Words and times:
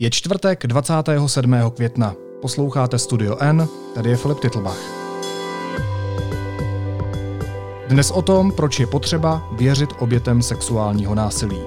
Je 0.00 0.10
čtvrtek 0.10 0.66
27. 0.66 1.54
května. 1.76 2.14
Posloucháte 2.40 2.98
Studio 2.98 3.36
N, 3.40 3.68
tady 3.94 4.10
je 4.10 4.16
Filip 4.16 4.40
Titlbach. 4.40 4.78
Dnes 7.88 8.10
o 8.10 8.22
tom, 8.22 8.52
proč 8.52 8.80
je 8.80 8.86
potřeba 8.86 9.48
věřit 9.56 9.90
obětem 9.98 10.42
sexuálního 10.42 11.14
násilí. 11.14 11.60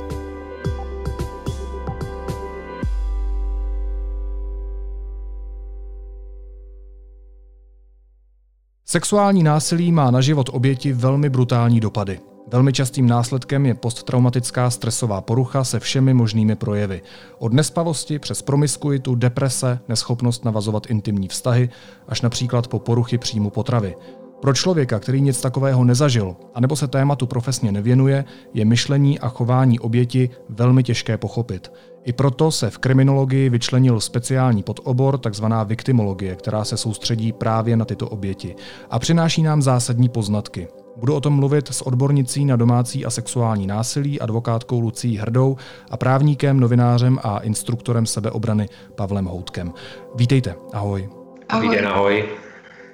Sexuální 8.85 9.43
násilí 9.43 9.91
má 9.91 10.11
na 10.11 10.21
život 10.21 10.49
oběti 10.53 10.93
velmi 10.93 11.29
brutální 11.29 11.79
dopady. 11.79 12.30
Velmi 12.51 12.73
častým 12.73 13.07
následkem 13.07 13.65
je 13.65 13.73
posttraumatická 13.73 14.69
stresová 14.69 15.21
porucha 15.21 15.63
se 15.63 15.79
všemi 15.79 16.13
možnými 16.13 16.55
projevy. 16.55 17.01
Od 17.39 17.53
nespavosti 17.53 18.19
přes 18.19 18.41
promiskuitu, 18.41 19.15
deprese, 19.15 19.79
neschopnost 19.87 20.45
navazovat 20.45 20.89
intimní 20.89 21.27
vztahy, 21.27 21.69
až 22.07 22.21
například 22.21 22.67
po 22.67 22.79
poruchy 22.79 23.17
příjmu 23.17 23.49
potravy. 23.49 23.95
Pro 24.41 24.53
člověka, 24.53 24.99
který 24.99 25.21
nic 25.21 25.41
takového 25.41 25.83
nezažil, 25.83 26.35
anebo 26.53 26.75
se 26.75 26.87
tématu 26.87 27.27
profesně 27.27 27.71
nevěnuje, 27.71 28.25
je 28.53 28.65
myšlení 28.65 29.19
a 29.19 29.29
chování 29.29 29.79
oběti 29.79 30.29
velmi 30.49 30.83
těžké 30.83 31.17
pochopit. 31.17 31.71
I 32.03 32.13
proto 32.13 32.51
se 32.51 32.69
v 32.69 32.77
kriminologii 32.77 33.49
vyčlenil 33.49 33.99
speciální 33.99 34.63
podobor, 34.63 35.17
takzvaná 35.17 35.63
viktimologie, 35.63 36.35
která 36.35 36.65
se 36.65 36.77
soustředí 36.77 37.31
právě 37.31 37.77
na 37.77 37.85
tyto 37.85 38.09
oběti 38.09 38.55
a 38.89 38.99
přináší 38.99 39.43
nám 39.43 39.61
zásadní 39.61 40.09
poznatky. 40.09 40.67
Budu 41.01 41.15
o 41.15 41.21
tom 41.21 41.33
mluvit 41.33 41.67
s 41.67 41.81
odbornicí 41.81 42.45
na 42.45 42.55
domácí 42.55 43.05
a 43.05 43.09
sexuální 43.09 43.67
násilí, 43.67 44.19
advokátkou 44.19 44.79
Lucí 44.79 45.17
Hrdou 45.17 45.57
a 45.91 45.97
právníkem, 45.97 46.59
novinářem 46.59 47.19
a 47.23 47.39
instruktorem 47.39 48.05
sebeobrany 48.05 48.69
Pavlem 48.95 49.25
Houtkem. 49.25 49.73
Vítejte, 50.15 50.55
ahoj. 50.73 51.09
Ahoj. 51.49 51.69
Vítej, 51.69 51.85
ahoj. 51.85 52.29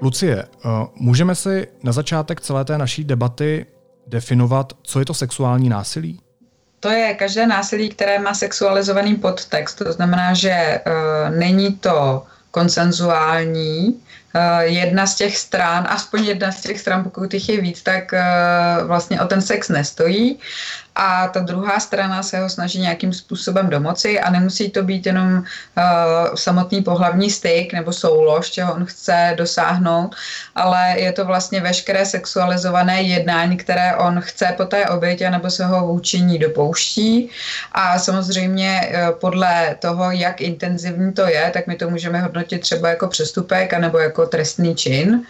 Lucie, 0.02 0.44
eh, 0.44 0.70
můžeme 0.96 1.36
si 1.36 1.68
na 1.84 1.92
začátek 1.92 2.42
celé 2.42 2.66
té 2.66 2.78
naší 2.78 3.04
debaty 3.04 3.66
definovat, 4.08 4.74
co 4.82 5.00
je 5.00 5.06
to 5.06 5.14
sexuální 5.14 5.70
násilí? 5.70 6.20
To 6.80 6.90
je 6.90 7.14
každé 7.14 7.48
násilí, 7.48 7.90
které 7.90 8.20
má 8.20 8.34
sexualizovaný 8.34 9.16
podtext. 9.16 9.78
To 9.78 9.94
znamená, 9.94 10.34
že 10.34 10.82
uh, 10.88 11.36
není 11.36 11.74
to 11.74 12.24
konsenzuální, 12.52 14.02
jedna 14.64 15.08
z 15.08 15.16
těch 15.16 15.38
stran, 15.38 15.88
aspoň 15.90 16.26
jedna 16.26 16.52
z 16.52 16.62
těch 16.62 16.80
stran, 16.80 17.04
pokud 17.04 17.34
jich 17.34 17.50
je 17.50 17.62
víc, 17.62 17.82
tak 17.82 18.14
eh, 18.14 18.24
vlastně 18.84 19.22
o 19.22 19.28
ten 19.28 19.42
sex 19.42 19.70
nestojí 19.70 20.40
a 20.98 21.28
ta 21.28 21.40
druhá 21.40 21.80
strana 21.80 22.24
se 22.24 22.40
ho 22.40 22.50
snaží 22.50 22.80
nějakým 22.80 23.14
způsobem 23.14 23.70
domoci 23.70 24.20
a 24.20 24.30
nemusí 24.30 24.70
to 24.70 24.84
být 24.84 25.06
jenom 25.06 25.38
uh, 25.38 25.44
samotný 26.36 26.82
pohlavní 26.82 27.30
styk 27.30 27.74
nebo 27.74 27.94
soulož, 27.94 28.50
čeho 28.50 28.74
on 28.74 28.86
chce 28.86 29.34
dosáhnout, 29.38 30.16
ale 30.56 31.00
je 31.00 31.12
to 31.12 31.26
vlastně 31.26 31.62
veškeré 31.62 32.06
sexualizované 32.06 33.02
jednání, 33.02 33.58
které 33.58 33.96
on 33.96 34.22
chce 34.22 34.54
po 34.58 34.66
té 34.66 34.86
oběti 34.86 35.30
nebo 35.30 35.50
se 35.50 35.66
ho 35.66 35.88
vůči 35.88 36.22
ní 36.22 36.40
dopouští 36.40 37.30
a 37.72 38.00
samozřejmě 38.00 38.90
uh, 38.90 39.20
podle 39.20 39.76
toho, 39.80 40.12
jak 40.12 40.42
intenzivní 40.42 41.14
to 41.14 41.28
je, 41.28 41.52
tak 41.54 41.68
my 41.68 41.76
to 41.76 41.90
můžeme 41.90 42.22
hodnotit 42.22 42.62
třeba 42.62 42.90
jako 42.90 43.08
přestupek 43.08 43.74
anebo 43.74 44.00
jako 44.00 44.26
trestný 44.26 44.76
čin 44.76 45.10
uh, 45.16 45.24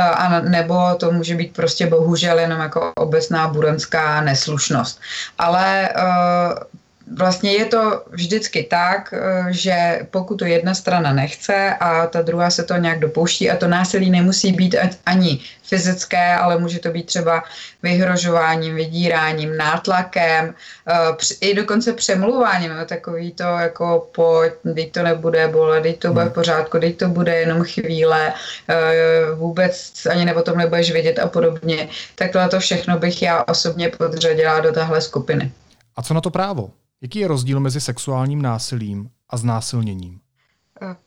a 0.00 0.40
nebo 0.40 0.94
to 0.94 1.12
může 1.12 1.34
být 1.34 1.56
prostě 1.56 1.86
bohužel 1.86 2.38
jenom 2.38 2.60
jako 2.60 2.92
obecná 2.96 3.48
burenská 3.48 4.20
neslušnost. 4.20 5.03
Ale 5.38 5.92
uh, 5.92 6.73
vlastně 7.12 7.52
je 7.52 7.64
to 7.64 8.02
vždycky 8.10 8.62
tak, 8.62 9.14
eh, 9.16 9.46
že 9.50 10.00
pokud 10.10 10.36
to 10.36 10.44
jedna 10.44 10.74
strana 10.74 11.12
nechce 11.12 11.74
a 11.80 12.06
ta 12.06 12.22
druhá 12.22 12.50
se 12.50 12.64
to 12.64 12.76
nějak 12.76 12.98
dopouští 13.00 13.50
a 13.50 13.56
to 13.56 13.68
násilí 13.68 14.10
nemusí 14.10 14.52
být 14.52 14.76
ani 15.06 15.40
fyzické, 15.62 16.34
ale 16.34 16.58
může 16.58 16.78
to 16.78 16.90
být 16.90 17.06
třeba 17.06 17.44
vyhrožováním, 17.82 18.74
vydíráním, 18.74 19.56
nátlakem, 19.56 20.54
eh, 20.88 21.16
i 21.40 21.54
dokonce 21.54 21.92
přemluváním, 21.92 22.76
no, 22.76 22.84
takový 22.84 23.32
to 23.32 23.42
jako 23.42 24.08
pojď, 24.14 24.52
teď 24.74 24.92
to 24.92 25.02
nebude 25.02 25.48
bolet, 25.48 25.82
teď 25.82 25.98
to 25.98 26.12
bude 26.12 26.24
v 26.24 26.28
hmm. 26.28 26.34
pořádku, 26.34 26.78
teď 26.80 26.96
to 26.96 27.08
bude 27.08 27.34
jenom 27.36 27.64
chvíle, 27.64 28.32
eh, 28.68 29.34
vůbec 29.34 30.06
ani 30.10 30.24
nebo 30.24 30.42
tom 30.42 30.58
nebudeš 30.58 30.92
vědět 30.92 31.18
a 31.18 31.28
podobně. 31.28 31.88
Takhle 32.14 32.48
to 32.48 32.60
všechno 32.60 32.98
bych 32.98 33.22
já 33.22 33.44
osobně 33.44 33.88
podřadila 33.88 34.60
do 34.60 34.72
tahle 34.72 35.00
skupiny. 35.00 35.52
A 35.96 36.02
co 36.02 36.14
na 36.14 36.20
to 36.20 36.30
právo? 36.30 36.70
Jaký 37.04 37.18
je 37.18 37.28
rozdíl 37.28 37.60
mezi 37.60 37.80
sexuálním 37.80 38.42
násilím 38.42 39.10
a 39.30 39.36
znásilněním? 39.36 40.20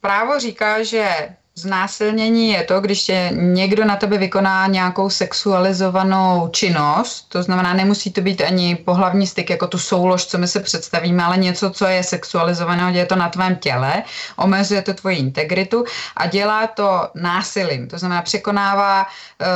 Právo 0.02 0.40
říká, 0.40 0.84
že 0.84 1.30
Znásilnění 1.58 2.50
je 2.50 2.64
to, 2.64 2.82
když 2.82 3.04
tě 3.04 3.30
někdo 3.34 3.86
na 3.86 3.96
tebe 3.96 4.18
vykoná 4.18 4.68
nějakou 4.68 5.10
sexualizovanou 5.10 6.48
činnost, 6.52 7.30
to 7.30 7.44
znamená, 7.44 7.74
nemusí 7.74 8.12
to 8.12 8.22
být 8.22 8.42
ani 8.42 8.76
pohlavní 8.76 9.28
styk, 9.28 9.50
jako 9.50 9.68
tu 9.68 9.78
soulož, 9.78 10.26
co 10.26 10.38
my 10.38 10.48
se 10.48 10.60
představíme, 10.60 11.24
ale 11.24 11.38
něco, 11.38 11.70
co 11.70 11.86
je 11.86 12.04
sexualizované, 12.04 12.92
je 12.92 13.06
to 13.06 13.16
na 13.16 13.30
tvém 13.30 13.56
těle, 13.56 14.04
omezuje 14.36 14.82
to 14.82 14.94
tvoji 14.94 15.18
integritu 15.18 15.86
a 16.18 16.28
dělá 16.28 16.68
to 16.68 17.10
násilím, 17.16 17.88
to 17.88 17.98
znamená, 17.98 18.22
překonává 18.22 19.06
uh, 19.06 19.48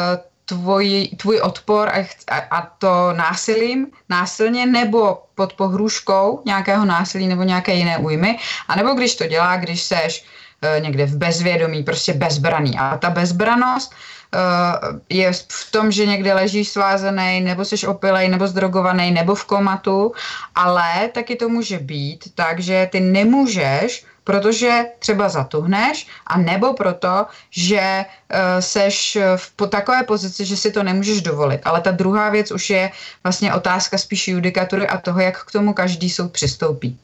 tvoj, 0.51 1.09
tvůj 1.17 1.39
odpor 1.39 1.89
a, 1.89 2.03
a 2.51 2.62
to 2.78 3.13
násilím, 3.16 3.88
násilně 4.09 4.66
nebo 4.66 5.23
pod 5.35 5.53
pohrůžkou 5.53 6.41
nějakého 6.45 6.85
násilí 6.85 7.28
nebo 7.28 7.44
nějaké 7.44 7.73
jiné 7.73 7.97
újmy, 7.97 8.39
a 8.67 8.75
nebo 8.75 8.94
když 8.94 9.16
to 9.16 9.28
dělá, 9.28 9.57
když 9.57 9.81
seš 9.81 10.25
e, 10.61 10.79
někde 10.79 11.06
v 11.06 11.16
bezvědomí, 11.16 11.84
prostě 11.84 12.13
bezbraný. 12.13 12.75
A 12.78 12.97
ta 12.97 13.09
bezbranost 13.09 13.91
e, 13.91 13.95
je 15.07 15.31
v 15.31 15.72
tom, 15.72 15.91
že 15.91 16.06
někde 16.06 16.34
ležíš 16.34 16.69
svázaný, 16.69 17.41
nebo 17.41 17.66
jsi 17.66 17.88
opilej, 17.88 18.28
nebo 18.28 18.47
zdrogovaný, 18.47 19.11
nebo 19.11 19.35
v 19.35 19.45
komatu, 19.45 20.11
ale 20.56 21.07
taky 21.16 21.35
to 21.35 21.50
může 21.50 21.79
být 21.79 22.35
tak, 22.35 22.59
že 22.59 22.90
ty 22.91 23.00
nemůžeš 23.00 24.03
protože 24.23 24.85
třeba 24.99 25.29
zatuhneš, 25.29 26.07
a 26.27 26.37
nebo 26.37 26.73
proto, 26.73 27.25
že 27.49 28.05
uh, 28.05 28.37
seš 28.59 29.17
v 29.35 29.51
po 29.51 29.67
takové 29.67 30.03
pozici, 30.03 30.45
že 30.45 30.57
si 30.57 30.71
to 30.71 30.83
nemůžeš 30.83 31.21
dovolit. 31.21 31.61
Ale 31.63 31.81
ta 31.81 31.91
druhá 31.91 32.29
věc 32.29 32.51
už 32.51 32.69
je 32.69 32.91
vlastně 33.23 33.53
otázka 33.53 33.97
spíš 33.97 34.27
judikatury 34.27 34.87
a 34.87 34.97
toho, 34.97 35.19
jak 35.19 35.45
k 35.45 35.51
tomu 35.51 35.73
každý 35.73 36.09
soud 36.09 36.31
přistoupí. 36.31 36.99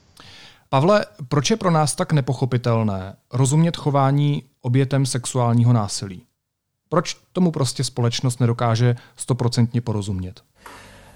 Pavle, 0.70 1.06
proč 1.28 1.50
je 1.50 1.58
pro 1.58 1.72
nás 1.72 1.96
tak 1.96 2.14
nepochopitelné 2.14 3.16
rozumět 3.34 3.78
chování 3.78 4.44
obětem 4.62 5.06
sexuálního 5.06 5.74
násilí? 5.74 6.24
Proč 6.90 7.18
tomu 7.34 7.52
prostě 7.52 7.84
společnost 7.84 8.40
nedokáže 8.40 8.96
stoprocentně 9.16 9.82
porozumět? 9.82 10.42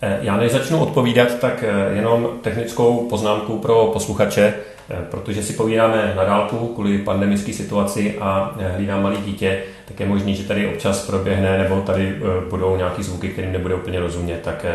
Eh, 0.03 0.19
já 0.21 0.37
než 0.37 0.51
začnu 0.51 0.79
odpovídat, 0.79 1.39
tak 1.39 1.63
eh, 1.63 1.95
jenom 1.95 2.29
technickou 2.41 3.07
poznámku 3.09 3.57
pro 3.57 3.89
posluchače. 3.93 4.53
Eh, 4.89 4.97
protože 5.11 5.43
si 5.43 5.53
povídáme 5.53 6.13
na 6.15 6.23
dálku 6.23 6.67
kvůli 6.67 6.97
pandemické 6.97 7.53
situaci 7.53 8.17
a 8.19 8.55
hlídám 8.75 9.03
malý 9.03 9.17
dítě, 9.17 9.63
tak 9.85 9.99
je 9.99 10.05
možný, 10.05 10.35
že 10.35 10.43
tady 10.43 10.67
občas 10.67 11.05
proběhne 11.05 11.57
nebo 11.57 11.81
tady 11.81 12.15
budou 12.49 12.75
nějaký 12.75 13.03
zvuky, 13.03 13.29
kterým 13.29 13.51
nebude 13.51 13.75
úplně 13.75 13.99
rozumět, 13.99 14.41
tak 14.43 14.65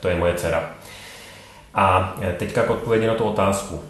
to 0.00 0.08
je 0.08 0.16
moje 0.16 0.34
dcera. 0.34 0.70
A 1.74 2.16
teďka 2.36 2.62
k 2.62 2.70
odpovědi 2.70 3.06
na 3.06 3.14
tu 3.14 3.24
otázku. 3.24 3.80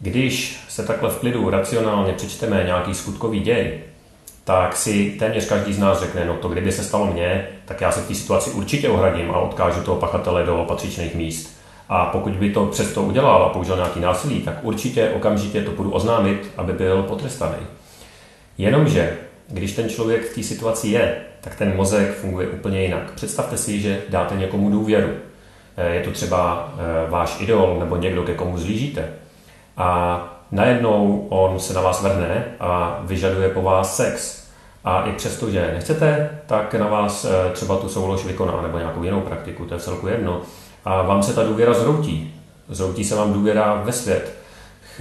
Když 0.00 0.60
se 0.68 0.86
takhle 0.86 1.10
v 1.10 1.18
klidu 1.18 1.50
racionálně 1.50 2.12
přečteme 2.12 2.62
nějaký 2.66 2.94
skutkový 2.94 3.40
děj, 3.40 3.80
tak 4.46 4.76
si 4.76 5.10
téměř 5.18 5.48
každý 5.48 5.72
z 5.72 5.78
nás 5.78 6.00
řekne, 6.00 6.24
no 6.24 6.34
to 6.34 6.48
kdyby 6.48 6.72
se 6.72 6.84
stalo 6.84 7.06
mně, 7.06 7.48
tak 7.64 7.80
já 7.80 7.92
se 7.92 8.00
v 8.00 8.08
té 8.08 8.14
situaci 8.14 8.50
určitě 8.50 8.88
ohradím 8.88 9.30
a 9.30 9.38
odkážu 9.38 9.80
toho 9.80 10.00
pachatele 10.00 10.44
do 10.44 10.64
patřičných 10.68 11.14
míst. 11.14 11.60
A 11.88 12.06
pokud 12.06 12.32
by 12.32 12.50
to 12.50 12.66
přesto 12.66 13.02
udělal 13.02 13.42
a 13.42 13.48
použil 13.48 13.76
nějaký 13.76 14.00
násilí, 14.00 14.40
tak 14.40 14.54
určitě 14.62 15.10
okamžitě 15.10 15.62
to 15.62 15.70
budu 15.70 15.90
oznámit, 15.90 16.52
aby 16.56 16.72
byl 16.72 17.02
potrestaný. 17.02 17.56
Jenomže, 18.58 19.18
když 19.48 19.72
ten 19.72 19.88
člověk 19.88 20.30
v 20.30 20.34
té 20.34 20.42
situaci 20.42 20.88
je, 20.88 21.16
tak 21.40 21.54
ten 21.54 21.76
mozek 21.76 22.14
funguje 22.14 22.48
úplně 22.48 22.82
jinak. 22.82 23.12
Představte 23.12 23.56
si, 23.56 23.80
že 23.80 24.02
dáte 24.08 24.36
někomu 24.36 24.70
důvěru. 24.70 25.10
Eh, 25.76 25.94
je 25.94 26.00
to 26.00 26.10
třeba 26.10 26.72
eh, 26.78 27.10
váš 27.10 27.40
idol 27.40 27.76
nebo 27.78 27.96
někdo, 27.96 28.22
ke 28.22 28.34
komu 28.34 28.58
zlížíte. 28.58 29.08
A 29.76 30.35
najednou 30.52 31.26
on 31.28 31.60
se 31.60 31.74
na 31.74 31.80
vás 31.80 32.02
vrhne 32.02 32.44
a 32.60 33.00
vyžaduje 33.02 33.48
po 33.48 33.62
vás 33.62 33.96
sex. 33.96 34.46
A 34.84 35.02
i 35.06 35.12
přesto, 35.12 35.50
že 35.50 35.70
nechcete, 35.74 36.30
tak 36.46 36.74
na 36.74 36.88
vás 36.88 37.24
eh, 37.24 37.52
třeba 37.52 37.76
tu 37.76 37.88
soulož 37.88 38.24
vykoná 38.24 38.62
nebo 38.62 38.78
nějakou 38.78 39.02
jinou 39.02 39.20
praktiku, 39.20 39.64
to 39.64 39.74
je 39.74 39.80
celku 39.80 40.06
jedno 40.06 40.42
a 40.86 41.02
vám 41.02 41.22
se 41.22 41.34
ta 41.34 41.42
důvěra 41.42 41.74
zroutí. 41.74 42.34
Zroutí 42.68 43.04
se 43.04 43.14
vám 43.14 43.32
důvěra 43.32 43.82
ve 43.84 43.92
svět. 43.92 44.34
Ch, 44.96 45.00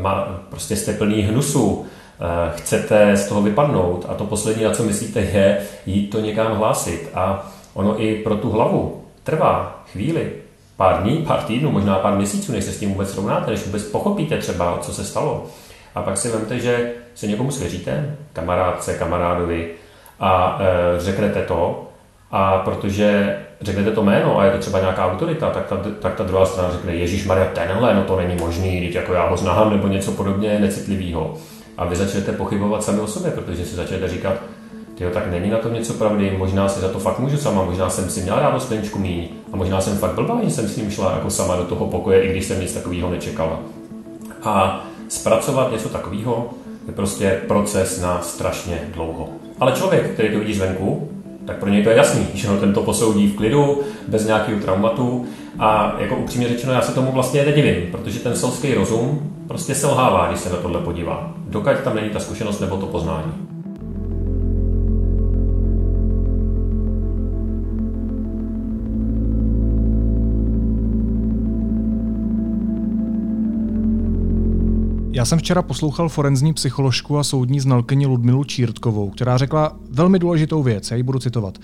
má, 0.00 0.40
prostě 0.50 0.76
jste 0.76 0.92
plný 0.92 1.22
hnusu, 1.22 1.86
eh, 1.86 2.52
chcete 2.56 3.16
z 3.16 3.28
toho 3.28 3.42
vypadnout 3.42 4.06
a 4.08 4.14
to 4.14 4.24
poslední, 4.24 4.64
na 4.64 4.70
co 4.70 4.82
myslíte, 4.82 5.20
je 5.20 5.66
jít 5.86 6.10
to 6.10 6.20
někam 6.20 6.56
hlásit. 6.56 7.10
A 7.14 7.50
ono 7.74 8.02
i 8.02 8.14
pro 8.14 8.36
tu 8.36 8.50
hlavu 8.50 9.04
trvá 9.22 9.84
chvíli, 9.92 10.32
pár 10.76 11.02
dní, 11.02 11.16
pár 11.16 11.42
týdnů, 11.42 11.72
možná 11.72 11.94
pár 11.94 12.14
měsíců, 12.14 12.52
než 12.52 12.64
se 12.64 12.72
s 12.72 12.78
tím 12.78 12.90
vůbec 12.90 13.12
srovnáte, 13.12 13.50
než 13.50 13.66
vůbec 13.66 13.82
pochopíte 13.82 14.38
třeba, 14.38 14.78
co 14.78 14.94
se 14.94 15.04
stalo. 15.04 15.46
A 15.94 16.02
pak 16.02 16.16
si 16.16 16.28
vemte, 16.28 16.58
že 16.58 16.92
se 17.14 17.26
někomu 17.26 17.50
svěříte, 17.50 18.16
kamarádce, 18.32 18.94
kamarádovi, 18.94 19.70
a 20.20 20.58
e, 20.60 21.00
řeknete 21.00 21.42
to, 21.42 21.88
a 22.30 22.58
protože 22.58 23.38
řeknete 23.60 23.90
to 23.90 24.02
jméno 24.02 24.38
a 24.38 24.44
je 24.44 24.50
to 24.50 24.58
třeba 24.58 24.80
nějaká 24.80 25.12
autorita, 25.12 25.50
tak 25.50 25.66
ta, 25.66 25.76
tak 26.00 26.14
ta 26.14 26.24
druhá 26.24 26.46
strana 26.46 26.72
řekne, 26.72 26.94
Ježíš 26.94 27.26
Maria, 27.26 27.46
tenhle, 27.54 27.94
no 27.94 28.02
to 28.02 28.16
není 28.16 28.36
možný, 28.36 28.80
teď 28.80 28.94
jako 28.94 29.12
já 29.12 29.28
ho 29.28 29.36
znám, 29.36 29.70
nebo 29.70 29.88
něco 29.88 30.12
podobně 30.12 30.58
necitlivého. 30.58 31.34
A 31.78 31.84
vy 31.84 31.96
začnete 31.96 32.32
pochybovat 32.32 32.82
sami 32.82 33.00
o 33.00 33.06
sobě, 33.06 33.30
protože 33.30 33.64
si 33.64 33.76
začnete 33.76 34.08
říkat, 34.08 34.34
tyjo, 34.98 35.10
tak 35.10 35.30
není 35.30 35.50
na 35.50 35.58
tom 35.58 35.74
něco 35.74 35.92
pravdy, 35.92 36.36
možná 36.38 36.68
si 36.68 36.80
za 36.80 36.88
to 36.88 36.98
fakt 36.98 37.18
můžu 37.18 37.36
sama, 37.36 37.64
možná 37.64 37.90
jsem 37.90 38.10
si 38.10 38.20
měla 38.20 38.40
rádo 38.40 38.60
skleničku 38.60 38.98
míň 38.98 39.28
a 39.52 39.56
možná 39.56 39.80
jsem 39.80 39.98
fakt 39.98 40.14
blbá, 40.14 40.40
že 40.44 40.50
jsem 40.50 40.68
s 40.68 40.76
ním 40.76 40.90
šla 40.90 41.12
jako 41.12 41.30
sama 41.30 41.56
do 41.56 41.64
toho 41.64 41.86
pokoje, 41.86 42.22
i 42.22 42.30
když 42.30 42.44
jsem 42.44 42.60
nic 42.60 42.72
takového 42.72 43.10
nečekala. 43.10 43.60
A 44.42 44.86
zpracovat 45.08 45.72
něco 45.72 45.88
takového 45.88 46.50
je 46.86 46.92
prostě 46.92 47.40
proces 47.48 48.00
na 48.00 48.22
strašně 48.22 48.80
dlouho. 48.94 49.28
Ale 49.60 49.72
člověk, 49.72 50.12
který 50.12 50.32
to 50.32 50.38
vidí 50.38 50.54
zvenku, 50.54 51.08
tak 51.46 51.56
pro 51.56 51.68
něj 51.68 51.82
to 51.82 51.90
je 51.90 51.96
jasný, 51.96 52.26
že 52.34 52.48
ho 52.48 52.56
tento 52.56 52.82
posoudí 52.82 53.28
v 53.28 53.36
klidu, 53.36 53.80
bez 54.08 54.26
nějakého 54.26 54.60
traumatu 54.60 55.26
a 55.58 55.96
jako 55.98 56.16
upřímně 56.16 56.48
řečeno, 56.48 56.72
já 56.72 56.80
se 56.80 56.94
tomu 56.94 57.12
vlastně 57.12 57.44
nedivím, 57.44 57.90
protože 57.90 58.20
ten 58.20 58.36
selský 58.36 58.74
rozum 58.74 59.32
prostě 59.48 59.74
selhává, 59.74 60.26
když 60.28 60.40
se 60.40 60.50
na 60.50 60.56
tohle 60.56 60.80
podívá, 60.80 61.32
dokud 61.36 61.80
tam 61.84 61.94
není 61.94 62.10
ta 62.10 62.20
zkušenost 62.20 62.60
nebo 62.60 62.76
to 62.76 62.86
poznání. 62.86 63.55
Já 75.16 75.24
jsem 75.24 75.38
včera 75.38 75.62
poslouchal 75.62 76.08
forenzní 76.08 76.52
psycholožku 76.52 77.18
a 77.18 77.24
soudní 77.24 77.60
znalkyni 77.60 78.06
Ludmilu 78.06 78.44
Čírtkovou, 78.44 79.10
která 79.10 79.36
řekla 79.36 79.76
velmi 79.90 80.18
důležitou 80.18 80.62
věc, 80.62 80.90
já 80.90 80.96
ji 80.96 81.02
budu 81.02 81.18
citovat. 81.18 81.58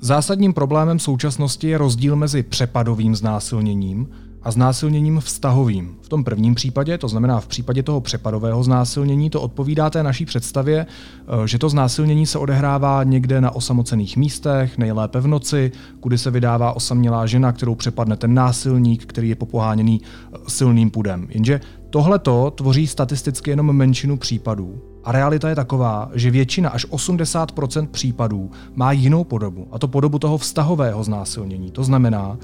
Zásadním 0.00 0.52
problémem 0.52 0.98
současnosti 0.98 1.68
je 1.68 1.78
rozdíl 1.78 2.16
mezi 2.16 2.42
přepadovým 2.42 3.16
znásilněním 3.16 4.08
a 4.42 4.50
znásilněním 4.50 5.20
vztahovým. 5.20 5.96
V 6.00 6.08
tom 6.08 6.24
prvním 6.24 6.54
případě, 6.54 6.98
to 6.98 7.08
znamená 7.08 7.40
v 7.40 7.46
případě 7.46 7.82
toho 7.82 8.00
přepadového 8.00 8.62
znásilnění, 8.62 9.30
to 9.30 9.40
odpovídá 9.40 9.90
té 9.90 10.02
naší 10.02 10.26
představě, 10.26 10.86
eh, 10.86 11.48
že 11.48 11.58
to 11.58 11.68
znásilnění 11.68 12.26
se 12.26 12.38
odehrává 12.38 13.04
někde 13.04 13.40
na 13.40 13.50
osamocených 13.50 14.16
místech, 14.16 14.78
nejlépe 14.78 15.20
v 15.20 15.26
noci, 15.26 15.72
kudy 16.00 16.18
se 16.18 16.30
vydává 16.30 16.72
osamělá 16.72 17.26
žena, 17.26 17.52
kterou 17.52 17.74
přepadne 17.74 18.16
ten 18.16 18.34
násilník, 18.34 19.06
který 19.06 19.28
je 19.28 19.34
popoháněný 19.34 20.00
eh, 20.02 20.38
silným 20.48 20.90
pudem. 20.90 21.26
Jenže 21.30 21.60
tohle 21.90 22.18
to 22.18 22.50
tvoří 22.50 22.86
statisticky 22.86 23.50
jenom 23.50 23.72
menšinu 23.76 24.16
případů. 24.16 24.82
A 25.04 25.12
realita 25.12 25.48
je 25.48 25.54
taková, 25.54 26.10
že 26.14 26.30
většina 26.30 26.70
až 26.70 26.86
80% 26.86 27.86
případů 27.86 28.50
má 28.74 28.92
jinou 28.92 29.24
podobu, 29.24 29.68
a 29.72 29.78
to 29.78 29.88
podobu 29.88 30.18
toho 30.18 30.38
vztahového 30.38 31.04
znásilnění. 31.04 31.70
To 31.70 31.84
znamená, 31.84 32.38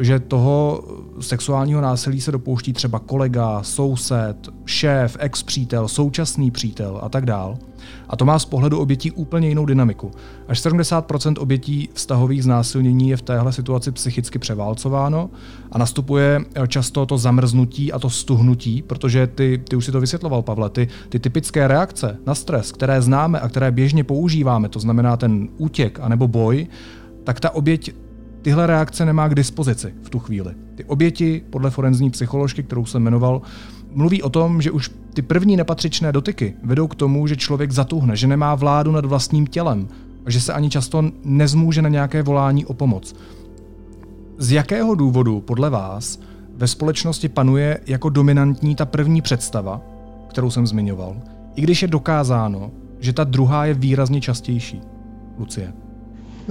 že 0.00 0.20
toho 0.20 0.84
sexuálního 1.20 1.80
násilí 1.80 2.20
se 2.20 2.32
dopouští 2.32 2.72
třeba 2.72 2.98
kolega, 2.98 3.62
soused, 3.62 4.48
šéf, 4.64 5.16
ex-přítel, 5.20 5.88
současný 5.88 6.50
přítel 6.50 7.00
a 7.02 7.08
tak 7.08 7.26
dál. 7.26 7.58
A 8.08 8.16
to 8.16 8.24
má 8.24 8.38
z 8.38 8.44
pohledu 8.44 8.78
obětí 8.78 9.10
úplně 9.10 9.48
jinou 9.48 9.66
dynamiku. 9.66 10.10
Až 10.48 10.62
70% 10.62 11.34
obětí 11.38 11.88
vztahových 11.92 12.44
znásilnění 12.44 13.08
je 13.08 13.16
v 13.16 13.22
téhle 13.22 13.52
situaci 13.52 13.92
psychicky 13.92 14.38
převálcováno 14.38 15.30
a 15.72 15.78
nastupuje 15.78 16.40
eh, 16.54 16.68
často 16.68 17.06
to 17.06 17.18
zamrznutí 17.18 17.92
a 17.92 17.98
to 17.98 18.10
stuhnutí, 18.10 18.82
protože 18.82 19.26
ty, 19.26 19.62
ty 19.68 19.76
už 19.76 19.84
si 19.84 19.92
to 19.92 20.00
vysvětloval, 20.00 20.42
Pavle, 20.42 20.70
ty, 20.70 20.88
ty 21.08 21.18
typické 21.18 21.68
reakce 21.68 22.18
na 22.26 22.34
stres, 22.34 22.72
které 22.72 23.02
známe 23.02 23.40
a 23.40 23.48
které 23.48 23.70
běžně 23.70 24.04
používáme, 24.04 24.68
to 24.68 24.80
znamená 24.80 25.16
ten 25.16 25.48
útěk 25.58 26.00
anebo 26.00 26.28
boj, 26.28 26.66
tak 27.24 27.40
ta 27.40 27.50
oběť 27.50 27.94
tyhle 28.42 28.66
reakce 28.66 29.04
nemá 29.04 29.28
k 29.28 29.34
dispozici 29.34 29.94
v 30.02 30.10
tu 30.10 30.18
chvíli. 30.18 30.54
Ty 30.74 30.84
oběti, 30.84 31.42
podle 31.50 31.70
forenzní 31.70 32.10
psycholožky, 32.10 32.62
kterou 32.62 32.84
jsem 32.84 33.02
jmenoval, 33.02 33.42
mluví 33.90 34.22
o 34.22 34.28
tom, 34.28 34.62
že 34.62 34.70
už 34.70 34.90
ty 35.14 35.22
první 35.22 35.56
nepatřičné 35.56 36.12
dotyky 36.12 36.54
vedou 36.62 36.86
k 36.86 36.94
tomu, 36.94 37.26
že 37.26 37.36
člověk 37.36 37.72
zatuhne, 37.72 38.16
že 38.16 38.26
nemá 38.26 38.54
vládu 38.54 38.92
nad 38.92 39.04
vlastním 39.04 39.46
tělem 39.46 39.88
a 40.26 40.30
že 40.30 40.40
se 40.40 40.52
ani 40.52 40.70
často 40.70 41.04
nezmůže 41.24 41.82
na 41.82 41.88
nějaké 41.88 42.22
volání 42.22 42.66
o 42.66 42.74
pomoc. 42.74 43.14
Z 44.38 44.52
jakého 44.52 44.94
důvodu 44.94 45.40
podle 45.40 45.70
vás 45.70 46.20
ve 46.56 46.68
společnosti 46.68 47.28
panuje 47.28 47.80
jako 47.86 48.08
dominantní 48.08 48.74
ta 48.76 48.86
první 48.86 49.22
představa, 49.22 49.80
kterou 50.28 50.50
jsem 50.50 50.66
zmiňoval, 50.66 51.16
i 51.56 51.62
když 51.62 51.82
je 51.82 51.88
dokázáno, 51.88 52.70
že 53.00 53.12
ta 53.12 53.24
druhá 53.24 53.66
je 53.66 53.74
výrazně 53.74 54.20
častější? 54.20 54.80
Lucie. 55.38 55.81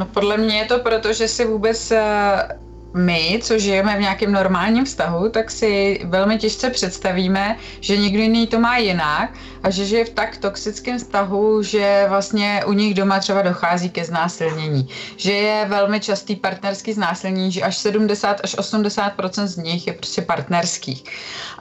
No 0.01 0.07
podle 0.07 0.38
mě 0.38 0.57
je 0.57 0.65
to 0.65 0.80
proto, 0.80 1.13
že 1.13 1.27
si 1.27 1.45
vůbec 1.45 1.92
eh, 1.92 2.59
my, 2.94 3.39
co 3.44 3.59
žijeme 3.59 3.98
v 3.98 4.00
nějakém 4.00 4.31
normálním 4.31 4.86
vztahu, 4.86 5.30
tak 5.30 5.51
si 5.51 6.01
velmi 6.03 6.38
těžce 6.38 6.69
představíme, 6.69 7.57
že 7.80 7.98
někdo 7.98 8.21
jiný 8.21 8.48
to 8.48 8.59
má 8.59 8.77
jinak 8.77 9.30
a 9.63 9.69
že 9.69 9.86
žije 9.86 10.06
v 10.06 10.09
tak 10.09 10.38
toxickém 10.38 10.98
vztahu, 10.98 11.63
že 11.63 12.06
vlastně 12.09 12.63
u 12.65 12.74
nich 12.74 12.94
doma 12.94 13.19
třeba 13.19 13.42
dochází 13.42 13.89
ke 13.89 14.06
znásilnění. 14.06 14.89
Že 15.18 15.31
je 15.31 15.65
velmi 15.65 16.00
častý 16.00 16.36
partnerský 16.36 16.94
znásilnění, 16.94 17.51
že 17.51 17.62
až 17.62 17.77
70 17.77 18.42
až 18.44 18.57
80 18.57 19.13
z 19.44 19.57
nich 19.57 19.88
je 19.88 19.94
prostě 19.94 20.21
partnerských. 20.21 21.03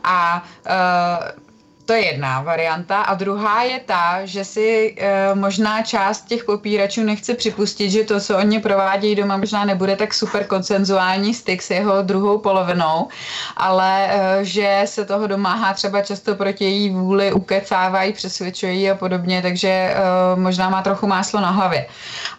A 0.04 0.44
uh, 0.66 1.49
to 1.90 1.94
je 1.94 2.06
jedna 2.06 2.40
varianta. 2.40 3.02
A 3.02 3.14
druhá 3.14 3.62
je 3.62 3.80
ta, 3.80 4.20
že 4.24 4.44
si 4.44 4.94
e, 4.98 5.34
možná 5.34 5.82
část 5.82 6.24
těch 6.24 6.44
popíračů 6.44 7.02
nechce 7.02 7.34
připustit, 7.34 7.90
že 7.90 8.04
to, 8.04 8.20
co 8.20 8.38
oni 8.38 8.60
provádějí 8.60 9.14
doma, 9.14 9.36
možná 9.36 9.64
nebude 9.64 9.96
tak 9.96 10.14
super 10.14 10.46
koncenzuální 10.46 11.34
styk 11.34 11.62
s 11.62 11.70
jeho 11.70 12.02
druhou 12.02 12.38
polovinou, 12.38 13.08
ale 13.56 14.06
e, 14.10 14.44
že 14.44 14.82
se 14.84 15.04
toho 15.04 15.26
domáhá 15.26 15.74
třeba 15.74 16.02
často 16.02 16.34
proti 16.34 16.64
její 16.64 16.90
vůli, 16.90 17.32
ukecávají, 17.32 18.12
přesvědčují 18.12 18.90
a 18.90 18.94
podobně, 18.94 19.42
takže 19.42 19.68
e, 19.68 19.96
možná 20.34 20.70
má 20.70 20.82
trochu 20.82 21.06
máslo 21.06 21.40
na 21.40 21.50
hlavě. 21.50 21.86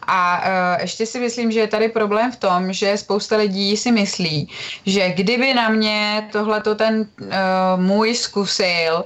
A 0.07 0.41
uh, 0.41 0.81
ještě 0.81 1.05
si 1.05 1.19
myslím, 1.19 1.51
že 1.51 1.59
je 1.59 1.67
tady 1.67 1.89
problém 1.89 2.31
v 2.31 2.35
tom, 2.35 2.73
že 2.73 2.97
spousta 2.97 3.37
lidí 3.37 3.77
si 3.77 3.91
myslí, 3.91 4.49
že 4.85 5.09
kdyby 5.09 5.53
na 5.53 5.69
mě 5.69 6.27
tohleto 6.31 6.75
ten 6.75 7.05
uh, 7.21 7.27
můj 7.75 8.15
zkusil, 8.15 9.05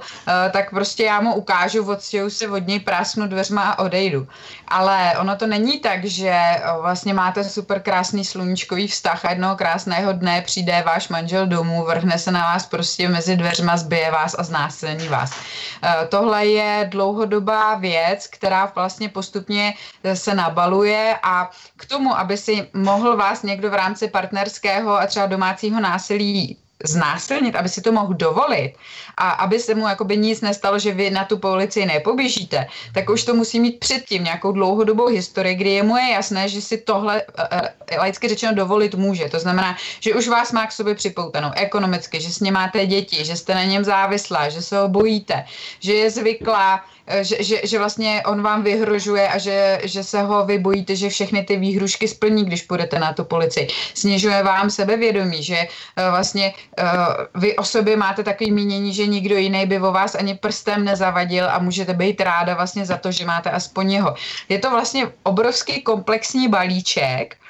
tak 0.50 0.70
prostě 0.70 1.04
já 1.04 1.20
mu 1.20 1.34
ukážu, 1.34 1.90
odstěhu 1.90 2.30
se 2.30 2.48
od 2.48 2.66
něj, 2.66 2.80
prásnu 2.80 3.26
dveřma 3.26 3.62
a 3.62 3.78
odejdu. 3.78 4.26
Ale 4.68 5.12
ono 5.20 5.36
to 5.36 5.46
není 5.46 5.78
tak, 5.78 6.04
že 6.04 6.32
uh, 6.32 6.82
vlastně 6.82 7.14
máte 7.14 7.44
super 7.44 7.80
krásný 7.82 8.24
sluníčkový 8.24 8.88
vztah 8.88 9.24
a 9.24 9.30
jednoho 9.30 9.56
krásného 9.56 10.12
dne 10.12 10.42
přijde 10.42 10.82
váš 10.86 11.08
manžel 11.08 11.46
domů, 11.46 11.84
vrhne 11.84 12.18
se 12.18 12.30
na 12.30 12.40
vás 12.40 12.66
prostě 12.66 13.08
mezi 13.08 13.36
dveřma, 13.36 13.76
zbije 13.76 14.10
vás 14.10 14.34
a 14.38 14.42
znásilní 14.42 15.08
vás. 15.08 15.30
Uh, 15.30 16.08
tohle 16.08 16.46
je 16.46 16.88
dlouhodobá 16.90 17.74
věc, 17.74 18.26
která 18.26 18.72
vlastně 18.74 19.08
postupně 19.08 19.74
se 20.14 20.34
nabaluje 20.34 20.85
funguje 20.86 21.16
a 21.22 21.50
k 21.76 21.86
tomu, 21.86 22.18
aby 22.18 22.36
si 22.36 22.66
mohl 22.72 23.16
vás 23.16 23.42
někdo 23.42 23.70
v 23.70 23.74
rámci 23.74 24.08
partnerského 24.08 24.94
a 24.94 25.06
třeba 25.06 25.26
domácího 25.26 25.80
násilí 25.80 26.56
znásilnit, 26.84 27.56
aby 27.56 27.68
si 27.68 27.80
to 27.80 27.92
mohl 27.92 28.14
dovolit 28.14 28.74
a 29.16 29.30
aby 29.30 29.58
se 29.60 29.74
mu 29.74 29.88
jakoby 29.88 30.16
nic 30.16 30.40
nestalo, 30.40 30.78
že 30.78 30.92
vy 30.92 31.10
na 31.10 31.24
tu 31.24 31.38
policii 31.38 31.86
nepoběžíte, 31.86 32.66
tak 32.94 33.10
už 33.10 33.24
to 33.24 33.34
musí 33.34 33.60
mít 33.60 33.80
předtím 33.80 34.24
nějakou 34.24 34.52
dlouhodobou 34.52 35.08
historii, 35.08 35.54
kdy 35.54 35.70
je 35.70 35.82
mu 35.82 35.96
je 35.96 36.12
jasné, 36.12 36.48
že 36.48 36.60
si 36.60 36.78
tohle 36.78 37.22
uh, 37.22 37.98
laicky 37.98 38.28
řečeno 38.28 38.54
dovolit 38.54 38.94
může. 38.94 39.28
To 39.28 39.38
znamená, 39.38 39.76
že 40.00 40.14
už 40.14 40.28
vás 40.28 40.52
má 40.52 40.66
k 40.66 40.72
sobě 40.72 40.94
připoutanou 40.94 41.50
ekonomicky, 41.56 42.20
že 42.20 42.28
s 42.28 42.40
ním 42.40 42.54
máte 42.54 42.86
děti, 42.86 43.24
že 43.24 43.36
jste 43.36 43.54
na 43.54 43.64
něm 43.64 43.84
závislá, 43.84 44.48
že 44.48 44.62
se 44.62 44.78
ho 44.78 44.88
bojíte, 44.88 45.44
že 45.80 45.92
je 45.94 46.10
zvyklá 46.10 46.84
že, 47.22 47.42
že, 47.44 47.60
že 47.64 47.78
vlastně 47.78 48.22
on 48.26 48.42
vám 48.42 48.62
vyhrožuje 48.62 49.28
a 49.28 49.38
že, 49.38 49.80
že 49.84 50.04
se 50.04 50.22
ho 50.22 50.46
vy 50.46 50.58
bojíte, 50.58 50.96
že 50.96 51.08
všechny 51.08 51.42
ty 51.42 51.56
výhrušky 51.56 52.08
splní, 52.08 52.44
když 52.44 52.62
půjdete 52.62 52.98
na 52.98 53.12
tu 53.12 53.24
policii. 53.24 53.68
Snižuje 53.94 54.42
vám 54.42 54.70
sebevědomí, 54.70 55.42
že 55.42 55.58
uh, 55.58 56.10
vlastně 56.10 56.54
uh, 56.82 57.40
vy 57.42 57.56
o 57.56 57.64
sobě 57.64 57.96
máte 57.96 58.22
takový 58.22 58.50
mínění, 58.50 58.94
že 58.94 59.06
nikdo 59.06 59.36
jiný 59.36 59.66
by 59.66 59.78
o 59.78 59.92
vás 59.92 60.14
ani 60.14 60.34
prstem 60.34 60.84
nezavadil 60.84 61.50
a 61.50 61.58
můžete 61.58 61.94
být 61.94 62.20
ráda 62.20 62.54
vlastně 62.54 62.86
za 62.86 62.96
to, 62.96 63.12
že 63.12 63.24
máte 63.24 63.50
aspoň 63.50 63.92
jeho. 63.92 64.14
Je 64.48 64.58
to 64.58 64.70
vlastně 64.70 65.08
obrovský 65.22 65.82
komplexní 65.82 66.48
balíček, 66.48 67.36
eh, 67.36 67.45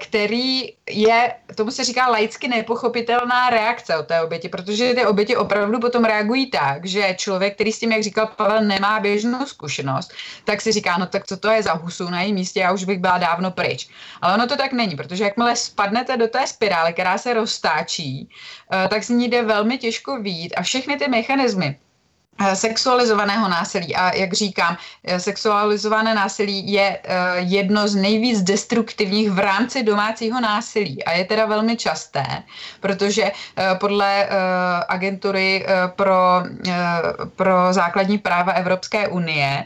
který 0.00 0.72
je, 0.90 1.34
tomu 1.54 1.70
se 1.70 1.84
říká 1.84 2.08
laicky 2.08 2.48
nepochopitelná 2.48 3.50
reakce 3.50 3.96
od 3.96 4.06
té 4.06 4.22
oběti, 4.22 4.48
protože 4.48 4.94
ty 4.94 5.06
oběti 5.06 5.36
opravdu 5.36 5.80
potom 5.80 6.04
reagují 6.04 6.50
tak, 6.50 6.86
že 6.86 7.14
člověk, 7.18 7.54
který 7.54 7.72
s 7.72 7.78
tím, 7.78 7.92
jak 7.92 8.02
říkal 8.02 8.26
Pavel, 8.26 8.60
nemá 8.64 9.00
běžnou 9.00 9.46
zkušenost, 9.46 10.12
tak 10.44 10.60
si 10.60 10.72
říká, 10.72 10.98
no 10.98 11.06
tak 11.06 11.26
co 11.26 11.36
to 11.36 11.50
je 11.50 11.62
za 11.62 11.72
husu 11.72 12.10
na 12.10 12.20
jejím 12.20 12.34
místě, 12.34 12.60
já 12.60 12.72
už 12.72 12.84
bych 12.84 12.98
byla 12.98 13.18
dávno 13.18 13.50
pryč. 13.50 13.88
Ale 14.22 14.34
ono 14.34 14.46
to 14.46 14.56
tak 14.56 14.72
není, 14.72 14.96
protože 14.96 15.24
jakmile 15.24 15.56
spadnete 15.56 16.16
do 16.16 16.28
té 16.28 16.46
spirály, 16.46 16.92
která 16.92 17.18
se 17.18 17.34
roztáčí, 17.34 18.28
eh, 18.72 18.88
tak 18.88 19.04
z 19.04 19.08
ní 19.08 19.28
jde 19.28 19.42
velmi 19.42 19.78
těžko 19.78 20.20
výjít 20.20 20.54
a 20.56 20.62
všechny 20.62 20.96
ty 20.96 21.08
mechanismy, 21.08 21.78
Eh, 21.89 21.89
sexualizovaného 22.54 23.48
násilí. 23.48 23.96
A 23.96 24.14
jak 24.14 24.32
říkám, 24.32 24.76
eh, 25.04 25.20
sexualizované 25.20 26.14
násilí 26.14 26.72
je 26.72 26.98
eh, 27.04 27.18
jedno 27.38 27.88
z 27.88 27.94
nejvíc 27.94 28.42
destruktivních 28.42 29.30
v 29.30 29.38
rámci 29.38 29.82
domácího 29.82 30.40
násilí. 30.40 31.04
A 31.04 31.12
je 31.12 31.24
teda 31.24 31.46
velmi 31.46 31.76
časté, 31.76 32.24
protože 32.80 33.32
podle 33.78 34.28
agentury 34.88 35.66
pro, 35.96 36.42
pro 37.36 37.72
základní 37.72 38.18
práva 38.18 38.52
Evropské 38.52 39.08
unie 39.08 39.64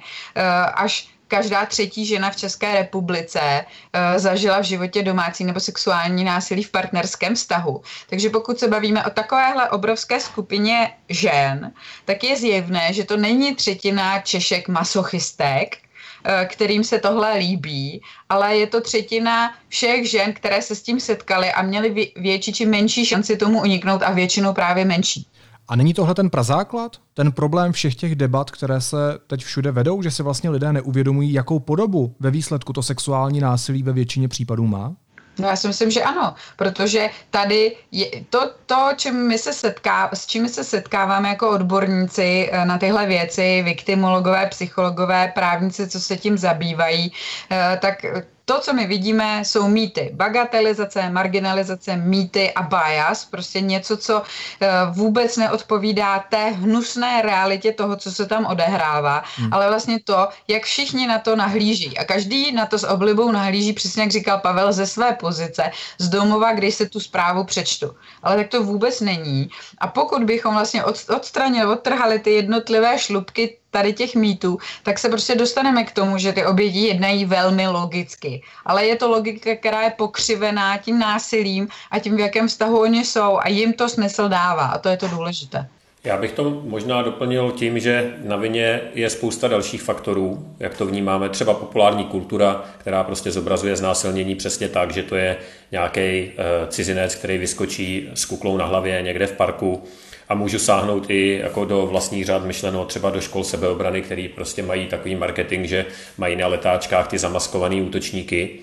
až 0.74 1.13
každá 1.34 1.66
třetí 1.66 2.06
žena 2.06 2.30
v 2.30 2.36
České 2.36 2.74
republice 2.74 3.40
uh, 3.64 4.18
zažila 4.18 4.60
v 4.60 4.64
životě 4.64 5.02
domácí 5.02 5.44
nebo 5.44 5.60
sexuální 5.60 6.24
násilí 6.24 6.62
v 6.62 6.70
partnerském 6.70 7.34
vztahu. 7.34 7.82
Takže 8.10 8.30
pokud 8.30 8.58
se 8.58 8.68
bavíme 8.68 9.04
o 9.04 9.10
takovéhle 9.10 9.70
obrovské 9.70 10.20
skupině 10.20 10.94
žen, 11.08 11.72
tak 12.04 12.24
je 12.24 12.36
zjevné, 12.36 12.92
že 12.92 13.04
to 13.04 13.16
není 13.16 13.54
třetina 13.54 14.20
Češek 14.20 14.68
masochistek, 14.68 15.78
eh, 16.24 16.46
kterým 16.46 16.84
se 16.84 16.98
tohle 16.98 17.38
líbí, 17.38 18.02
ale 18.28 18.56
je 18.56 18.66
to 18.66 18.80
třetina 18.80 19.54
všech 19.68 20.10
žen, 20.10 20.32
které 20.32 20.62
se 20.62 20.74
s 20.74 20.82
tím 20.82 21.00
setkaly 21.00 21.52
a 21.52 21.62
měly 21.62 22.12
větší 22.16 22.52
či 22.52 22.66
menší 22.66 23.06
šanci 23.06 23.36
tomu 23.36 23.60
uniknout 23.60 24.02
a 24.02 24.12
většinou 24.12 24.54
právě 24.54 24.84
menší. 24.84 25.26
A 25.68 25.76
není 25.76 25.94
tohle 25.94 26.14
ten 26.14 26.30
prazáklad? 26.30 26.96
Ten 27.14 27.32
problém 27.32 27.72
všech 27.72 27.94
těch 27.94 28.14
debat, 28.14 28.50
které 28.50 28.80
se 28.80 28.96
teď 29.26 29.44
všude 29.44 29.72
vedou, 29.72 30.02
že 30.02 30.10
si 30.10 30.22
vlastně 30.22 30.50
lidé 30.50 30.72
neuvědomují, 30.72 31.32
jakou 31.32 31.58
podobu 31.58 32.14
ve 32.20 32.30
výsledku 32.30 32.72
to 32.72 32.82
sexuální 32.82 33.40
násilí 33.40 33.82
ve 33.82 33.92
většině 33.92 34.28
případů 34.28 34.66
má? 34.66 34.96
No 35.38 35.48
já 35.48 35.56
si 35.56 35.66
myslím, 35.68 35.90
že 35.90 36.02
ano, 36.02 36.34
protože 36.56 37.10
tady 37.30 37.76
je 37.92 38.24
to, 38.30 38.50
to 38.66 38.88
čím 38.96 39.28
my 39.28 39.38
se 39.38 39.52
setká, 39.52 40.10
s 40.14 40.26
čím 40.26 40.48
se 40.48 40.64
setkáváme 40.64 41.28
jako 41.28 41.50
odborníci 41.50 42.50
eh, 42.52 42.64
na 42.64 42.78
tyhle 42.78 43.06
věci, 43.06 43.62
viktimologové, 43.62 44.46
psychologové, 44.46 45.32
právníci, 45.34 45.88
co 45.88 46.00
se 46.00 46.16
tím 46.16 46.38
zabývají, 46.38 47.12
eh, 47.50 47.78
tak 47.82 48.04
to, 48.44 48.60
co 48.60 48.72
my 48.72 48.86
vidíme, 48.86 49.44
jsou 49.44 49.68
mýty. 49.68 50.10
Bagatelizace, 50.12 51.10
marginalizace, 51.10 51.96
mýty 51.96 52.52
a 52.52 52.62
bias. 52.62 53.24
Prostě 53.24 53.60
něco, 53.60 53.96
co 53.96 54.22
eh, 54.60 54.68
vůbec 54.90 55.36
neodpovídá 55.36 56.18
té 56.18 56.50
hnusné 56.50 57.22
realitě 57.22 57.72
toho, 57.72 57.96
co 57.96 58.12
se 58.12 58.26
tam 58.26 58.46
odehrává, 58.46 59.24
hmm. 59.36 59.52
ale 59.52 59.68
vlastně 59.68 60.00
to, 60.04 60.28
jak 60.48 60.62
všichni 60.62 61.06
na 61.06 61.18
to 61.18 61.36
nahlíží. 61.36 61.98
A 61.98 62.04
každý 62.04 62.52
na 62.52 62.66
to 62.66 62.78
s 62.78 62.86
oblibou 62.86 63.32
nahlíží, 63.32 63.72
přesně 63.72 64.02
jak 64.02 64.12
říkal 64.12 64.38
Pavel, 64.38 64.72
ze 64.72 64.86
své 64.86 65.12
pozice, 65.12 65.70
z 65.98 66.08
domova, 66.08 66.52
když 66.52 66.74
se 66.74 66.88
tu 66.88 67.00
zprávu 67.00 67.44
přečtu. 67.44 67.94
Ale 68.22 68.36
tak 68.36 68.48
to 68.48 68.62
vůbec 68.62 69.00
není. 69.00 69.50
A 69.78 69.86
pokud 69.86 70.24
bychom 70.24 70.54
vlastně 70.54 70.84
odstranili, 70.84 71.66
odtrhali 71.66 72.18
ty 72.18 72.30
jednotlivé 72.30 72.98
šlubky 72.98 73.58
tady 73.74 73.92
těch 73.92 74.14
mýtů, 74.14 74.58
tak 74.82 74.98
se 74.98 75.08
prostě 75.08 75.34
dostaneme 75.34 75.84
k 75.84 75.92
tomu, 75.92 76.18
že 76.18 76.32
ty 76.32 76.46
oběti 76.46 76.78
jednají 76.78 77.24
velmi 77.24 77.68
logicky. 77.68 78.42
Ale 78.66 78.86
je 78.86 78.96
to 78.96 79.10
logika, 79.10 79.56
která 79.56 79.82
je 79.82 79.90
pokřivená 79.90 80.78
tím 80.78 80.98
násilím 80.98 81.68
a 81.90 81.98
tím, 81.98 82.16
v 82.16 82.20
jakém 82.20 82.48
vztahu 82.48 82.78
oni 82.80 83.04
jsou 83.04 83.38
a 83.38 83.48
jim 83.48 83.72
to 83.72 83.88
smysl 83.88 84.28
dává 84.28 84.66
a 84.66 84.78
to 84.78 84.88
je 84.88 84.96
to 84.96 85.08
důležité. 85.08 85.66
Já 86.04 86.16
bych 86.16 86.32
to 86.32 86.62
možná 86.64 87.02
doplnil 87.02 87.52
tím, 87.56 87.78
že 87.78 88.14
na 88.24 88.36
vině 88.36 88.80
je 88.94 89.10
spousta 89.10 89.48
dalších 89.48 89.82
faktorů, 89.82 90.54
jak 90.60 90.76
to 90.76 90.86
vnímáme, 90.86 91.28
třeba 91.28 91.54
populární 91.54 92.04
kultura, 92.04 92.64
která 92.78 93.04
prostě 93.04 93.30
zobrazuje 93.30 93.76
znásilnění 93.76 94.34
přesně 94.34 94.68
tak, 94.68 94.92
že 94.92 95.02
to 95.02 95.16
je 95.16 95.36
nějaký 95.72 96.00
eh, 96.00 96.32
cizinec, 96.68 97.14
který 97.14 97.38
vyskočí 97.38 98.10
s 98.14 98.24
kuklou 98.24 98.56
na 98.56 98.64
hlavě 98.64 99.02
někde 99.02 99.26
v 99.26 99.32
parku, 99.32 99.82
a 100.28 100.34
můžu 100.34 100.58
sáhnout 100.58 101.10
i 101.10 101.40
jako 101.42 101.64
do 101.64 101.86
vlastních 101.86 102.26
řád 102.26 102.44
myšleno 102.44 102.84
třeba 102.84 103.10
do 103.10 103.20
škol 103.20 103.44
sebeobrany, 103.44 104.02
který 104.02 104.28
prostě 104.28 104.62
mají 104.62 104.86
takový 104.86 105.14
marketing, 105.14 105.66
že 105.66 105.86
mají 106.18 106.36
na 106.36 106.46
letáčkách 106.46 107.08
ty 107.08 107.18
zamaskované 107.18 107.82
útočníky, 107.82 108.58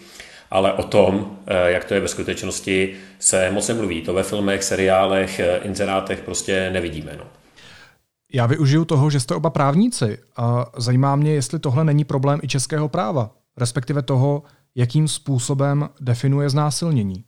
ale 0.52 0.74
o 0.74 0.84
tom, 0.84 1.38
eh, 1.48 1.72
jak 1.72 1.86
to 1.86 1.94
je 1.94 2.00
ve 2.00 2.08
skutečnosti, 2.08 2.96
se 3.20 3.52
moc 3.52 3.68
nemluví. 3.68 4.02
To 4.02 4.14
ve 4.14 4.24
filmech, 4.24 4.64
seriálech, 4.64 5.40
eh, 5.40 5.60
inzerátech 5.64 6.22
prostě 6.22 6.70
nevidíme. 6.74 7.16
No. 7.18 7.24
Já 8.34 8.46
využiju 8.46 8.86
toho, 8.86 9.10
že 9.10 9.20
jste 9.20 9.36
oba 9.36 9.50
právníci 9.50 10.18
a 10.38 10.66
zajímá 10.78 11.16
mě, 11.16 11.34
jestli 11.34 11.60
tohle 11.60 11.84
není 11.84 12.04
problém 12.04 12.40
i 12.44 12.48
českého 12.48 12.90
práva, 12.90 13.32
respektive 13.58 14.02
toho, 14.02 14.44
jakým 14.76 15.08
způsobem 15.08 15.90
definuje 16.02 16.50
znásilnění. 16.50 17.24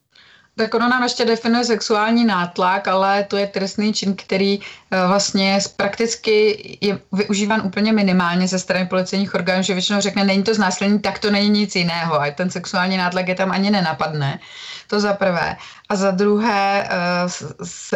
Tak 0.56 0.74
ono 0.74 0.90
nám 0.90 1.04
ještě 1.04 1.26
definuje 1.26 1.66
sexuální 1.66 2.26
nátlak, 2.26 2.88
ale 2.88 3.24
to 3.24 3.38
je 3.38 3.48
trestný 3.48 3.94
čin, 3.94 4.16
který 4.16 4.60
eh, 4.60 5.08
vlastně 5.08 5.60
prakticky 5.76 6.78
je 6.82 7.00
využíván 7.12 7.62
úplně 7.66 7.94
minimálně 7.94 8.48
ze 8.48 8.60
strany 8.60 8.86
policejních 8.86 9.36
orgánů, 9.36 9.64
že 9.64 9.74
většinou 9.74 10.02
řekne, 10.02 10.24
není 10.24 10.44
to 10.44 10.54
znásilnění, 10.54 11.00
tak 11.00 11.20
to 11.20 11.32
není 11.32 11.50
nic 11.50 11.76
jiného 11.76 12.22
a 12.22 12.32
ten 12.32 12.50
sexuální 12.50 12.98
nátlak 12.98 13.28
je 13.28 13.36
tam 13.36 13.52
ani 13.52 13.72
nenapadne. 13.72 14.40
To 14.88 15.00
za 15.00 15.14
prvé. 15.14 15.58
A 15.90 15.96
za 15.96 16.12
druhé 16.12 16.88
eh, 16.90 17.28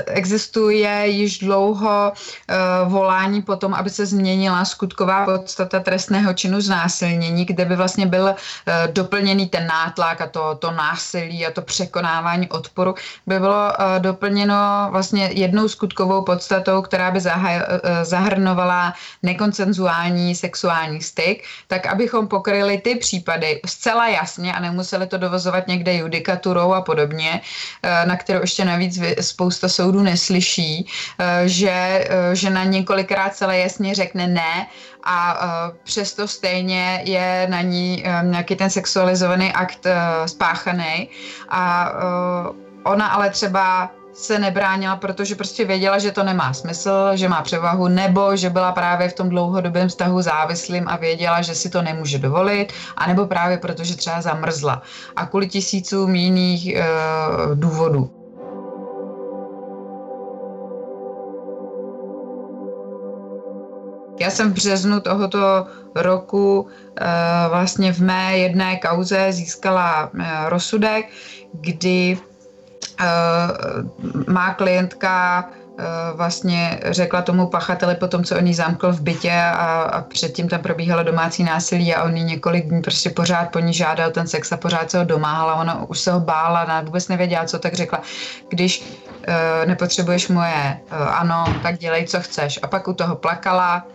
existuje 0.05 1.07
již 1.07 1.39
dlouho 1.39 2.11
eh, 2.13 2.55
volání 2.85 3.41
po 3.41 3.55
tom, 3.55 3.73
aby 3.73 3.89
se 3.89 4.05
změnila 4.05 4.65
skutková 4.65 5.25
podstata 5.25 5.79
trestného 5.79 6.33
činu 6.33 6.61
znásilnění, 6.61 7.45
kde 7.45 7.65
by 7.65 7.75
vlastně 7.75 8.05
byl 8.05 8.27
eh, 8.27 8.87
doplněný 8.91 9.47
ten 9.47 9.67
nátlak 9.67 10.21
a 10.21 10.27
to, 10.27 10.55
to 10.55 10.71
násilí 10.71 11.45
a 11.45 11.51
to 11.51 11.61
překonávání 11.61 12.49
odporu 12.49 12.95
by 13.27 13.39
bylo 13.39 13.71
doplněno 13.99 14.87
vlastně 14.91 15.29
jednou 15.33 15.67
skutkovou 15.67 16.21
podstatou, 16.21 16.81
která 16.81 17.11
by 17.11 17.19
zahrnovala 18.03 18.93
nekoncenzuální 19.23 20.35
sexuální 20.35 21.01
styk, 21.01 21.43
tak 21.67 21.85
abychom 21.85 22.27
pokryli 22.27 22.77
ty 22.77 22.95
případy 22.95 23.61
zcela 23.65 24.07
jasně 24.07 24.53
a 24.53 24.59
nemuseli 24.59 25.07
to 25.07 25.17
dovozovat 25.17 25.67
někde 25.67 25.93
judikaturou 25.95 26.73
a 26.73 26.81
podobně, 26.81 27.41
na 28.05 28.15
kterou 28.15 28.41
ještě 28.41 28.65
navíc 28.65 28.99
spousta 29.21 29.69
soudů 29.69 30.01
neslyší, 30.01 30.87
eh, 31.19 31.41
že 31.45 31.69
eh, 31.71 32.35
žena 32.35 32.63
několikrát 32.63 33.35
celé 33.35 33.57
jasně 33.57 33.95
řekne 33.95 34.27
ne 34.27 34.67
a 35.03 35.39
přesto 35.83 36.27
stejně 36.27 37.01
je 37.05 37.47
na 37.49 37.61
ní 37.61 38.03
nějaký 38.21 38.55
ten 38.55 38.69
sexualizovaný 38.69 39.53
akt 39.53 39.87
spáchaný. 40.25 41.09
A 41.49 41.91
ona 42.83 43.07
ale 43.07 43.29
třeba 43.29 43.91
se 44.17 44.39
nebránila, 44.39 44.95
protože 44.95 45.35
prostě 45.35 45.65
věděla, 45.65 45.97
že 45.97 46.11
to 46.11 46.23
nemá 46.23 46.53
smysl, 46.53 46.89
že 47.13 47.29
má 47.29 47.41
převahu, 47.41 47.87
nebo 47.87 48.35
že 48.35 48.49
byla 48.49 48.71
právě 48.71 49.09
v 49.09 49.13
tom 49.13 49.29
dlouhodobém 49.29 49.87
vztahu 49.87 50.21
závislým 50.21 50.87
a 50.87 50.95
věděla, 50.95 51.41
že 51.41 51.55
si 51.55 51.69
to 51.69 51.81
nemůže 51.81 52.17
dovolit, 52.17 52.73
anebo 52.97 53.25
právě 53.25 53.57
protože 53.57 53.95
třeba 53.95 54.21
zamrzla. 54.21 54.81
A 55.15 55.25
kvůli 55.25 55.47
tisícům 55.47 56.15
jiných 56.15 56.75
e, 56.75 56.83
důvodů. 57.53 58.09
Já 64.19 64.29
jsem 64.29 64.49
v 64.49 64.53
březnu 64.53 64.99
tohoto 64.99 65.65
roku 65.95 66.67
e, 67.01 67.05
vlastně 67.49 67.93
v 67.93 67.99
mé 67.99 68.37
jedné 68.37 68.77
kauze 68.77 69.31
získala 69.31 70.09
e, 70.19 70.49
rozsudek, 70.49 71.05
kdy 71.53 72.17
Eh, 72.17 72.26
má 74.27 74.53
klientka 74.53 75.45
eh, 75.79 75.83
vlastně 76.13 76.79
řekla 76.85 77.21
tomu 77.21 77.47
pachateli 77.47 77.95
po 77.95 78.07
tom, 78.07 78.23
co 78.23 78.37
on 78.37 78.47
jí 78.47 78.53
zamkl 78.53 78.91
v 78.91 79.01
bytě 79.01 79.33
a, 79.33 79.81
a 79.81 80.01
předtím 80.01 80.49
tam 80.49 80.61
probíhalo 80.61 81.03
domácí 81.03 81.43
násilí 81.43 81.95
a 81.95 82.03
on 82.03 82.17
jí 82.17 82.23
několik 82.23 82.67
dní 82.67 82.81
prostě 82.81 83.09
pořád 83.09 83.51
po 83.51 83.59
ní 83.59 83.73
žádal 83.73 84.11
ten 84.11 84.27
sex 84.27 84.51
a 84.51 84.57
pořád 84.57 84.91
se 84.91 84.97
ho 84.97 85.03
domáhala. 85.03 85.55
Ona 85.55 85.83
už 85.83 85.99
se 85.99 86.11
ho 86.11 86.19
bála, 86.19 86.63
ona 86.63 86.81
vůbec 86.81 87.07
nevěděla, 87.07 87.45
co, 87.45 87.59
tak 87.59 87.73
řekla, 87.73 88.01
když 88.49 88.81
uh, 88.81 89.33
nepotřebuješ 89.65 90.27
moje 90.27 90.79
uh, 90.91 91.19
ano, 91.19 91.45
tak 91.63 91.77
dělej, 91.77 92.05
co 92.05 92.19
chceš. 92.19 92.59
A 92.61 92.67
pak 92.67 92.87
u 92.87 92.93
toho 92.93 93.15
plakala, 93.15 93.85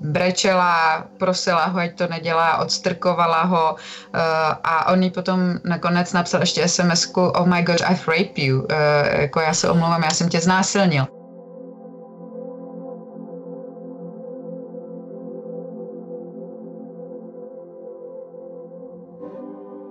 brečela, 0.00 1.04
prosila 1.18 1.64
ho, 1.66 1.78
ať 1.78 1.94
to 1.94 2.06
nedělá, 2.06 2.58
odstrkovala 2.58 3.42
ho 3.42 3.74
uh, 3.74 4.20
a 4.64 4.92
on 4.92 5.02
jí 5.02 5.10
potom 5.10 5.58
nakonec 5.64 6.12
napsal 6.12 6.40
ještě 6.40 6.68
sms 6.68 7.12
oh 7.14 7.46
my 7.46 7.62
god, 7.62 7.80
I've 7.80 8.06
raped 8.06 8.38
you, 8.38 8.58
uh, 8.58 8.66
jako 9.20 9.40
já 9.40 9.54
se 9.54 9.70
omlouvám, 9.70 10.02
já 10.02 10.10
jsem 10.10 10.28
tě 10.28 10.40
znásilnil. 10.40 11.06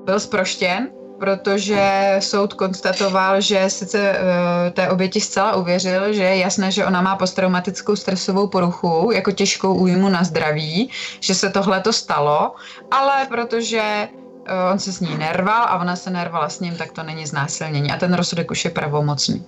byl 0.05 0.19
zproštěn, 0.19 0.89
protože 1.23 2.15
soud 2.19 2.53
konstatoval, 2.53 3.41
že 3.41 3.69
sice 3.69 4.11
uh, 4.11 4.17
té 4.73 4.89
oběti 4.89 5.21
zcela 5.21 5.55
uvěřil, 5.55 6.13
že 6.13 6.23
je 6.23 6.37
jasné, 6.37 6.71
že 6.71 6.85
ona 6.85 7.01
má 7.01 7.15
posttraumatickou 7.15 7.95
stresovou 7.95 8.47
poruchu, 8.47 9.11
jako 9.13 9.31
těžkou 9.31 9.75
újmu 9.75 10.09
na 10.09 10.23
zdraví, 10.23 10.89
že 11.19 11.35
se 11.35 11.49
tohle 11.49 11.81
to 11.81 11.93
stalo, 11.93 12.55
ale 12.91 13.27
protože 13.29 14.07
uh, 14.11 14.71
on 14.71 14.79
se 14.79 14.93
s 14.93 14.99
ní 14.99 15.17
nerval 15.17 15.63
a 15.63 15.79
ona 15.81 15.95
se 15.95 16.09
nervala 16.09 16.49
s 16.49 16.59
ním, 16.59 16.75
tak 16.75 16.91
to 16.91 17.03
není 17.03 17.25
znásilnění 17.25 17.91
a 17.91 17.97
ten 17.97 18.13
rozsudek 18.13 18.51
už 18.51 18.65
je 18.65 18.71
pravomocný. 18.71 19.45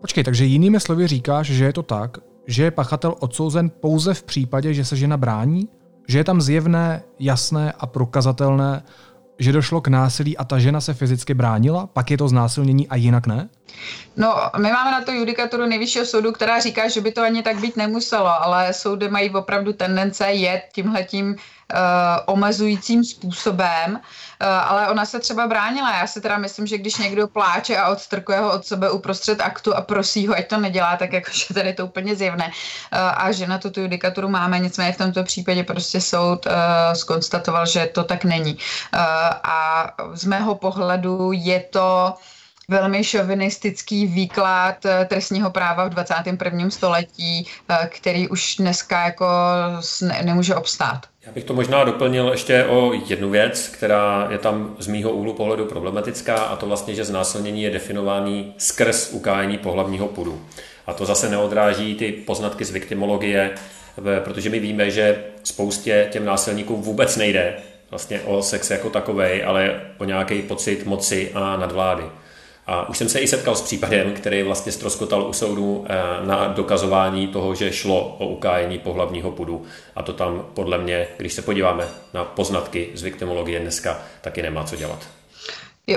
Počkej, 0.00 0.24
takže 0.24 0.44
jinými 0.44 0.80
slovy 0.80 1.06
říkáš, 1.06 1.46
že 1.46 1.64
je 1.64 1.72
to 1.72 1.82
tak, 1.82 2.18
že 2.46 2.62
je 2.62 2.70
pachatel 2.70 3.14
odsouzen 3.20 3.70
pouze 3.70 4.14
v 4.14 4.22
případě, 4.22 4.74
že 4.74 4.84
se 4.84 4.96
žena 4.96 5.16
brání? 5.16 5.68
Že 6.08 6.18
je 6.18 6.24
tam 6.24 6.40
zjevné, 6.40 7.02
jasné 7.18 7.72
a 7.78 7.86
prokazatelné, 7.86 8.82
že 9.40 9.52
došlo 9.52 9.80
k 9.80 9.88
násilí 9.88 10.36
a 10.36 10.44
ta 10.44 10.58
žena 10.58 10.80
se 10.80 10.94
fyzicky 10.94 11.34
bránila, 11.34 11.86
pak 11.86 12.10
je 12.10 12.18
to 12.18 12.28
znásilnění 12.28 12.88
a 12.88 12.96
jinak 12.96 13.26
ne? 13.26 13.48
No, 14.16 14.50
my 14.58 14.72
máme 14.72 14.90
na 14.90 15.00
to 15.00 15.12
judikaturu 15.12 15.66
nejvyššího 15.66 16.06
soudu, 16.06 16.32
která 16.32 16.60
říká, 16.60 16.88
že 16.88 17.00
by 17.00 17.12
to 17.12 17.22
ani 17.22 17.42
tak 17.42 17.56
být 17.56 17.76
nemuselo, 17.76 18.42
ale 18.42 18.72
soudy 18.72 19.08
mají 19.08 19.30
opravdu 19.30 19.72
tendence 19.72 20.32
jet 20.32 20.62
tímhletím 20.72 21.26
uh, 21.28 21.36
omezujícím 22.26 23.04
způsobem, 23.04 23.92
uh, 23.92 24.48
ale 24.48 24.88
ona 24.88 25.06
se 25.06 25.20
třeba 25.20 25.46
bránila. 25.46 25.98
Já 25.98 26.06
si 26.06 26.20
teda 26.20 26.38
myslím, 26.38 26.66
že 26.66 26.78
když 26.78 26.96
někdo 26.96 27.28
pláče 27.28 27.76
a 27.76 27.88
odstrkuje 27.88 28.38
ho 28.38 28.52
od 28.52 28.66
sebe 28.66 28.90
uprostřed 28.90 29.40
aktu 29.40 29.76
a 29.76 29.80
prosí 29.80 30.26
ho, 30.26 30.34
ať 30.34 30.48
to 30.48 30.56
nedělá, 30.60 30.96
tak 30.96 31.12
jakože 31.12 31.54
tady 31.54 31.72
to 31.72 31.86
úplně 31.86 32.16
zjevné. 32.16 32.46
Uh, 32.46 33.24
a 33.24 33.32
že 33.32 33.46
na 33.46 33.58
to 33.58 33.70
tu 33.70 33.80
judikaturu 33.80 34.28
máme, 34.28 34.58
nicméně 34.58 34.92
v 34.92 34.98
tomto 34.98 35.24
případě 35.24 35.64
prostě 35.64 36.00
soud 36.00 36.46
uh, 36.46 36.52
skonstatoval, 36.92 37.66
že 37.66 37.86
to 37.86 38.04
tak 38.04 38.24
není. 38.24 38.54
Uh, 38.54 39.00
a 39.42 39.90
z 40.12 40.24
mého 40.24 40.54
pohledu 40.54 41.30
je 41.32 41.60
to 41.60 42.14
velmi 42.70 43.04
šovinistický 43.04 44.06
výklad 44.06 44.76
trestního 45.06 45.50
práva 45.50 45.84
v 45.84 45.90
21. 45.90 46.70
století, 46.70 47.46
který 47.88 48.28
už 48.28 48.56
dneska 48.56 49.04
jako 49.04 49.26
ne, 50.02 50.20
nemůže 50.22 50.54
obstát. 50.54 51.00
Já 51.26 51.32
bych 51.32 51.44
to 51.44 51.54
možná 51.54 51.84
doplnil 51.84 52.28
ještě 52.28 52.64
o 52.64 52.92
jednu 53.06 53.30
věc, 53.30 53.68
která 53.68 54.28
je 54.30 54.38
tam 54.38 54.76
z 54.78 54.86
mýho 54.86 55.10
úhlu 55.10 55.32
pohledu 55.32 55.64
problematická, 55.64 56.34
a 56.34 56.56
to 56.56 56.66
vlastně, 56.66 56.94
že 56.94 57.04
znásilnění 57.04 57.62
je 57.62 57.70
definovaný 57.70 58.54
skrz 58.58 59.10
ukájení 59.12 59.58
pohlavního 59.58 60.08
pudu. 60.08 60.44
A 60.86 60.92
to 60.92 61.06
zase 61.06 61.28
neodráží 61.28 61.94
ty 61.94 62.12
poznatky 62.12 62.64
z 62.64 62.70
viktimologie, 62.70 63.50
protože 64.24 64.50
my 64.50 64.58
víme, 64.58 64.90
že 64.90 65.24
spoustě 65.44 66.08
těm 66.10 66.24
násilníkům 66.24 66.82
vůbec 66.82 67.16
nejde 67.16 67.54
vlastně 67.90 68.20
o 68.20 68.42
sex 68.42 68.70
jako 68.70 68.90
takovej, 68.90 69.44
ale 69.46 69.80
o 69.98 70.04
nějaký 70.04 70.42
pocit 70.42 70.86
moci 70.86 71.30
a 71.34 71.56
nadvlády. 71.56 72.04
A 72.70 72.88
už 72.88 72.98
jsem 72.98 73.08
se 73.08 73.20
i 73.20 73.28
setkal 73.28 73.56
s 73.56 73.62
případem, 73.62 74.12
který 74.12 74.42
vlastně 74.42 74.72
stroskotal 74.72 75.22
u 75.22 75.32
soudu 75.32 75.86
eh, 75.88 76.26
na 76.26 76.48
dokazování 76.48 77.28
toho, 77.28 77.54
že 77.54 77.72
šlo 77.72 78.16
o 78.18 78.26
ukájení 78.26 78.78
pohlavního 78.78 79.30
pudu. 79.30 79.66
A 79.96 80.02
to 80.02 80.12
tam 80.12 80.46
podle 80.54 80.78
mě, 80.78 81.08
když 81.16 81.32
se 81.32 81.42
podíváme 81.42 81.88
na 82.14 82.24
poznatky 82.24 82.90
z 82.94 83.02
viktimologie 83.02 83.60
dneska, 83.60 83.98
taky 84.20 84.42
nemá 84.42 84.64
co 84.64 84.76
dělat. 84.76 85.08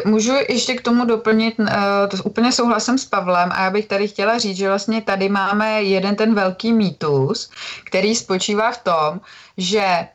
Můžu 0.06 0.34
ještě 0.50 0.74
k 0.74 0.82
tomu 0.82 1.06
doplnit, 1.06 1.60
uh, 1.60 1.68
to 2.10 2.18
úplně 2.24 2.51
souhlasím 2.51 2.98
s 2.98 3.06
Pavlem 3.06 3.50
a 3.51 3.63
já 3.63 3.70
bych 3.70 3.86
tady 3.86 4.08
chtěla 4.08 4.38
říct, 4.38 4.58
že 4.58 4.68
vlastně 4.68 5.01
tady 5.01 5.30
máme 5.30 5.84
jeden 5.84 6.15
ten 6.15 6.36
velký 6.36 6.74
mýtus, 6.74 7.50
který 7.84 8.15
spočívá 8.15 8.72
v 8.72 8.77
tom, 8.77 9.20
že 9.58 10.08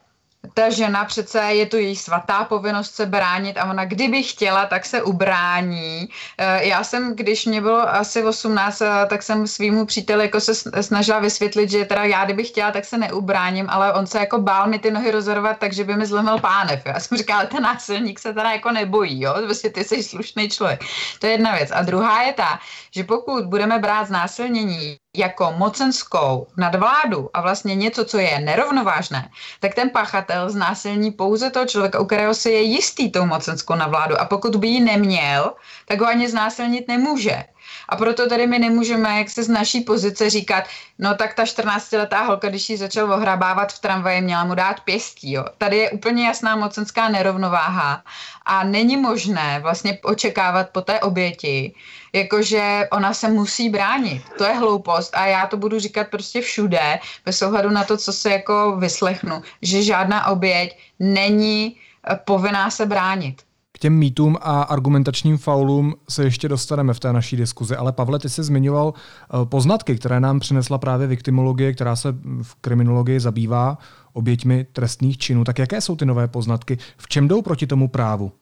ta 0.55 0.71
žena 0.71 1.05
přece 1.05 1.41
je 1.41 1.67
to 1.67 1.77
její 1.77 1.97
svatá 1.97 2.45
povinnost 2.45 2.95
se 2.95 3.07
bránit 3.07 3.57
a 3.57 3.71
ona 3.71 3.85
kdyby 3.85 4.23
chtěla, 4.23 4.67
tak 4.67 4.87
se 4.87 5.03
ubrání. 5.03 6.09
Eh, 6.39 6.65
já 6.65 6.85
jsem, 6.85 7.17
když 7.17 7.47
mě 7.47 7.61
bylo 7.61 7.89
asi 7.95 8.25
18, 8.25 8.81
eh, 8.83 9.07
tak 9.07 9.23
jsem 9.23 9.47
svýmu 9.47 9.87
příteli 9.87 10.25
jako 10.25 10.41
se 10.41 10.55
snažila 10.83 11.19
vysvětlit, 11.19 11.71
že 11.71 11.85
teda 11.85 12.05
já 12.05 12.25
kdybych 12.25 12.49
chtěla, 12.49 12.71
tak 12.71 12.85
se 12.85 12.99
neubráním, 12.99 13.67
ale 13.71 13.93
on 13.93 14.07
se 14.07 14.19
jako 14.19 14.39
bál 14.39 14.69
mi 14.69 14.79
ty 14.79 14.91
nohy 14.91 15.11
rozhodovat, 15.11 15.57
takže 15.59 15.85
by 15.85 15.97
mi 15.97 16.07
zlomil 16.07 16.39
pánev. 16.39 16.83
Já 16.87 17.01
jsem 17.01 17.19
říkala, 17.19 17.45
ten 17.45 17.63
násilník 17.63 18.19
se 18.19 18.35
teda 18.35 18.51
jako 18.53 18.71
nebojí, 18.71 19.21
jo? 19.21 19.35
Vlastně 19.47 19.71
ty 19.71 19.85
jsi 19.85 20.03
slušný 20.03 20.49
člověk. 20.49 20.81
To 21.19 21.27
je 21.27 21.33
jedna 21.33 21.55
věc. 21.55 21.71
A 21.75 21.83
druhá 21.83 22.23
je 22.23 22.33
ta, 22.33 22.59
že 22.95 23.05
pokud 23.05 23.45
budeme 23.45 23.79
brát 23.79 24.05
znásilnění 24.05 24.97
jako 25.17 25.53
mocenskou 25.57 26.47
nadvládu 26.57 27.31
a 27.35 27.41
vlastně 27.41 27.75
něco, 27.75 28.05
co 28.05 28.19
je 28.19 28.41
nerovnovážné, 28.41 29.31
tak 29.61 29.75
ten 29.75 29.91
páchatel 29.91 30.51
znásilní 30.51 31.11
pouze 31.11 31.51
toho 31.51 31.67
člověka, 31.67 32.01
u 32.01 32.05
kterého 32.05 32.35
se 32.35 32.51
je 32.51 32.63
jistý 32.63 33.11
tou 33.11 33.27
mocenskou 33.27 33.75
nadvládu 33.75 34.21
a 34.21 34.25
pokud 34.25 34.57
by 34.57 34.69
ji 34.69 34.81
neměl, 34.81 35.55
tak 35.87 36.01
ho 36.01 36.07
ani 36.07 36.29
znásilnit 36.29 36.89
nemůže. 36.89 37.45
A 37.89 37.97
proto 37.97 38.29
tady 38.29 38.47
my 38.47 38.59
nemůžeme, 38.59 39.19
jak 39.19 39.31
se 39.31 39.43
z 39.43 39.49
naší 39.49 39.81
pozice 39.81 40.31
říkat, 40.31 40.65
no 40.99 41.15
tak 41.15 41.35
ta 41.35 41.45
14-letá 41.45 42.27
holka, 42.27 42.49
když 42.49 42.71
ji 42.71 42.77
začal 42.77 43.13
ohrabávat 43.13 43.73
v 43.73 43.79
tramvaji, 43.79 44.21
měla 44.21 44.45
mu 44.45 44.55
dát 44.55 44.81
pěstí. 44.81 45.33
Jo. 45.33 45.45
Tady 45.59 45.77
je 45.77 45.91
úplně 45.91 46.27
jasná 46.27 46.57
mocenská 46.57 47.09
nerovnováha 47.09 48.03
a 48.47 48.65
není 48.65 48.97
možné 48.97 49.61
vlastně 49.61 49.99
očekávat 50.03 50.71
po 50.71 50.81
té 50.81 51.01
oběti, 51.01 51.75
jakože 52.13 52.89
ona 52.93 53.15
se 53.15 53.29
musí 53.29 53.69
bránit. 53.69 54.23
To 54.39 54.45
je 54.45 54.53
hloupost 54.53 55.17
a 55.17 55.27
já 55.27 55.47
to 55.47 55.57
budu 55.57 55.79
říkat 55.79 56.09
prostě 56.09 56.41
všude, 56.41 56.99
bez 57.25 57.43
ohledu 57.43 57.71
na 57.71 57.85
to, 57.85 57.97
co 57.97 58.13
se 58.13 58.31
jako 58.33 58.77
vyslechnu, 58.77 59.43
že 59.63 59.83
žádná 59.83 60.27
oběť 60.27 60.79
není 60.99 61.77
eh, 62.11 62.21
povinná 62.25 62.71
se 62.71 62.87
bránit. 62.87 63.48
Těm 63.79 63.93
mýtům 63.93 64.37
a 64.41 64.63
argumentačním 64.63 65.39
faulům 65.39 65.95
se 66.09 66.25
ještě 66.25 66.49
dostaneme 66.49 66.95
v 66.95 67.01
té 67.01 67.13
naší 67.13 67.37
diskuzi, 67.37 67.77
ale 67.77 67.93
Pavle, 67.93 68.19
ty 68.19 68.29
jsi 68.29 68.43
zmiňoval 68.43 68.95
eh, 68.95 69.47
poznatky, 69.47 69.97
které 69.97 70.21
nám 70.21 70.41
přinesla 70.41 70.79
právě 70.79 71.07
viktimologie, 71.07 71.73
která 71.73 71.97
se 71.97 72.13
v 72.43 72.55
kriminologii 72.61 73.21
zabývá 73.21 73.79
oběťmi 74.13 74.67
trestných 74.73 75.19
činů. 75.19 75.45
Tak 75.45 75.59
jaké 75.59 75.81
jsou 75.81 75.97
ty 75.97 76.07
nové 76.07 76.29
poznatky? 76.29 76.79
V 76.97 77.09
čem 77.09 77.29
jdou 77.29 77.43
proti 77.43 77.67
tomu 77.67 77.89
právu? 77.89 78.33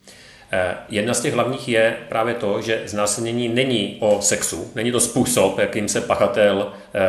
Eh, 0.52 0.74
jedna 0.88 1.14
z 1.14 1.20
těch 1.20 1.34
hlavních 1.34 1.68
je 1.68 1.96
právě 2.08 2.34
to, 2.34 2.62
že 2.62 2.82
znásilnění 2.86 3.48
není 3.48 3.96
o 4.00 4.18
sexu, 4.20 4.70
není 4.74 4.92
to 4.92 5.00
způsob, 5.00 5.58
jakým 5.58 5.88
se 5.88 6.00
pachatel 6.00 6.72
eh, 6.94 7.00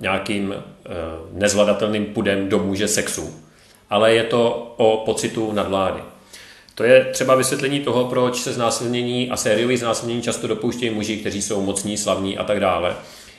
nějakým 0.00 0.54
nezvladatelným 1.32 2.04
pudem 2.04 2.48
domůže 2.48 2.88
sexu, 2.88 3.34
ale 3.90 4.14
je 4.14 4.22
to 4.24 4.74
o 4.76 5.02
pocitu 5.04 5.52
nadvlády. 5.52 6.00
To 6.76 6.84
je 6.84 7.04
třeba 7.04 7.34
vysvětlení 7.34 7.80
toho, 7.80 8.04
proč 8.04 8.40
se 8.40 8.52
znásilnění 8.52 9.30
a 9.30 9.36
sériový 9.36 9.76
znásilnění 9.76 10.22
často 10.22 10.46
dopouštějí 10.46 10.90
muži, 10.90 11.16
kteří 11.16 11.42
jsou 11.42 11.62
mocní, 11.62 11.96
slavní 11.96 12.38
a 12.38 12.44
tak 12.44 12.60
dále. 12.60 12.96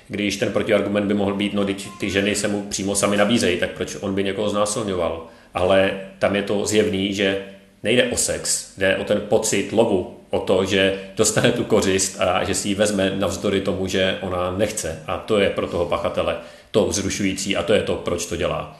Když 0.07 0.37
ten 0.37 0.51
protiargument 0.51 1.05
by 1.05 1.13
mohl 1.13 1.33
být, 1.33 1.53
no 1.53 1.65
teď 1.65 1.87
ty 1.99 2.09
ženy 2.09 2.35
se 2.35 2.47
mu 2.47 2.61
přímo 2.61 2.95
sami 2.95 3.17
nabízejí, 3.17 3.57
tak 3.57 3.71
proč 3.71 3.97
on 4.01 4.15
by 4.15 4.23
někoho 4.23 4.49
znásilňoval? 4.49 5.27
Ale 5.53 6.01
tam 6.19 6.35
je 6.35 6.43
to 6.43 6.65
zjevný, 6.65 7.13
že 7.13 7.45
nejde 7.83 8.03
o 8.03 8.17
sex, 8.17 8.73
jde 8.77 8.97
o 8.97 9.03
ten 9.03 9.21
pocit 9.21 9.71
lovu, 9.71 10.17
o 10.29 10.39
to, 10.39 10.65
že 10.65 10.99
dostane 11.15 11.51
tu 11.51 11.63
kořist 11.63 12.21
a 12.21 12.43
že 12.43 12.53
si 12.53 12.67
ji 12.67 12.75
vezme 12.75 13.13
navzdory 13.15 13.61
tomu, 13.61 13.87
že 13.87 14.17
ona 14.21 14.51
nechce. 14.57 15.03
A 15.07 15.17
to 15.17 15.39
je 15.39 15.49
pro 15.49 15.67
toho 15.67 15.85
pachatele 15.85 16.37
to 16.71 16.87
vzrušující 16.87 17.55
a 17.55 17.63
to 17.63 17.73
je 17.73 17.81
to, 17.81 17.95
proč 17.95 18.25
to 18.25 18.35
dělá. 18.35 18.79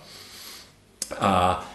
A 1.20 1.66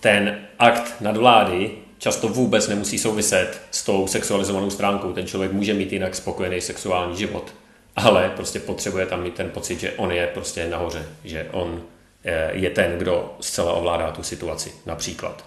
ten 0.00 0.38
akt 0.58 0.94
nadvlády 1.00 1.83
často 2.04 2.28
vůbec 2.28 2.68
nemusí 2.68 2.98
souviset 2.98 3.60
s 3.70 3.82
tou 3.82 4.06
sexualizovanou 4.06 4.70
stránkou. 4.70 5.12
Ten 5.12 5.26
člověk 5.26 5.52
může 5.52 5.74
mít 5.74 5.92
jinak 5.92 6.14
spokojený 6.14 6.60
sexuální 6.60 7.16
život, 7.16 7.54
ale 7.96 8.32
prostě 8.36 8.60
potřebuje 8.60 9.06
tam 9.06 9.22
mít 9.22 9.34
ten 9.34 9.50
pocit, 9.50 9.80
že 9.80 9.92
on 9.92 10.12
je 10.12 10.26
prostě 10.26 10.68
nahoře, 10.68 11.06
že 11.24 11.46
on 11.52 11.82
eh, 12.24 12.50
je 12.52 12.70
ten, 12.70 12.98
kdo 12.98 13.36
zcela 13.40 13.72
ovládá 13.72 14.10
tu 14.10 14.22
situaci, 14.22 14.72
například. 14.86 15.44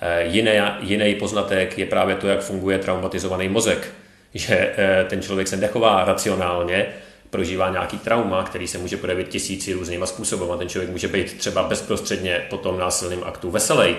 Eh, 0.00 0.24
jiný, 0.24 0.50
jiný 0.80 1.14
poznatek 1.14 1.78
je 1.78 1.86
právě 1.86 2.16
to, 2.16 2.28
jak 2.28 2.40
funguje 2.40 2.78
traumatizovaný 2.78 3.48
mozek, 3.48 3.92
že 4.34 4.74
eh, 4.76 5.04
ten 5.08 5.22
člověk 5.22 5.48
se 5.48 5.56
nechová 5.56 6.04
racionálně, 6.04 6.86
prožívá 7.30 7.70
nějaký 7.70 7.98
trauma, 7.98 8.42
který 8.42 8.68
se 8.68 8.78
může 8.78 8.96
projevit 8.96 9.28
tisíci 9.28 9.72
různýma 9.72 10.06
způsoby 10.06 10.44
a 10.52 10.56
ten 10.56 10.68
člověk 10.68 10.90
může 10.90 11.08
být 11.08 11.38
třeba 11.38 11.62
bezprostředně 11.62 12.46
po 12.50 12.56
tom 12.56 12.78
násilným 12.78 13.24
aktu 13.24 13.50
veselý, 13.50 13.96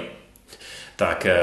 tak 0.95 1.25
eh, 1.25 1.35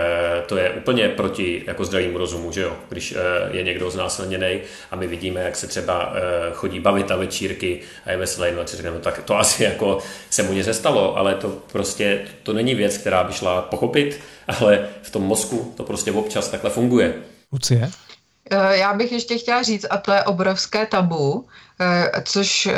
to 0.47 0.57
je 0.57 0.71
úplně 0.71 1.09
proti 1.09 1.62
jako 1.67 1.85
zdravému 1.85 2.19
rozumu, 2.19 2.53
že 2.53 2.62
jo? 2.62 2.77
Když 2.88 3.12
eh, 3.12 3.57
je 3.57 3.62
někdo 3.62 3.91
znásilněný 3.91 4.61
a 4.91 4.97
my 4.97 5.07
vidíme, 5.07 5.41
jak 5.41 5.57
se 5.57 5.67
třeba 5.67 6.12
eh, 6.15 6.21
chodí 6.55 6.81
bavit 6.81 7.11
a 7.11 7.17
večírky 7.17 7.81
a 8.07 8.11
je 8.11 8.17
veselý, 8.17 8.53
no, 8.57 8.67
říkám, 8.67 8.95
no 8.95 9.01
tak 9.01 9.23
to 9.23 9.38
asi 9.38 9.65
jako 9.65 9.99
se 10.31 10.43
mu 10.43 10.53
něco 10.53 10.75
stalo, 10.75 11.17
ale 11.17 11.35
to 11.35 11.49
prostě 11.73 12.21
to 12.43 12.53
není 12.53 12.75
věc, 12.75 12.99
která 12.99 13.25
by 13.25 13.33
šla 13.33 13.62
pochopit, 13.62 14.21
ale 14.59 14.88
v 15.03 15.11
tom 15.11 15.23
mozku 15.23 15.75
to 15.77 15.85
prostě 15.85 16.12
občas 16.12 16.49
takhle 16.49 16.71
funguje. 16.71 17.15
Lucie? 17.53 17.91
Já 18.70 18.94
bych 18.94 19.12
ještě 19.12 19.38
chtěla 19.38 19.62
říct, 19.62 19.87
a 19.90 19.96
to 19.96 20.12
je 20.12 20.22
obrovské 20.22 20.87
tabu, 20.87 21.46
což, 22.24 22.68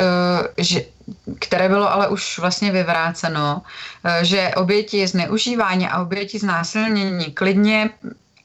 že 0.57 0.81
které 1.39 1.69
bylo 1.69 1.91
ale 1.91 2.07
už 2.07 2.39
vlastně 2.39 2.71
vyvráceno, 2.71 3.61
eh, 4.03 4.25
že 4.25 4.51
oběti 4.55 5.07
zneužívání 5.07 5.87
a 5.87 6.01
oběti 6.01 6.39
znásilnění 6.39 7.25
klidně 7.25 7.89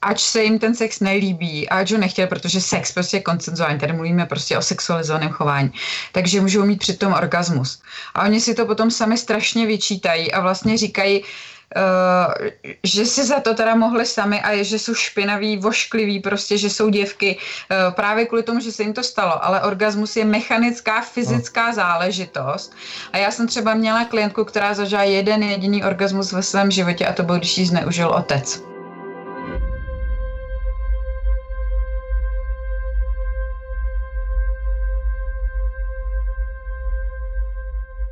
ač 0.03 0.21
se 0.21 0.43
jim 0.43 0.59
ten 0.59 0.75
sex 0.75 1.01
nelíbí, 1.01 1.69
ač 1.69 1.93
ho 1.93 1.99
nechtěl, 1.99 2.27
protože 2.27 2.61
sex 2.61 2.93
prostě 2.93 3.17
je 3.17 3.21
koncenzuální, 3.21 3.79
tady 3.79 3.93
mluvíme 3.93 4.27
prostě 4.27 4.59
o 4.59 4.63
sexualizovaném 4.63 5.29
chování, 5.31 5.73
takže 6.13 6.41
můžou 6.41 6.65
mít 6.65 6.79
přitom 6.79 7.13
orgasmus. 7.13 7.83
A 8.15 8.25
oni 8.25 8.41
si 8.41 8.55
to 8.55 8.67
potom 8.67 8.91
sami 8.91 9.19
strašně 9.19 9.67
vyčítají 9.67 10.33
a 10.33 10.41
vlastně 10.41 10.79
říkají, 10.79 11.25
že 12.85 13.07
si 13.07 13.25
za 13.25 13.41
to 13.41 13.55
teda 13.55 13.75
mohli 13.75 14.07
sami 14.07 14.41
a 14.41 14.51
je, 14.51 14.65
že 14.65 14.79
jsou 14.79 14.95
špinaví, 14.95 15.57
voškliví, 15.57 16.21
prostě, 16.21 16.59
že 16.59 16.71
jsou 16.71 16.89
děvky 16.89 17.37
uh, 17.39 17.95
právě 17.95 18.27
kvůli 18.27 18.43
tomu, 18.43 18.61
že 18.61 18.73
se 18.73 18.83
jim 18.83 18.93
to 18.93 19.03
stalo, 19.03 19.45
ale 19.45 19.63
orgasmus 19.63 20.17
je 20.17 20.25
mechanická, 20.25 21.01
fyzická 21.01 21.67
no. 21.67 21.75
záležitost 21.75 22.75
a 23.13 23.19
já 23.19 23.31
jsem 23.31 23.47
třeba 23.47 23.75
měla 23.75 24.05
klientku, 24.05 24.45
která 24.45 24.75
zažila 24.75 25.03
jeden 25.03 25.43
jediný 25.43 25.85
orgasmus 25.85 26.33
ve 26.33 26.43
svém 26.43 26.71
životě 26.71 27.07
a 27.07 27.13
to 27.13 27.23
byl, 27.23 27.39
když 27.39 27.59
jí 27.59 27.67
zneužil 27.67 28.09
otec. 28.09 28.70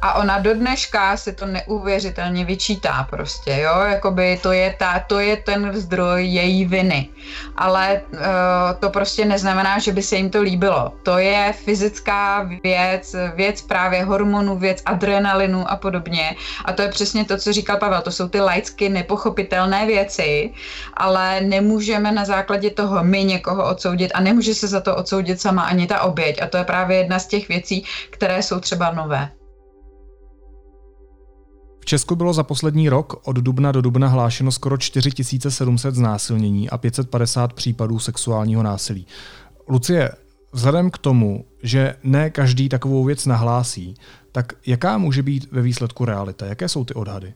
A 0.01 0.15
ona 0.15 0.39
do 0.39 0.55
dneška 0.55 1.17
si 1.17 1.33
to 1.33 1.47
neuvěřitelně 1.47 2.45
vyčítá 2.45 3.07
prostě, 3.11 3.59
jo, 3.61 3.81
jakoby 3.81 4.39
to 4.43 4.53
je, 4.53 4.75
ta, 4.79 4.99
to 4.99 5.19
je 5.19 5.37
ten 5.37 5.73
zdroj 5.75 6.27
její 6.27 6.65
viny. 6.65 7.09
Ale 7.57 8.03
uh, 8.13 8.21
to 8.79 8.91
prostě 8.91 9.25
neznamená, 9.25 9.79
že 9.79 9.93
by 9.93 10.03
se 10.03 10.17
jim 10.17 10.31
to 10.31 10.43
líbilo. 10.43 10.93
To 11.03 11.19
je 11.19 11.53
fyzická 11.53 12.49
věc, 12.63 13.17
věc 13.35 13.63
právě 13.63 14.05
hormonů, 14.05 14.59
věc 14.59 14.83
adrenalinu 14.87 15.71
a 15.71 15.77
podobně. 15.77 16.37
A 16.65 16.73
to 16.73 16.83
je 16.83 16.89
přesně 16.89 17.25
to, 17.25 17.37
co 17.37 17.53
říkal 17.53 17.77
Pavel, 17.77 18.03
to 18.03 18.11
jsou 18.11 18.29
ty 18.29 18.41
laicky 18.41 18.89
nepochopitelné 18.89 19.87
věci, 19.87 20.53
ale 20.95 21.41
nemůžeme 21.41 22.13
na 22.13 22.25
základě 22.25 22.71
toho 22.71 23.05
my 23.05 23.25
někoho 23.25 23.71
odsoudit 23.71 24.11
a 24.15 24.21
nemůže 24.21 24.55
se 24.55 24.69
za 24.69 24.81
to 24.81 24.97
odsoudit 24.97 25.41
sama 25.41 25.63
ani 25.63 25.87
ta 25.87 26.01
oběť. 26.01 26.43
A 26.43 26.47
to 26.47 26.57
je 26.57 26.65
právě 26.65 26.97
jedna 26.99 27.19
z 27.19 27.27
těch 27.27 27.49
věcí, 27.49 27.85
které 28.11 28.43
jsou 28.43 28.61
třeba 28.61 28.91
nové. 28.91 29.31
Česku 31.89 32.17
bylo 32.17 32.33
za 32.33 32.43
poslední 32.43 32.89
rok 32.89 33.21
od 33.25 33.37
dubna 33.37 33.73
do 33.73 33.81
dubna 33.81 34.09
hlášeno 34.09 34.53
skoro 34.53 34.77
4700 34.77 35.95
znásilnění 35.95 36.71
a 36.71 36.79
550 36.79 37.53
případů 37.53 37.99
sexuálního 37.99 38.63
násilí. 38.63 39.07
Lucie, 39.69 40.11
vzhledem 40.53 40.91
k 40.91 40.99
tomu, 40.99 41.45
že 41.63 41.95
ne 42.03 42.31
každý 42.31 42.69
takovou 42.69 43.05
věc 43.05 43.27
nahlásí, 43.27 43.95
tak 44.33 44.53
jaká 44.67 44.99
může 44.99 45.23
být 45.23 45.53
ve 45.53 45.63
výsledku 45.63 46.05
realita? 46.05 46.47
Jaké 46.47 46.69
jsou 46.69 46.85
ty 46.85 46.95
odhady? 46.95 47.35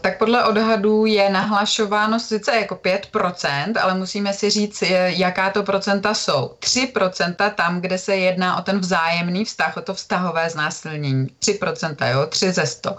Tak 0.00 0.18
podle 0.18 0.44
odhadů 0.44 1.06
je 1.06 1.30
nahlašováno 1.30 2.20
sice 2.20 2.56
jako 2.56 2.74
5%, 2.74 3.72
ale 3.82 3.94
musíme 3.94 4.32
si 4.32 4.50
říct, 4.50 4.82
jaká 5.06 5.50
to 5.50 5.62
procenta 5.62 6.14
jsou. 6.14 6.56
3% 6.60 7.54
tam, 7.54 7.80
kde 7.80 7.98
se 7.98 8.16
jedná 8.16 8.58
o 8.58 8.62
ten 8.62 8.78
vzájemný 8.78 9.44
vztah, 9.44 9.76
o 9.76 9.80
to 9.80 9.94
vztahové 9.94 10.50
znásilnění. 10.50 11.26
3%, 11.40 12.10
jo, 12.10 12.26
3 12.26 12.52
ze 12.52 12.66
100. 12.66 12.96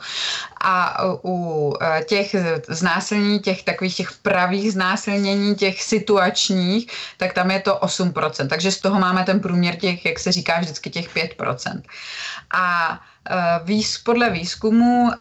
A 0.62 1.04
u 1.24 1.74
e, 1.82 2.04
těch 2.04 2.36
znásilnění, 2.68 3.40
těch 3.40 3.64
takových 3.64 3.96
těch 3.96 4.12
pravých 4.12 4.72
znásilnění, 4.72 5.56
těch 5.56 5.84
situačních, 5.84 6.92
tak 7.18 7.34
tam 7.34 7.52
je 7.52 7.60
to 7.60 7.76
8%. 7.76 8.48
Takže 8.48 8.72
z 8.72 8.80
toho 8.80 9.00
máme 9.00 9.24
ten 9.24 9.40
průměr 9.40 9.76
těch, 9.76 10.06
jak 10.06 10.20
se 10.20 10.32
říká 10.32 10.60
vždycky, 10.60 10.90
těch 10.90 11.16
5%. 11.16 11.82
A 12.56 13.00
výz, 13.64 13.98
podle 13.98 14.30
výzkumu 14.30 15.12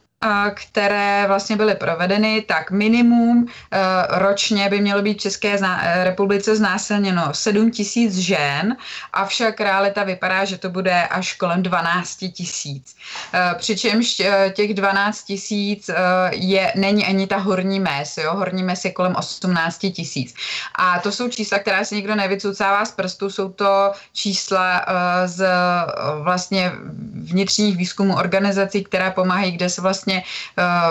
které 0.55 1.25
vlastně 1.27 1.57
byly 1.57 1.75
provedeny, 1.75 2.43
tak 2.43 2.71
minimum 2.71 3.47
eh, 3.71 3.79
ročně 4.09 4.69
by 4.69 4.81
mělo 4.81 5.03
být 5.03 5.19
v 5.19 5.21
České 5.21 5.59
eh, 5.63 6.05
republice 6.05 6.57
znásilněno 6.57 7.29
7 7.33 7.71
tisíc 7.71 8.15
žen, 8.15 8.77
avšak 9.13 9.61
realita 9.61 10.05
vypadá, 10.05 10.45
že 10.45 10.59
to 10.59 10.71
bude 10.71 11.07
až 11.07 11.35
kolem 11.35 11.63
12 11.63 12.17
tisíc. 12.33 12.97
Eh, 13.35 13.55
přičemž 13.59 14.23
těch 14.53 14.75
12 14.75 15.25
tisíc 15.25 15.91
je, 16.31 16.73
není 16.77 17.05
ani 17.07 17.27
ta 17.27 17.37
horní 17.37 17.81
mes, 17.81 18.19
jo? 18.19 18.35
horní 18.35 18.63
mes 18.63 18.85
je 18.85 18.93
kolem 18.93 19.17
18 19.17 19.79
tisíc. 19.79 20.35
A 20.75 20.99
to 20.99 21.13
jsou 21.13 21.29
čísla, 21.29 21.59
která 21.59 21.85
si 21.85 21.95
nikdo 21.95 22.15
nevycucává 22.15 22.85
z 22.85 22.93
prstu, 22.93 23.31
jsou 23.31 23.49
to 23.49 23.93
čísla 24.13 24.87
z 25.27 25.49
vlastně 26.23 26.73
vnitřních 27.15 27.77
výzkumů 27.77 28.17
organizací, 28.17 28.85
která 28.85 29.11
pomáhají, 29.11 29.53
kde 29.53 29.69
se 29.71 29.81
vlastně 29.81 30.10
vlastně 30.11 30.23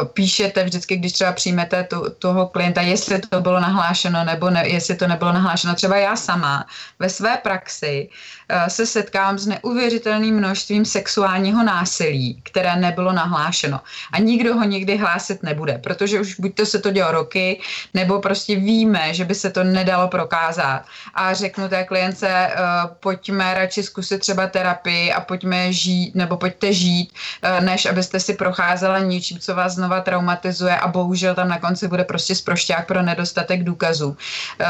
uh, 0.01 0.07
píšete 0.07 0.63
vždycky, 0.63 0.97
když 0.97 1.13
třeba 1.13 1.31
přijmete 1.31 1.83
tu, 1.83 2.05
toho 2.19 2.47
klienta, 2.47 2.81
jestli 2.81 3.19
to 3.19 3.41
bylo 3.41 3.59
nahlášeno 3.59 4.23
nebo 4.23 4.49
ne, 4.49 4.67
jestli 4.67 4.95
to 4.95 5.07
nebylo 5.07 5.31
nahlášeno. 5.31 5.75
Třeba 5.75 5.97
já 5.97 6.15
sama 6.15 6.65
ve 6.99 7.09
své 7.09 7.37
praxi 7.37 8.09
uh, 8.09 8.67
se 8.67 8.85
setkám 8.85 9.37
s 9.37 9.47
neuvěřitelným 9.47 10.35
množstvím 10.35 10.85
sexuálního 10.85 11.63
násilí, 11.63 12.41
které 12.43 12.75
nebylo 12.75 13.13
nahlášeno. 13.13 13.81
A 14.11 14.19
nikdo 14.19 14.55
ho 14.55 14.63
nikdy 14.63 14.97
hlásit 14.97 15.43
nebude, 15.43 15.77
protože 15.77 16.19
už 16.19 16.39
buď 16.39 16.55
to 16.55 16.65
se 16.65 16.79
to 16.79 16.91
dělo 16.91 17.11
roky, 17.11 17.61
nebo 17.93 18.19
prostě 18.21 18.55
víme, 18.55 19.13
že 19.13 19.25
by 19.25 19.35
se 19.35 19.49
to 19.49 19.63
nedalo 19.63 20.07
prokázat. 20.07 20.85
A 21.13 21.33
řeknu 21.33 21.69
té 21.69 21.83
klience, 21.83 22.27
uh, 22.27 22.91
pojďme 22.99 23.53
radši 23.53 23.83
zkusit 23.83 24.19
třeba 24.19 24.47
terapii 24.47 25.13
a 25.13 25.21
pojďme 25.21 25.73
žít, 25.73 26.15
nebo 26.15 26.37
pojďte 26.37 26.73
žít, 26.73 27.11
uh, 27.11 27.65
než 27.65 27.85
abyste 27.85 28.19
si 28.19 28.33
procházela 28.33 28.99
něčím, 29.09 29.39
co 29.39 29.55
vás 29.55 29.73
znova 29.73 30.01
traumatizuje 30.01 30.77
a 30.77 30.87
bohužel 30.87 31.35
tam 31.35 31.49
na 31.49 31.59
konci 31.59 31.87
bude 31.87 32.03
prostě 32.03 32.35
zprošťák 32.35 32.87
pro 32.87 33.01
nedostatek 33.01 33.63
důkazů. 33.63 34.07
Uh, 34.09 34.67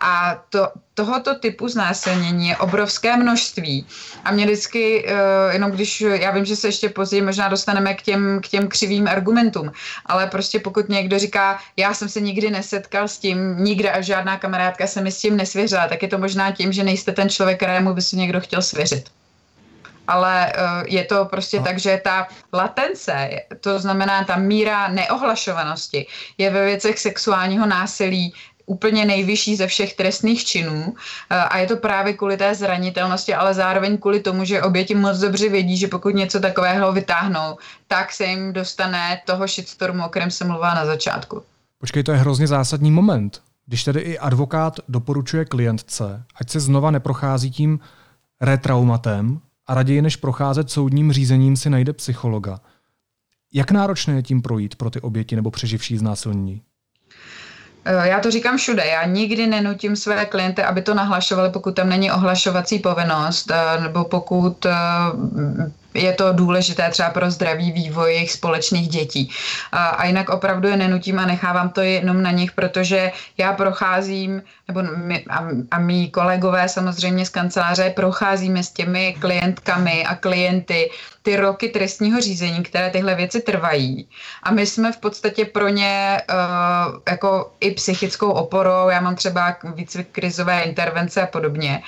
a 0.00 0.42
to, 0.50 0.68
tohoto 0.94 1.34
typu 1.34 1.68
znásilnění 1.68 2.48
je 2.48 2.56
obrovské 2.56 3.16
množství. 3.16 3.86
A 4.24 4.32
mě 4.32 4.44
vždycky, 4.44 5.04
uh, 5.04 5.52
jenom 5.52 5.70
když, 5.70 6.00
já 6.00 6.30
vím, 6.30 6.44
že 6.44 6.56
se 6.56 6.68
ještě 6.68 6.88
později 6.88 7.22
možná 7.22 7.48
dostaneme 7.48 7.94
k 7.94 8.02
těm, 8.02 8.40
k 8.42 8.48
těm 8.48 8.68
křivým 8.68 9.08
argumentům, 9.08 9.72
ale 10.06 10.26
prostě 10.26 10.60
pokud 10.60 10.88
někdo 10.88 11.18
říká, 11.18 11.58
já 11.76 11.94
jsem 11.94 12.08
se 12.08 12.20
nikdy 12.20 12.50
nesetkal 12.50 13.08
s 13.08 13.18
tím, 13.18 13.56
nikde 13.58 13.90
a 13.90 14.00
žádná 14.00 14.36
kamarádka 14.38 14.86
se 14.86 15.00
mi 15.00 15.12
s 15.12 15.20
tím 15.20 15.36
nesvěřila, 15.36 15.88
tak 15.88 16.02
je 16.02 16.08
to 16.08 16.18
možná 16.18 16.52
tím, 16.52 16.72
že 16.72 16.84
nejste 16.84 17.12
ten 17.12 17.28
člověk, 17.28 17.56
kterému 17.56 17.94
by 17.94 18.02
se 18.02 18.16
někdo 18.16 18.40
chtěl 18.40 18.62
svěřit 18.62 19.10
ale 20.08 20.52
uh, 20.52 20.62
je 20.86 21.04
to 21.04 21.24
prostě 21.24 21.58
no. 21.58 21.64
tak, 21.64 21.78
že 21.78 22.00
ta 22.04 22.28
latence, 22.52 23.30
to 23.60 23.78
znamená 23.78 24.24
ta 24.24 24.36
míra 24.36 24.88
neohlašovanosti, 24.88 26.06
je 26.38 26.50
ve 26.50 26.64
věcech 26.64 26.98
sexuálního 26.98 27.66
násilí 27.66 28.34
úplně 28.66 29.04
nejvyšší 29.04 29.56
ze 29.56 29.66
všech 29.66 29.94
trestných 29.94 30.44
činů 30.44 30.94
eh, 31.30 31.36
a 31.36 31.58
je 31.58 31.66
to 31.66 31.76
právě 31.76 32.12
kvůli 32.12 32.36
té 32.36 32.54
zranitelnosti, 32.54 33.34
ale 33.34 33.54
zároveň 33.54 33.98
kvůli 33.98 34.20
tomu, 34.20 34.44
že 34.44 34.62
oběti 34.62 34.94
moc 34.94 35.18
dobře 35.18 35.48
vědí, 35.48 35.76
že 35.76 35.88
pokud 35.88 36.14
něco 36.14 36.40
takového 36.40 36.92
vytáhnou, 36.92 37.58
tak 37.88 38.12
se 38.12 38.24
jim 38.24 38.52
dostane 38.52 39.20
toho 39.24 39.46
shitstormu, 39.46 40.04
o 40.04 40.08
kterém 40.08 40.30
jsem 40.30 40.48
mluvila 40.48 40.74
na 40.74 40.86
začátku. 40.86 41.42
Počkej, 41.78 42.02
to 42.02 42.12
je 42.12 42.18
hrozně 42.18 42.46
zásadní 42.46 42.90
moment. 42.90 43.40
Když 43.66 43.84
tedy 43.84 44.00
i 44.00 44.18
advokát 44.18 44.80
doporučuje 44.88 45.44
klientce, 45.44 46.22
ať 46.40 46.50
se 46.50 46.60
znova 46.60 46.90
neprochází 46.90 47.50
tím 47.50 47.80
retraumatem, 48.40 49.40
a 49.66 49.74
raději 49.74 50.02
než 50.02 50.16
procházet 50.16 50.70
soudním 50.70 51.12
řízením 51.12 51.56
si 51.56 51.70
najde 51.70 51.92
psychologa. 51.92 52.60
Jak 53.54 53.70
náročné 53.70 54.14
je 54.14 54.22
tím 54.22 54.42
projít 54.42 54.76
pro 54.76 54.90
ty 54.90 55.00
oběti 55.00 55.36
nebo 55.36 55.50
přeživší 55.50 55.98
znásilnění? 55.98 56.62
Eh, 57.84 58.08
já 58.08 58.20
to 58.20 58.30
říkám 58.30 58.56
všude. 58.56 58.86
Já 58.86 59.06
nikdy 59.06 59.46
nenutím 59.46 59.96
své 59.96 60.24
klienty, 60.26 60.62
aby 60.62 60.82
to 60.82 60.94
nahlašovali, 60.94 61.50
pokud 61.50 61.74
tam 61.74 61.88
není 61.88 62.12
ohlašovací 62.12 62.78
povinnost, 62.78 63.50
eh, 63.50 63.80
nebo 63.80 64.04
pokud 64.04 64.66
eh, 64.66 64.70
je 65.96 66.12
to 66.12 66.32
důležité 66.32 66.90
třeba 66.90 67.10
pro 67.10 67.30
zdravý 67.30 67.72
vývoj 67.72 68.14
jejich 68.14 68.32
společných 68.32 68.88
dětí. 68.88 69.30
A, 69.72 69.86
a 69.86 70.06
jinak 70.06 70.28
opravdu 70.28 70.68
je 70.68 70.76
nenutím 70.76 71.18
a 71.18 71.26
nechávám 71.26 71.68
to 71.68 71.80
jenom 71.80 72.22
na 72.22 72.30
nich, 72.30 72.52
protože 72.52 73.12
já 73.38 73.52
procházím, 73.52 74.42
nebo 74.68 74.82
my, 74.96 75.24
a, 75.30 75.48
a 75.70 75.78
mý 75.78 76.10
kolegové 76.10 76.68
samozřejmě 76.68 77.26
z 77.26 77.28
kanceláře 77.28 77.92
procházíme 77.96 78.62
s 78.62 78.70
těmi 78.70 79.16
klientkami 79.20 80.04
a 80.04 80.14
klienty 80.14 80.90
ty 81.22 81.36
roky 81.36 81.68
trestního 81.68 82.20
řízení, 82.20 82.62
které 82.62 82.90
tyhle 82.90 83.14
věci 83.14 83.40
trvají. 83.40 84.08
A 84.42 84.50
my 84.50 84.66
jsme 84.66 84.92
v 84.92 84.96
podstatě 84.96 85.44
pro 85.44 85.68
ně 85.68 86.22
uh, 86.30 87.00
jako 87.08 87.52
i 87.60 87.70
psychickou 87.70 88.30
oporou, 88.30 88.88
já 88.88 89.00
mám 89.00 89.16
třeba 89.16 89.56
výcvik 89.74 90.08
krizové 90.12 90.62
intervence 90.62 91.22
a 91.22 91.26
podobně. 91.26 91.82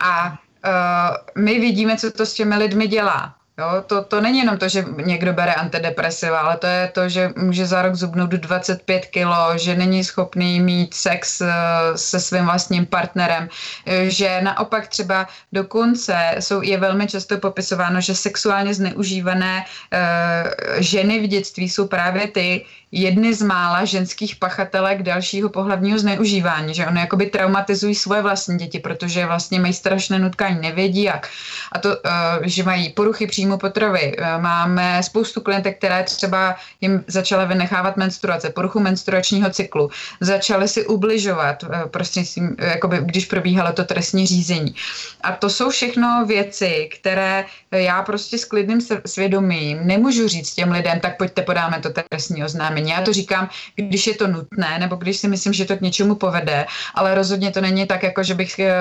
A 0.00 0.28
uh, 0.28 1.42
my 1.44 1.60
vidíme, 1.60 1.96
co 1.96 2.10
to 2.10 2.26
s 2.26 2.34
těmi 2.34 2.56
lidmi 2.56 2.86
dělá 2.86 3.34
Jo, 3.58 3.84
to, 3.86 4.04
to 4.04 4.20
není 4.20 4.38
jenom 4.38 4.58
to, 4.58 4.68
že 4.68 4.84
někdo 5.04 5.32
bere 5.32 5.54
antidepresiva, 5.54 6.40
ale 6.40 6.56
to 6.56 6.66
je 6.66 6.88
to, 6.88 7.08
že 7.08 7.30
může 7.36 7.66
za 7.66 7.82
rok 7.82 7.94
zubnout 7.94 8.30
25 8.30 9.06
kilo, 9.06 9.58
že 9.58 9.76
není 9.76 10.04
schopný 10.04 10.60
mít 10.60 10.94
sex 10.94 11.40
eh, 11.40 11.48
se 11.94 12.20
svým 12.20 12.44
vlastním 12.44 12.86
partnerem, 12.86 13.48
eh, 13.86 14.10
že 14.10 14.40
naopak 14.42 14.88
třeba 14.88 15.28
dokonce 15.52 16.34
jsou, 16.40 16.62
je 16.62 16.78
velmi 16.78 17.06
často 17.06 17.38
popisováno, 17.38 18.00
že 18.00 18.14
sexuálně 18.14 18.74
zneužívané 18.74 19.64
uh, 19.64 20.50
ženy 20.82 21.20
v 21.20 21.26
dětství 21.26 21.68
jsou 21.68 21.86
právě 21.86 22.28
ty, 22.28 22.64
jedny 22.94 23.34
z 23.34 23.42
mála 23.42 23.84
ženských 23.84 24.36
pachatelek 24.36 25.02
dalšího 25.02 25.48
pohlavního 25.48 25.98
zneužívání, 25.98 26.74
že 26.74 26.86
oni 26.86 27.00
jakoby 27.00 27.26
traumatizují 27.26 27.94
svoje 27.94 28.22
vlastní 28.22 28.58
děti, 28.58 28.78
protože 28.78 29.26
vlastně 29.26 29.60
mají 29.60 29.72
strašné 29.72 30.18
nutkání, 30.18 30.60
nevědí 30.60 31.02
jak. 31.02 31.28
A 31.72 31.78
to, 31.78 31.96
eh, 32.04 32.10
že 32.42 32.62
mají 32.62 32.88
poruchy 32.90 33.26
příjmu 33.26 33.58
potravy. 33.58 34.14
Eh, 34.18 34.38
máme 34.38 35.02
spoustu 35.02 35.40
klientek, 35.40 35.78
které 35.78 36.02
třeba 36.02 36.56
jim 36.80 37.04
začaly 37.06 37.46
vynechávat 37.46 37.96
menstruace, 37.96 38.50
poruchu 38.50 38.80
menstruačního 38.80 39.50
cyklu, 39.50 39.90
začaly 40.20 40.68
si 40.68 40.86
ubližovat 40.86 41.64
eh, 41.64 41.88
prostřednictvím, 41.90 42.56
jakoby, 42.58 42.98
když 43.02 43.26
probíhalo 43.26 43.72
to 43.72 43.84
trestní 43.84 44.26
řízení. 44.26 44.74
A 45.20 45.32
to 45.32 45.50
jsou 45.50 45.70
všechno 45.70 46.24
věci, 46.26 46.88
které 46.98 47.44
já 47.70 48.02
prostě 48.02 48.38
s 48.38 48.44
klidným 48.44 48.80
svědomím 49.06 49.78
nemůžu 49.82 50.28
říct 50.28 50.54
těm 50.54 50.72
lidem, 50.72 51.00
tak 51.00 51.18
pojďte 51.18 51.42
podáme 51.42 51.80
to 51.80 51.90
trestní 52.10 52.44
oznámení 52.44 52.83
není. 52.84 52.92
Já 52.92 53.00
to 53.00 53.12
říkám, 53.12 53.48
když 53.76 54.06
je 54.06 54.14
to 54.14 54.26
nutné, 54.26 54.78
nebo 54.78 54.96
když 54.96 55.16
si 55.16 55.28
myslím, 55.28 55.52
že 55.52 55.64
to 55.64 55.76
k 55.76 55.80
něčemu 55.80 56.14
povede, 56.14 56.66
ale 56.94 57.14
rozhodně 57.14 57.50
to 57.50 57.60
není 57.60 57.86
tak, 57.86 58.02
jako 58.02 58.22
že 58.22 58.34
bych 58.34 58.58
eh, 58.58 58.72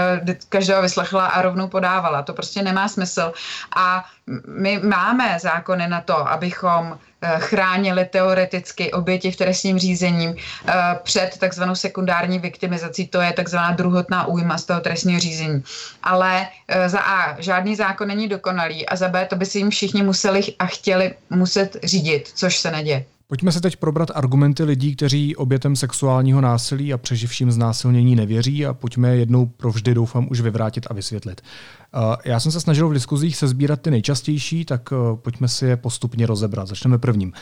každého 0.49 0.81
vyslechla 0.81 1.25
a 1.27 1.41
rovnou 1.41 1.67
podávala. 1.67 2.21
To 2.21 2.33
prostě 2.33 2.61
nemá 2.61 2.87
smysl. 2.87 3.33
A 3.75 4.05
my 4.47 4.79
máme 4.79 5.39
zákony 5.39 5.87
na 5.87 6.01
to, 6.01 6.17
abychom 6.29 6.97
eh, 6.97 7.39
chránili 7.39 8.05
teoreticky 8.05 8.91
oběti 8.91 9.31
v 9.31 9.35
trestním 9.35 9.79
řízením 9.79 10.35
eh, 10.35 10.73
před 11.03 11.37
takzvanou 11.39 11.75
sekundární 11.75 12.39
viktimizací, 12.39 13.07
to 13.07 13.21
je 13.21 13.33
takzvaná 13.33 13.71
druhotná 13.71 14.27
újma 14.27 14.57
z 14.57 14.65
toho 14.65 14.79
trestního 14.79 15.19
řízení. 15.19 15.63
Ale 16.03 16.47
za 16.87 16.99
A, 16.99 17.41
žádný 17.41 17.75
zákon 17.75 18.07
není 18.07 18.27
dokonalý 18.27 18.85
a 18.85 18.95
za 18.95 19.07
B, 19.07 19.25
to 19.25 19.35
by 19.35 19.45
si 19.45 19.57
jim 19.57 19.69
všichni 19.69 20.03
museli 20.03 20.41
a 20.59 20.65
chtěli 20.65 21.13
muset 21.29 21.77
řídit, 21.83 22.31
což 22.35 22.57
se 22.57 22.71
neděje. 22.71 23.12
Pojďme 23.33 23.51
se 23.51 23.61
teď 23.61 23.77
probrat 23.77 24.11
argumenty 24.13 24.63
lidí, 24.63 24.95
kteří 24.95 25.35
obětem 25.35 25.75
sexuálního 25.75 26.41
násilí 26.41 26.93
a 26.93 26.97
přeživším 26.97 27.51
znásilnění 27.51 28.15
nevěří 28.15 28.65
a 28.65 28.73
pojďme 28.73 29.09
je 29.09 29.15
jednou 29.15 29.45
provždy 29.45 29.93
doufám 29.93 30.27
už 30.31 30.41
vyvrátit 30.41 30.87
a 30.89 30.93
vysvětlit. 30.93 31.41
Já 32.25 32.39
jsem 32.39 32.51
se 32.51 32.61
snažil 32.61 32.89
v 32.89 32.93
diskuzích 32.93 33.37
sezbírat 33.37 33.81
ty 33.81 33.91
nejčastější, 33.91 34.65
tak 34.65 34.89
eh, 34.91 34.95
pojďme 35.15 35.47
si 35.47 35.65
je 35.65 35.77
postupně 35.77 36.25
rozebrat. 36.25 36.67
Začneme 36.67 36.97
prvním. 36.97 37.33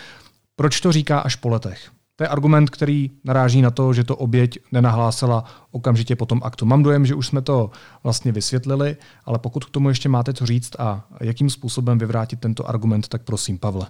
Proč 0.55 0.81
to 0.81 0.91
říká 0.91 1.19
až 1.19 1.35
po 1.35 1.49
letech? 1.49 1.91
To 2.15 2.23
je 2.23 2.27
argument, 2.27 2.69
který 2.69 3.11
naráží 3.23 3.61
na 3.61 3.71
to, 3.71 3.93
že 3.93 4.03
to 4.03 4.15
oběť 4.15 4.59
nenahlásila 4.71 5.43
okamžitě 5.71 6.15
po 6.15 6.25
tom 6.25 6.41
aktu. 6.43 6.65
Mám 6.65 6.83
dojem, 6.83 7.05
že 7.05 7.15
už 7.15 7.27
jsme 7.27 7.41
to 7.41 7.71
vlastně 8.03 8.31
vysvětlili, 8.31 8.97
ale 9.25 9.39
pokud 9.39 9.65
k 9.65 9.69
tomu 9.69 9.89
ještě 9.89 10.09
máte 10.09 10.33
co 10.33 10.45
říct 10.45 10.79
a 10.79 11.07
jakým 11.21 11.49
způsobem 11.49 11.97
vyvrátit 11.97 12.39
tento 12.39 12.69
argument, 12.69 13.07
tak 13.07 13.23
prosím, 13.23 13.57
Pavle. 13.57 13.87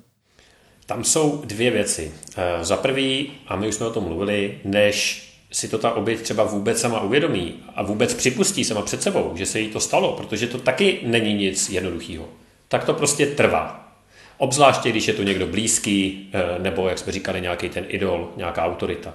Tam 0.92 1.04
jsou 1.04 1.42
dvě 1.46 1.72
věci. 1.72 2.12
Eh, 2.38 2.66
za 2.66 2.78
prvý, 2.78 3.32
a 3.48 3.56
my 3.56 3.68
už 3.68 3.76
jsme 3.76 3.86
o 3.86 3.90
tom 3.92 4.04
mluvili, 4.04 4.60
než 4.64 5.24
si 5.52 5.68
to 5.68 5.78
ta 5.78 5.92
oběť 5.92 6.22
třeba 6.22 6.44
vůbec 6.44 6.82
sama 6.82 7.02
uvědomí 7.02 7.56
a 7.76 7.84
vůbec 7.84 8.14
připustí 8.14 8.64
sama 8.64 8.82
před 8.82 9.04
sebou, 9.04 9.32
že 9.36 9.46
se 9.46 9.60
jí 9.60 9.68
to 9.68 9.80
stalo, 9.80 10.14
protože 10.14 10.48
to 10.48 10.58
taky 10.58 11.00
není 11.04 11.34
nic 11.34 11.70
jednoduchého, 11.70 12.30
tak 12.68 12.84
to 12.84 12.94
prostě 12.94 13.26
trvá. 13.26 13.94
Obzvláště, 14.38 14.90
když 14.90 15.08
je 15.08 15.14
to 15.14 15.24
někdo 15.24 15.48
blízký, 15.48 16.30
eh, 16.34 16.60
nebo, 16.60 16.90
jak 16.90 17.00
jsme 17.00 17.12
říkali, 17.12 17.42
nějaký 17.42 17.70
ten 17.70 17.86
idol, 17.88 18.30
nějaká 18.38 18.66
autorita. 18.66 19.14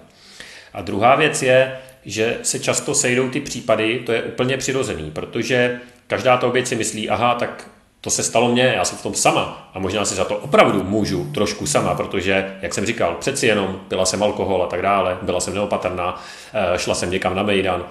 A 0.73 0.83
druhá 0.83 1.17
věc 1.17 1.43
je, 1.43 1.79
že 2.05 2.39
se 2.43 2.59
často 2.59 2.95
sejdou 2.95 3.29
ty 3.29 3.41
případy, 3.41 4.03
to 4.07 4.13
je 4.13 4.23
úplně 4.23 4.57
přirozený, 4.57 5.11
protože 5.11 5.81
každá 6.07 6.37
ta 6.37 6.47
oběť 6.47 6.67
si 6.67 6.77
myslí, 6.77 7.09
aha, 7.09 7.35
tak 7.35 7.71
to 8.07 8.11
se 8.11 8.23
stalo 8.23 8.49
mně, 8.49 8.73
já 8.77 8.85
jsem 8.85 8.99
v 8.99 9.03
tom 9.03 9.15
sama 9.15 9.71
a 9.75 9.79
možná 9.79 10.05
si 10.05 10.15
za 10.15 10.25
to 10.25 10.37
opravdu 10.37 10.83
můžu 10.83 11.25
trošku 11.35 11.67
sama, 11.67 11.95
protože, 11.95 12.57
jak 12.63 12.75
jsem 12.75 12.87
říkal, 12.87 13.17
přeci 13.21 13.47
jenom 13.47 13.81
pila 13.89 14.07
jsem 14.07 14.23
alkohol 14.23 14.63
a 14.63 14.67
tak 14.67 14.83
dále, 14.83 15.19
byla 15.23 15.41
jsem 15.41 15.55
neopatrná, 15.55 16.23
eh, 16.55 16.79
šla 16.79 16.95
jsem 16.95 17.11
někam 17.11 17.37
na 17.37 17.43
mejdan. 17.43 17.85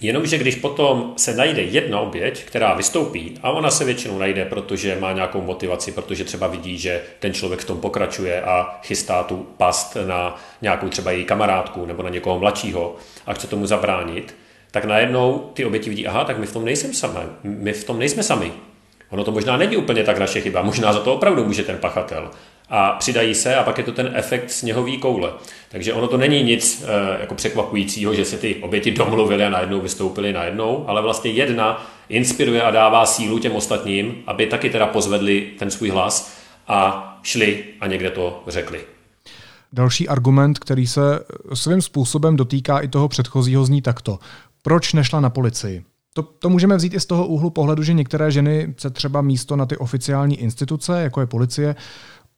Jenomže 0.00 0.38
když 0.38 0.54
potom 0.54 1.12
se 1.16 1.34
najde 1.34 1.62
jedna 1.62 2.00
oběť, 2.00 2.44
která 2.44 2.74
vystoupí, 2.74 3.38
a 3.42 3.50
ona 3.50 3.70
se 3.70 3.84
většinou 3.84 4.18
najde, 4.18 4.44
protože 4.44 4.96
má 5.00 5.12
nějakou 5.12 5.40
motivaci, 5.40 5.92
protože 5.92 6.24
třeba 6.24 6.46
vidí, 6.46 6.78
že 6.78 7.02
ten 7.18 7.32
člověk 7.32 7.60
v 7.60 7.64
tom 7.64 7.80
pokračuje 7.80 8.42
a 8.42 8.80
chystá 8.82 9.22
tu 9.22 9.46
past 9.56 9.96
na 10.06 10.40
nějakou 10.62 10.88
třeba 10.88 11.10
její 11.10 11.24
kamarádku 11.24 11.86
nebo 11.86 12.02
na 12.02 12.10
někoho 12.10 12.38
mladšího 12.38 12.96
a 13.26 13.34
chce 13.34 13.46
tomu 13.46 13.66
zabránit, 13.66 14.34
tak 14.70 14.84
najednou 14.84 15.50
ty 15.54 15.64
oběti 15.64 15.90
vidí, 15.90 16.06
aha, 16.06 16.24
tak 16.24 16.38
my 16.38 16.46
v 16.46 16.52
tom 16.52 16.64
nejsme 16.64 16.94
sami, 16.94 17.20
my 17.42 17.72
v 17.72 17.84
tom 17.84 17.98
nejsme 17.98 18.22
sami, 18.22 18.52
Ono 19.12 19.24
to 19.24 19.32
možná 19.32 19.56
není 19.56 19.76
úplně 19.76 20.04
tak 20.04 20.18
naše 20.18 20.40
chyba, 20.40 20.62
možná 20.62 20.92
za 20.92 21.00
to 21.00 21.14
opravdu 21.14 21.44
může 21.44 21.62
ten 21.62 21.78
pachatel. 21.78 22.30
A 22.68 22.90
přidají 22.92 23.34
se 23.34 23.56
a 23.56 23.62
pak 23.62 23.78
je 23.78 23.84
to 23.84 23.92
ten 23.92 24.10
efekt 24.14 24.50
sněhový 24.50 24.98
koule. 24.98 25.32
Takže 25.68 25.92
ono 25.92 26.08
to 26.08 26.16
není 26.16 26.42
nic 26.42 26.84
e, 26.86 27.20
jako 27.20 27.34
překvapujícího, 27.34 28.14
že 28.14 28.24
se 28.24 28.38
ty 28.38 28.54
oběti 28.54 28.90
domluvily 28.90 29.44
a 29.44 29.50
najednou 29.50 29.80
vystoupily 29.80 30.32
najednou, 30.32 30.84
ale 30.88 31.02
vlastně 31.02 31.30
jedna 31.30 31.86
inspiruje 32.08 32.62
a 32.62 32.70
dává 32.70 33.06
sílu 33.06 33.38
těm 33.38 33.52
ostatním, 33.52 34.22
aby 34.26 34.46
taky 34.46 34.70
teda 34.70 34.86
pozvedli 34.86 35.50
ten 35.58 35.70
svůj 35.70 35.90
hlas 35.90 36.38
a 36.68 37.08
šli 37.22 37.64
a 37.80 37.86
někde 37.86 38.10
to 38.10 38.42
řekli. 38.46 38.80
Další 39.72 40.08
argument, 40.08 40.58
který 40.58 40.86
se 40.86 41.00
svým 41.54 41.82
způsobem 41.82 42.36
dotýká 42.36 42.78
i 42.78 42.88
toho 42.88 43.08
předchozího, 43.08 43.64
zní 43.64 43.82
takto. 43.82 44.18
Proč 44.62 44.92
nešla 44.92 45.20
na 45.20 45.30
policii? 45.30 45.82
To, 46.14 46.22
to 46.22 46.48
můžeme 46.48 46.76
vzít 46.76 46.94
i 46.94 47.00
z 47.00 47.06
toho 47.06 47.26
úhlu 47.26 47.50
pohledu, 47.50 47.82
že 47.82 47.92
některé 47.92 48.30
ženy 48.30 48.74
se 48.78 48.90
třeba 48.90 49.20
místo 49.22 49.56
na 49.56 49.66
ty 49.66 49.76
oficiální 49.76 50.40
instituce, 50.40 51.02
jako 51.02 51.20
je 51.20 51.26
policie, 51.26 51.76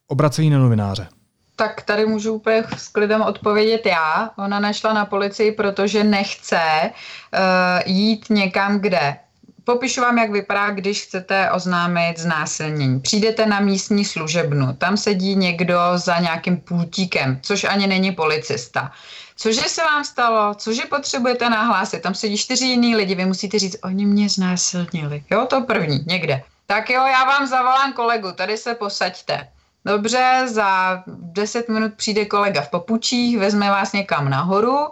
obracejí 0.06 0.50
na 0.50 0.58
novináře. 0.58 1.08
Tak 1.56 1.82
tady 1.82 2.06
můžu 2.06 2.32
úplně 2.32 2.64
s 2.76 2.88
klidem 2.88 3.22
odpovědět 3.22 3.86
já. 3.86 4.30
Ona 4.38 4.60
nešla 4.60 4.92
na 4.92 5.04
policii, 5.04 5.52
protože 5.52 6.04
nechce 6.04 6.60
uh, 6.82 7.92
jít 7.92 8.30
někam, 8.30 8.80
kde 8.80 9.16
Popíšu 9.64 10.00
vám, 10.00 10.18
jak 10.18 10.30
vypadá, 10.30 10.70
když 10.70 11.02
chcete 11.02 11.50
oznámit 11.50 12.18
znásilnění. 12.18 13.00
Přijdete 13.00 13.46
na 13.46 13.60
místní 13.60 14.04
služebnu, 14.04 14.74
tam 14.78 14.96
sedí 14.96 15.36
někdo 15.36 15.78
za 15.94 16.18
nějakým 16.18 16.56
pultíkem, 16.56 17.38
což 17.42 17.64
ani 17.64 17.86
není 17.86 18.12
policista. 18.12 18.92
Cože 19.36 19.60
se 19.60 19.84
vám 19.84 20.04
stalo? 20.04 20.54
Cože 20.54 20.82
potřebujete 20.82 21.50
nahlásit? 21.50 22.02
Tam 22.02 22.14
sedí 22.14 22.38
čtyři 22.38 22.64
jiný 22.66 22.96
lidi, 22.96 23.14
vy 23.14 23.24
musíte 23.24 23.58
říct, 23.58 23.76
oni 23.82 24.06
mě 24.06 24.28
znásilnili. 24.28 25.24
Jo, 25.30 25.46
to 25.46 25.60
první, 25.60 26.04
někde. 26.06 26.42
Tak 26.66 26.90
jo, 26.90 27.06
já 27.06 27.24
vám 27.24 27.46
zavolám 27.46 27.92
kolegu, 27.92 28.32
tady 28.32 28.56
se 28.56 28.74
posaďte. 28.74 29.48
Dobře, 29.84 30.42
za 30.46 31.02
10 31.06 31.68
minut 31.68 31.94
přijde 31.94 32.24
kolega 32.24 32.60
v 32.60 32.70
papučích, 32.70 33.38
vezme 33.38 33.70
vás 33.70 33.92
někam 33.92 34.28
nahoru, 34.30 34.88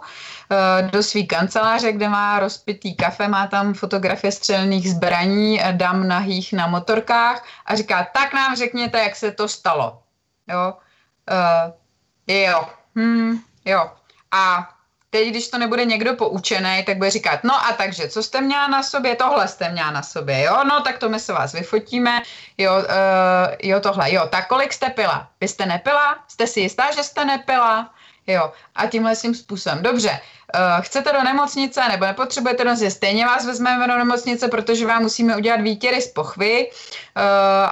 eh, 0.51 0.89
do 0.91 1.03
své 1.03 1.23
kanceláře, 1.23 1.91
kde 1.91 2.09
má 2.09 2.39
rozpitý 2.39 2.95
kafe, 2.95 3.27
má 3.27 3.47
tam 3.47 3.73
fotografie 3.73 4.31
střelných 4.31 4.89
zbraní, 4.89 5.61
eh, 5.61 5.73
dam 5.73 6.07
nahých 6.07 6.53
na 6.53 6.67
motorkách 6.67 7.45
a 7.65 7.75
říká, 7.75 8.07
tak 8.13 8.33
nám 8.33 8.55
řekněte, 8.55 8.99
jak 8.99 9.15
se 9.15 9.31
to 9.31 9.47
stalo. 9.47 9.99
Jo, 10.49 10.73
uh, 11.31 11.71
jo, 12.27 12.69
hm, 12.95 13.39
jo. 13.65 13.91
A 14.33 14.69
teď, 15.09 15.29
když 15.29 15.49
to 15.49 15.57
nebude 15.57 15.85
někdo 15.85 16.15
poučený, 16.15 16.83
tak 16.85 16.97
bude 16.97 17.09
říkat, 17.09 17.43
no 17.43 17.53
a 17.53 17.73
takže, 17.73 18.07
co 18.07 18.23
jste 18.23 18.41
měla 18.41 18.67
na 18.67 18.83
sobě, 18.83 19.15
tohle 19.15 19.47
jste 19.47 19.69
měla 19.69 19.91
na 19.91 20.01
sobě, 20.01 20.41
jo, 20.41 20.63
no 20.63 20.81
tak 20.81 20.97
to 20.97 21.09
my 21.09 21.19
se 21.19 21.33
vás 21.33 21.53
vyfotíme, 21.53 22.21
jo, 22.57 22.73
uh, 22.73 23.53
jo, 23.63 23.79
tohle, 23.79 24.13
jo, 24.13 24.27
tak 24.27 24.47
kolik 24.47 24.73
jste 24.73 24.89
pila? 24.89 25.29
Vy 25.41 25.47
jste 25.47 25.65
nepila? 25.65 26.17
Jste 26.27 26.47
si 26.47 26.59
jistá, 26.59 26.91
že 26.91 27.03
jste 27.03 27.25
nepila? 27.25 27.93
Jo, 28.27 28.51
a 28.75 28.87
tímhle 28.87 29.15
tím 29.15 29.35
způsobem. 29.35 29.83
Dobře, 29.83 30.09
uh, 30.09 30.81
chcete 30.81 31.13
do 31.13 31.23
nemocnice 31.23 31.81
nebo 31.89 32.05
nepotřebujete 32.05 32.63
do 32.63 32.75
stejně 32.89 33.25
vás 33.25 33.45
vezmeme 33.45 33.87
do 33.87 33.97
nemocnice, 33.97 34.47
protože 34.47 34.87
vám 34.87 35.01
musíme 35.01 35.37
udělat 35.37 35.61
výtěry 35.61 36.01
z 36.01 36.07
pochvy 36.07 36.71
uh, 36.71 37.21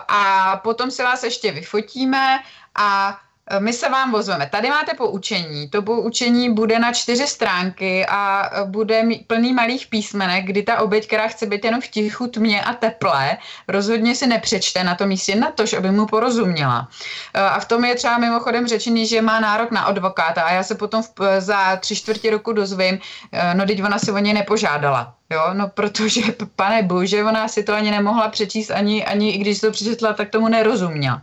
a 0.08 0.58
potom 0.64 0.92
si 0.92 1.04
vás 1.04 1.24
ještě 1.24 1.52
vyfotíme 1.52 2.40
a 2.76 3.18
my 3.60 3.74
se 3.74 3.90
vám 3.90 4.12
vozveme. 4.12 4.50
Tady 4.52 4.70
máte 4.70 4.94
poučení. 4.94 5.70
To 5.70 5.82
poučení 5.82 6.54
bude 6.54 6.80
na 6.80 6.94
čtyři 6.94 7.28
stránky 7.28 8.06
a 8.06 8.50
e, 8.54 8.66
bude 8.66 9.04
plný 9.28 9.54
malých 9.54 9.88
písmenek, 9.88 10.46
kdy 10.46 10.64
ta 10.64 10.80
oběť, 10.80 11.08
která 11.08 11.28
chce 11.28 11.46
být 11.46 11.66
jenom 11.66 11.82
v 11.82 11.88
tichu, 11.88 12.28
tmě 12.28 12.62
a 12.62 12.74
teple, 12.74 13.38
rozhodně 13.68 14.16
si 14.16 14.28
nepřečte 14.28 14.84
na 14.84 14.96
tom 14.96 15.08
místě 15.08 15.36
na 15.36 15.52
to, 15.52 15.64
aby 15.78 15.92
mu 15.92 16.06
porozuměla. 16.06 16.88
E, 17.34 17.42
a 17.42 17.60
v 17.60 17.66
tom 17.66 17.86
je 17.86 17.96
třeba 17.96 18.18
mimochodem 18.18 18.68
řečený, 18.68 19.08
že 19.08 19.22
má 19.22 19.40
nárok 19.40 19.72
na 19.72 19.82
advokáta 19.82 20.44
a 20.44 20.54
já 20.54 20.64
se 20.64 20.76
potom 20.76 21.04
v, 21.04 21.42
za 21.42 21.76
tři 21.76 21.96
čtvrtě 21.96 22.32
roku 22.32 22.54
dozvím, 22.54 23.00
no 23.54 23.66
teď 23.66 23.84
ona 23.84 24.00
si 24.00 24.12
o 24.12 24.18
něj 24.18 24.34
nepožádala. 24.34 25.14
Jo, 25.30 25.50
no 25.54 25.68
protože, 25.68 26.22
pane 26.56 26.84
bože, 26.84 27.24
ona 27.24 27.48
si 27.48 27.64
to 27.64 27.74
ani 27.74 27.92
nemohla 27.92 28.30
přečíst, 28.30 28.72
ani, 28.72 29.06
ani 29.06 29.32
i 29.32 29.38
když 29.38 29.60
to 29.60 29.72
přečetla, 29.72 30.14
tak 30.14 30.30
tomu 30.30 30.48
nerozuměla. 30.48 31.22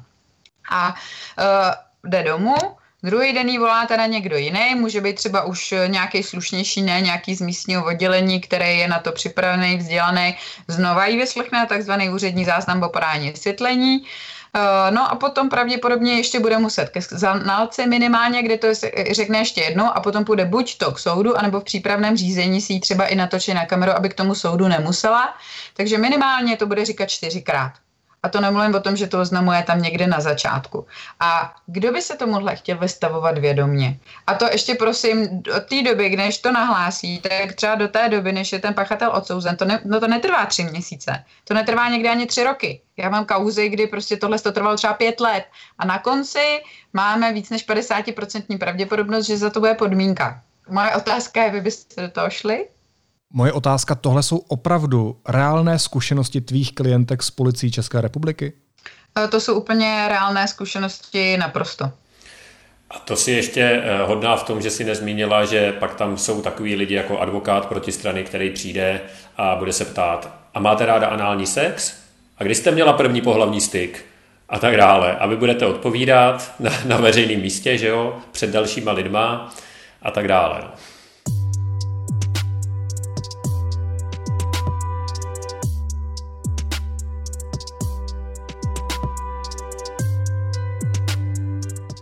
A 0.70 0.94
uh, 1.38 1.87
jde 2.04 2.22
domů, 2.22 2.56
Druhý 3.02 3.32
den 3.32 3.48
jí 3.48 3.58
volá 3.58 3.86
teda 3.86 4.06
někdo 4.06 4.36
jiný, 4.36 4.74
může 4.74 5.00
být 5.00 5.16
třeba 5.16 5.42
už 5.44 5.74
nějaký 5.86 6.22
slušnější, 6.22 6.82
ne 6.82 7.00
nějaký 7.00 7.34
z 7.34 7.40
místního 7.40 7.84
oddělení, 7.84 8.40
který 8.40 8.78
je 8.78 8.88
na 8.88 8.98
to 8.98 9.12
připravený, 9.12 9.76
vzdělaný. 9.76 10.36
Znova 10.68 11.06
jí 11.06 11.16
vyslechne 11.16 11.66
takzvaný 11.66 12.10
úřední 12.10 12.44
záznam 12.44 12.82
o 12.82 12.88
podání 12.88 13.30
vysvětlení. 13.30 13.98
Uh, 13.98 14.94
no 14.94 15.12
a 15.12 15.14
potom 15.14 15.48
pravděpodobně 15.48 16.12
ještě 16.12 16.40
bude 16.40 16.58
muset 16.58 16.88
ke 16.88 17.00
znalci 17.00 17.86
minimálně, 17.86 18.42
kde 18.42 18.58
to 18.58 18.68
řekne 19.10 19.38
ještě 19.38 19.60
jednou 19.60 19.84
a 19.84 20.00
potom 20.00 20.24
půjde 20.24 20.44
buď 20.44 20.78
to 20.78 20.92
k 20.92 20.98
soudu, 20.98 21.38
anebo 21.38 21.60
v 21.60 21.64
přípravném 21.64 22.16
řízení 22.16 22.60
si 22.60 22.72
ji 22.72 22.80
třeba 22.80 23.06
i 23.06 23.14
natočí 23.14 23.54
na 23.54 23.66
kameru, 23.66 23.92
aby 23.92 24.08
k 24.08 24.14
tomu 24.14 24.34
soudu 24.34 24.68
nemusela. 24.68 25.34
Takže 25.74 25.98
minimálně 25.98 26.56
to 26.56 26.66
bude 26.66 26.84
říkat 26.84 27.06
čtyřikrát. 27.06 27.72
A 28.22 28.28
to 28.28 28.40
nemluvím 28.40 28.74
o 28.74 28.80
tom, 28.80 28.96
že 28.96 29.06
to 29.06 29.20
oznamuje 29.20 29.62
tam 29.62 29.82
někde 29.82 30.06
na 30.06 30.20
začátku. 30.20 30.86
A 31.20 31.54
kdo 31.66 31.92
by 31.92 32.02
se 32.02 32.16
tomuhle 32.16 32.56
chtěl 32.56 32.78
vystavovat 32.78 33.38
vědomně? 33.38 33.96
A 34.26 34.34
to 34.34 34.44
ještě 34.52 34.74
prosím, 34.74 35.42
od 35.56 35.62
té 35.62 35.82
doby, 35.82 36.16
než 36.16 36.38
to 36.38 36.52
nahlásí, 36.52 37.18
tak 37.18 37.52
třeba 37.52 37.74
do 37.74 37.88
té 37.88 38.08
doby, 38.08 38.32
než 38.32 38.52
je 38.52 38.58
ten 38.58 38.74
pachatel 38.74 39.10
odsouzen, 39.14 39.56
to, 39.56 39.64
ne, 39.64 39.80
no 39.84 40.00
to 40.00 40.08
netrvá 40.08 40.46
tři 40.46 40.64
měsíce. 40.64 41.24
To 41.44 41.54
netrvá 41.54 41.88
někdy 41.88 42.08
ani 42.08 42.26
tři 42.26 42.44
roky. 42.44 42.80
Já 42.96 43.10
mám 43.10 43.24
kauzy, 43.24 43.68
kdy 43.68 43.86
prostě 43.86 44.16
tohle 44.16 44.38
to 44.38 44.52
trvalo 44.52 44.76
třeba 44.76 44.94
pět 44.94 45.20
let. 45.20 45.44
A 45.78 45.86
na 45.86 45.98
konci 45.98 46.62
máme 46.92 47.32
víc 47.32 47.50
než 47.50 47.68
50% 47.68 48.58
pravděpodobnost, 48.58 49.26
že 49.26 49.36
za 49.36 49.50
to 49.50 49.60
bude 49.60 49.74
podmínka. 49.74 50.42
Moje 50.68 50.96
otázka 50.96 51.42
je, 51.42 51.50
vy 51.50 51.60
byste 51.60 52.02
do 52.02 52.10
toho 52.10 52.30
šli? 52.30 52.66
Moje 53.32 53.52
otázka, 53.52 53.94
tohle 53.94 54.22
jsou 54.22 54.36
opravdu 54.36 55.20
reálné 55.28 55.78
zkušenosti 55.78 56.40
tvých 56.40 56.74
klientek 56.74 57.22
z 57.22 57.30
policií 57.30 57.72
České 57.72 58.00
republiky? 58.00 58.52
E, 59.24 59.28
to 59.28 59.40
jsou 59.40 59.54
úplně 59.54 60.04
reálné 60.08 60.48
zkušenosti 60.48 61.36
naprosto. 61.36 61.90
A 62.90 62.98
to 62.98 63.16
si 63.16 63.32
ještě 63.32 63.62
e, 63.62 64.02
hodná 64.02 64.36
v 64.36 64.42
tom, 64.42 64.62
že 64.62 64.70
si 64.70 64.84
nezmínila, 64.84 65.44
že 65.44 65.72
pak 65.72 65.94
tam 65.94 66.18
jsou 66.18 66.42
takový 66.42 66.76
lidi 66.76 66.94
jako 66.94 67.18
advokát 67.18 67.66
protistrany, 67.66 68.24
který 68.24 68.50
přijde 68.50 69.00
a 69.36 69.54
bude 69.54 69.72
se 69.72 69.84
ptát, 69.84 70.30
a 70.54 70.60
máte 70.60 70.86
ráda 70.86 71.06
anální 71.06 71.46
sex? 71.46 71.94
A 72.38 72.44
kdy 72.44 72.54
jste 72.54 72.70
měla 72.70 72.92
první 72.92 73.20
pohlavní 73.20 73.60
styk? 73.60 74.04
A 74.48 74.58
tak 74.58 74.76
dále. 74.76 75.16
A 75.16 75.26
vy 75.26 75.36
budete 75.36 75.66
odpovídat 75.66 76.52
na, 76.60 76.70
na 76.84 76.96
veřejném 76.96 77.40
místě, 77.40 77.78
že 77.78 77.86
jo, 77.86 78.18
před 78.32 78.50
dalšíma 78.50 78.92
lidma 78.92 79.54
a 80.02 80.10
tak 80.10 80.28
dále. 80.28 80.64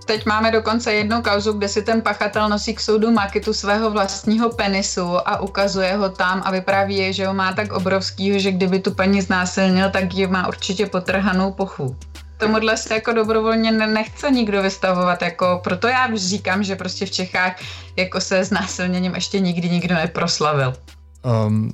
Teď 0.07 0.27
máme 0.27 0.51
dokonce 0.51 0.95
jednu 0.95 1.23
kauzu, 1.23 1.53
kde 1.53 1.69
si 1.69 1.83
ten 1.83 2.03
pachatel 2.03 2.49
nosí 2.49 2.75
k 2.75 2.81
soudu 2.81 3.11
maketu 3.11 3.53
svého 3.53 3.91
vlastního 3.91 4.51
penisu 4.51 5.29
a 5.29 5.41
ukazuje 5.41 5.97
ho 5.97 6.09
tam 6.09 6.43
a 6.45 6.51
vypráví 6.51 7.13
že 7.13 7.27
ho 7.27 7.35
má 7.35 7.53
tak 7.53 7.73
obrovský, 7.73 8.41
že 8.41 8.53
kdyby 8.53 8.79
tu 8.79 8.95
paní 8.95 9.23
znásilnil, 9.23 9.91
tak 9.91 10.15
ji 10.15 10.27
má 10.27 10.49
určitě 10.49 10.87
potrhanou 10.87 11.53
pochu 11.53 11.97
tomuhle 12.39 12.77
se 12.77 12.95
jako 12.95 13.13
dobrovolně 13.13 13.73
nechce 13.73 14.31
nikdo 14.31 14.63
vystavovat, 14.63 15.23
jako 15.23 15.61
proto 15.65 15.89
já 15.89 16.17
říkám, 16.17 16.63
že 16.63 16.77
prostě 16.77 17.07
v 17.07 17.11
Čechách 17.11 17.57
jako 17.97 18.21
se 18.21 18.39
s 18.39 18.51
násilněním 18.51 19.15
ještě 19.15 19.41
nikdy 19.41 19.71
nikdo 19.71 19.95
neproslavil. 19.95 20.75
Um, 21.47 21.73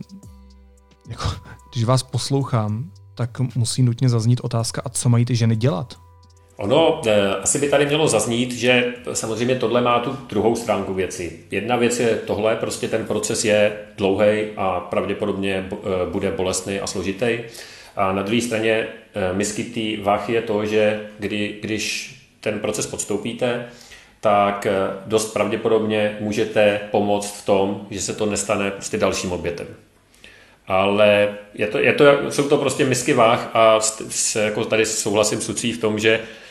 jako, 1.09 1.25
když 1.73 1.85
vás 1.85 2.03
poslouchám, 2.03 2.91
tak 3.15 3.31
musí 3.55 3.83
nutně 3.83 4.09
zaznít 4.09 4.41
otázka, 4.41 4.83
a 4.85 4.89
co 4.89 5.09
mají 5.09 5.25
ty 5.25 5.37
ženy 5.37 5.57
dělat? 5.57 6.02
Ono 6.63 7.01
eh, 7.07 7.37
asi 7.43 7.59
by 7.59 7.69
tady 7.69 7.87
mělo 7.87 8.09
zaznít, 8.09 8.53
že 8.53 8.95
samozřejmě 9.13 9.55
tohle 9.55 9.81
má 9.81 9.99
tu 9.99 10.11
druhou 10.29 10.57
stránku 10.57 10.95
věci. 10.95 11.41
Jedna 11.51 11.77
věc 11.77 12.01
je 12.01 12.17
tohle, 12.27 12.57
prostě 12.57 12.89
ten 12.89 13.07
proces 13.07 13.45
je 13.45 13.73
dlouhý 13.97 14.45
a 14.57 14.81
pravděpodobně 14.81 15.69
eh, 15.73 15.77
bude 16.11 16.31
bolestný 16.31 16.81
a 16.81 16.87
složitý. 16.87 17.39
A 17.97 18.13
na 18.13 18.23
druhé 18.23 18.41
straně 18.41 18.73
eh, 19.15 19.33
misky 19.33 19.65
té 19.65 20.03
váchy 20.03 20.33
je 20.33 20.43
to, 20.43 20.67
že 20.67 21.07
kdy, 21.19 21.59
když 21.63 22.15
ten 22.41 22.61
proces 22.61 22.87
podstoupíte, 22.87 23.67
tak 24.21 24.67
dost 25.07 25.33
pravděpodobně 25.33 26.17
můžete 26.21 26.81
pomoct 26.91 27.43
v 27.43 27.47
tom, 27.47 27.87
že 27.91 28.01
se 28.01 28.15
to 28.15 28.27
nestane 28.27 28.71
prostě 28.71 28.99
dalším 28.99 29.33
obětem. 29.33 29.67
Ale 30.67 31.35
je 31.55 31.67
to, 31.67 31.79
je 31.79 31.93
to, 31.93 32.05
jsou 32.31 32.49
to 32.49 32.57
prostě 32.57 32.85
misky 32.85 33.13
váh 33.13 33.51
a 33.55 33.81
s, 33.81 34.37
jako 34.37 34.65
tady 34.65 34.87
souhlasím 34.87 35.41
s 35.41 35.63
v 35.63 35.79
tom, 35.79 35.99
že 35.99 36.21
Eh, 36.21 36.42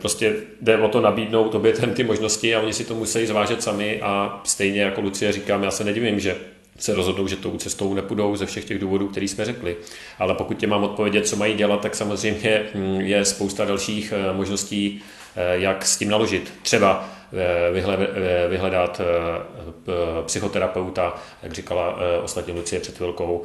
prostě 0.00 0.34
jde 0.60 0.78
o 0.78 0.88
to 0.88 1.00
nabídnout 1.00 1.54
obětem 1.54 1.94
ty 1.94 2.04
možnosti 2.04 2.54
a 2.54 2.60
oni 2.60 2.72
si 2.72 2.84
to 2.84 2.94
musí 2.94 3.26
zvážet 3.26 3.62
sami 3.62 4.00
a 4.02 4.40
stejně 4.44 4.82
jako 4.82 5.00
Lucie 5.00 5.32
říkám, 5.32 5.62
já 5.62 5.70
se 5.70 5.84
nedivím, 5.84 6.20
že 6.20 6.36
se 6.78 6.94
rozhodnou, 6.94 7.26
že 7.26 7.36
tou 7.36 7.56
cestou 7.56 7.94
nepůjdou 7.94 8.36
ze 8.36 8.46
všech 8.46 8.64
těch 8.64 8.78
důvodů, 8.78 9.08
který 9.08 9.28
jsme 9.28 9.44
řekli. 9.44 9.76
Ale 10.18 10.34
pokud 10.34 10.58
tě 10.58 10.66
mám 10.66 10.84
odpovědět, 10.84 11.28
co 11.28 11.36
mají 11.36 11.54
dělat, 11.54 11.80
tak 11.80 11.94
samozřejmě 11.94 12.62
hm, 12.74 13.00
je 13.00 13.24
spousta 13.24 13.64
dalších 13.64 14.12
eh, 14.16 14.32
možností, 14.32 15.02
eh, 15.36 15.58
jak 15.58 15.86
s 15.86 15.96
tím 15.96 16.08
naložit. 16.08 16.52
Třeba 16.62 17.08
vyhledat 18.48 19.00
psychoterapeuta, 20.26 21.14
jak 21.42 21.52
říkala 21.52 21.98
ostatně 22.22 22.54
Lucie 22.54 22.80
před 22.80 22.96
chvilkou, 22.96 23.42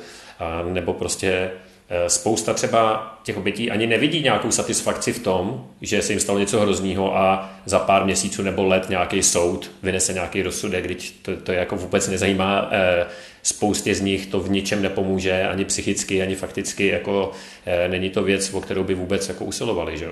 nebo 0.63 0.93
prostě 0.93 1.51
Eh, 1.51 1.70
spousta 2.08 2.54
třeba 2.54 3.12
těch 3.23 3.38
obětí 3.38 3.71
ani 3.71 3.88
nevidí 3.88 4.21
nějakou 4.21 4.51
satisfakci 4.51 5.13
v 5.13 5.19
tom, 5.19 5.67
že 5.82 6.01
se 6.01 6.13
jim 6.13 6.19
stalo 6.19 6.39
něco 6.39 6.60
hrozného 6.60 7.17
a 7.17 7.49
za 7.65 7.80
pár 7.80 8.06
měsíců 8.06 8.41
nebo 8.41 8.63
let 8.63 8.89
nějaký 8.89 9.23
soud 9.23 9.71
vynese 9.84 10.13
nějaký 10.13 10.41
rozsudek, 10.41 10.86
když 10.86 11.12
to, 11.12 11.38
to 11.38 11.51
jako 11.51 11.75
vůbec 11.75 12.08
nezajímá. 12.08 12.69
Eh, 12.71 13.06
spoustě 13.43 13.95
z 13.95 14.01
nich 14.01 14.25
to 14.25 14.39
v 14.39 14.49
ničem 14.49 14.82
nepomůže, 14.82 15.47
ani 15.47 15.65
psychicky, 15.65 16.21
ani 16.21 16.36
fakticky, 16.36 16.88
jako 16.88 17.32
eh, 17.65 17.88
není 17.88 18.10
to 18.10 18.23
věc, 18.23 18.54
o 18.54 18.62
kterou 18.62 18.84
by 18.84 18.93
vůbec 18.93 19.30
jako 19.30 19.45
usilovali. 19.45 19.97
Že? 19.97 20.08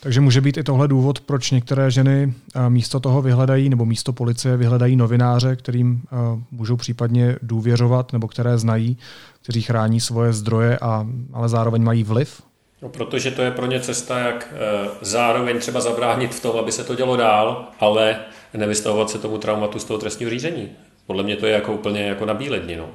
Takže 0.00 0.20
může 0.20 0.40
být 0.40 0.56
i 0.56 0.62
tohle 0.62 0.88
důvod, 0.88 1.20
proč 1.20 1.50
některé 1.50 1.90
ženy 1.90 2.34
místo 2.68 3.00
toho 3.00 3.22
vyhledají, 3.22 3.68
nebo 3.68 3.84
místo 3.84 4.12
policie 4.12 4.56
vyhledají 4.56 4.96
novináře, 4.96 5.56
kterým 5.56 6.02
můžou 6.50 6.76
případně 6.76 7.36
důvěřovat, 7.42 8.12
nebo 8.12 8.28
které 8.28 8.58
znají, 8.58 8.98
kteří 9.42 9.62
chrání 9.62 10.00
svoje 10.00 10.32
zdroje, 10.32 10.78
a, 10.78 11.06
ale 11.32 11.48
zároveň 11.48 11.82
mají 11.82 12.04
vliv? 12.04 12.42
No, 12.82 12.88
protože 12.88 13.30
to 13.30 13.42
je 13.42 13.50
pro 13.50 13.66
ně 13.66 13.80
cesta, 13.80 14.18
jak 14.18 14.54
e, 14.54 14.88
zároveň 15.00 15.58
třeba 15.58 15.80
zabránit 15.80 16.34
v 16.34 16.42
tom, 16.42 16.58
aby 16.58 16.72
se 16.72 16.84
to 16.84 16.94
dělo 16.94 17.16
dál, 17.16 17.64
ale 17.80 18.16
nevystavovat 18.54 19.10
se 19.10 19.18
tomu 19.18 19.38
traumatu 19.38 19.78
z 19.78 19.84
toho 19.84 19.98
trestního 19.98 20.30
řízení. 20.30 20.68
Podle 21.06 21.22
mě 21.22 21.36
to 21.36 21.46
je 21.46 21.52
jako 21.52 21.72
úplně 21.72 22.02
jako 22.02 22.26
na 22.26 22.34
bíledni. 22.34 22.76
No. 22.76 22.88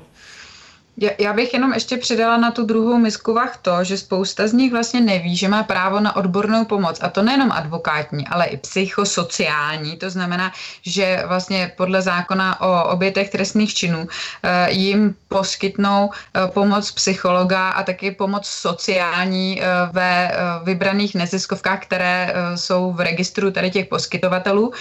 Já 0.97 1.33
bych 1.33 1.53
jenom 1.53 1.73
ještě 1.73 1.97
přidala 1.97 2.37
na 2.37 2.51
tu 2.51 2.65
druhou 2.65 2.97
misku 2.97 3.33
vach 3.33 3.57
to, 3.57 3.83
že 3.83 3.97
spousta 3.97 4.47
z 4.47 4.53
nich 4.53 4.71
vlastně 4.71 5.01
neví, 5.01 5.35
že 5.35 5.47
má 5.47 5.63
právo 5.63 5.99
na 5.99 6.15
odbornou 6.15 6.65
pomoc. 6.65 6.99
A 7.01 7.09
to 7.09 7.21
nejenom 7.21 7.51
advokátní, 7.51 8.27
ale 8.27 8.45
i 8.45 8.57
psychosociální. 8.57 9.97
To 9.97 10.09
znamená, 10.09 10.51
že 10.81 11.23
vlastně 11.27 11.71
podle 11.77 12.01
zákona 12.01 12.61
o 12.61 12.89
obětech 12.89 13.29
trestných 13.29 13.73
činů 13.73 14.07
eh, 14.43 14.71
jim 14.71 15.15
poskytnou 15.27 16.09
eh, 16.09 16.47
pomoc 16.47 16.91
psychologa 16.91 17.69
a 17.69 17.83
taky 17.83 18.11
pomoc 18.11 18.47
sociální 18.47 19.61
eh, 19.61 19.65
ve 19.91 20.31
vybraných 20.63 21.15
neziskovkách, 21.15 21.79
které 21.81 22.33
jsou 22.55 22.91
v 22.91 22.99
registru 22.99 23.51
tady 23.51 23.71
těch 23.71 23.87
poskytovatelů. 23.87 24.73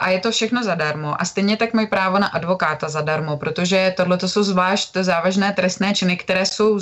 A 0.00 0.10
je 0.10 0.18
to 0.20 0.30
všechno 0.30 0.64
zadarmo. 0.64 1.20
A 1.20 1.24
stejně 1.24 1.56
tak 1.56 1.74
mají 1.74 1.86
právo 1.86 2.18
na 2.18 2.26
advokáta 2.26 2.88
zadarmo, 2.88 3.36
protože 3.36 3.94
tohle 3.96 4.16
to 4.16 4.28
jsou 4.28 4.42
zvlášť 4.42 4.96
závažné 5.00 5.35
závažné 5.36 5.52
trestné 5.52 5.94
činy, 5.94 6.16
které 6.16 6.46
jsou 6.46 6.80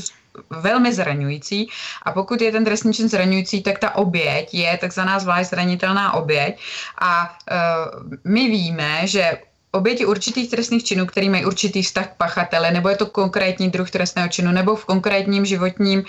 velmi 0.51 0.95
zraňující. 0.95 1.69
A 2.03 2.13
pokud 2.13 2.41
je 2.41 2.53
ten 2.53 2.65
trestný 2.65 2.95
čin 2.95 3.09
zraňující, 3.09 3.63
tak 3.63 3.79
ta 3.79 3.95
oběť 3.95 4.55
je 4.55 4.79
takzvaná 4.79 5.19
zvlášť 5.19 5.51
zranitelná 5.51 6.15
oběť. 6.15 6.59
A 6.99 7.31
uh, 7.51 8.03
my 8.25 8.49
víme, 8.49 9.07
že 9.07 9.39
oběti 9.75 10.07
určitých 10.07 10.51
trestných 10.51 10.85
činů, 10.85 11.07
který 11.07 11.29
mají 11.29 11.45
určitý 11.45 11.83
vztah 11.83 12.07
k 12.07 12.15
pachatele, 12.17 12.71
nebo 12.71 12.89
je 12.89 12.97
to 12.97 13.07
konkrétní 13.07 13.71
druh 13.71 13.91
trestného 13.91 14.29
činu, 14.29 14.53
nebo 14.53 14.77
v 14.77 14.85
konkrétním 14.85 15.45
životním 15.45 15.99
uh, 15.99 16.07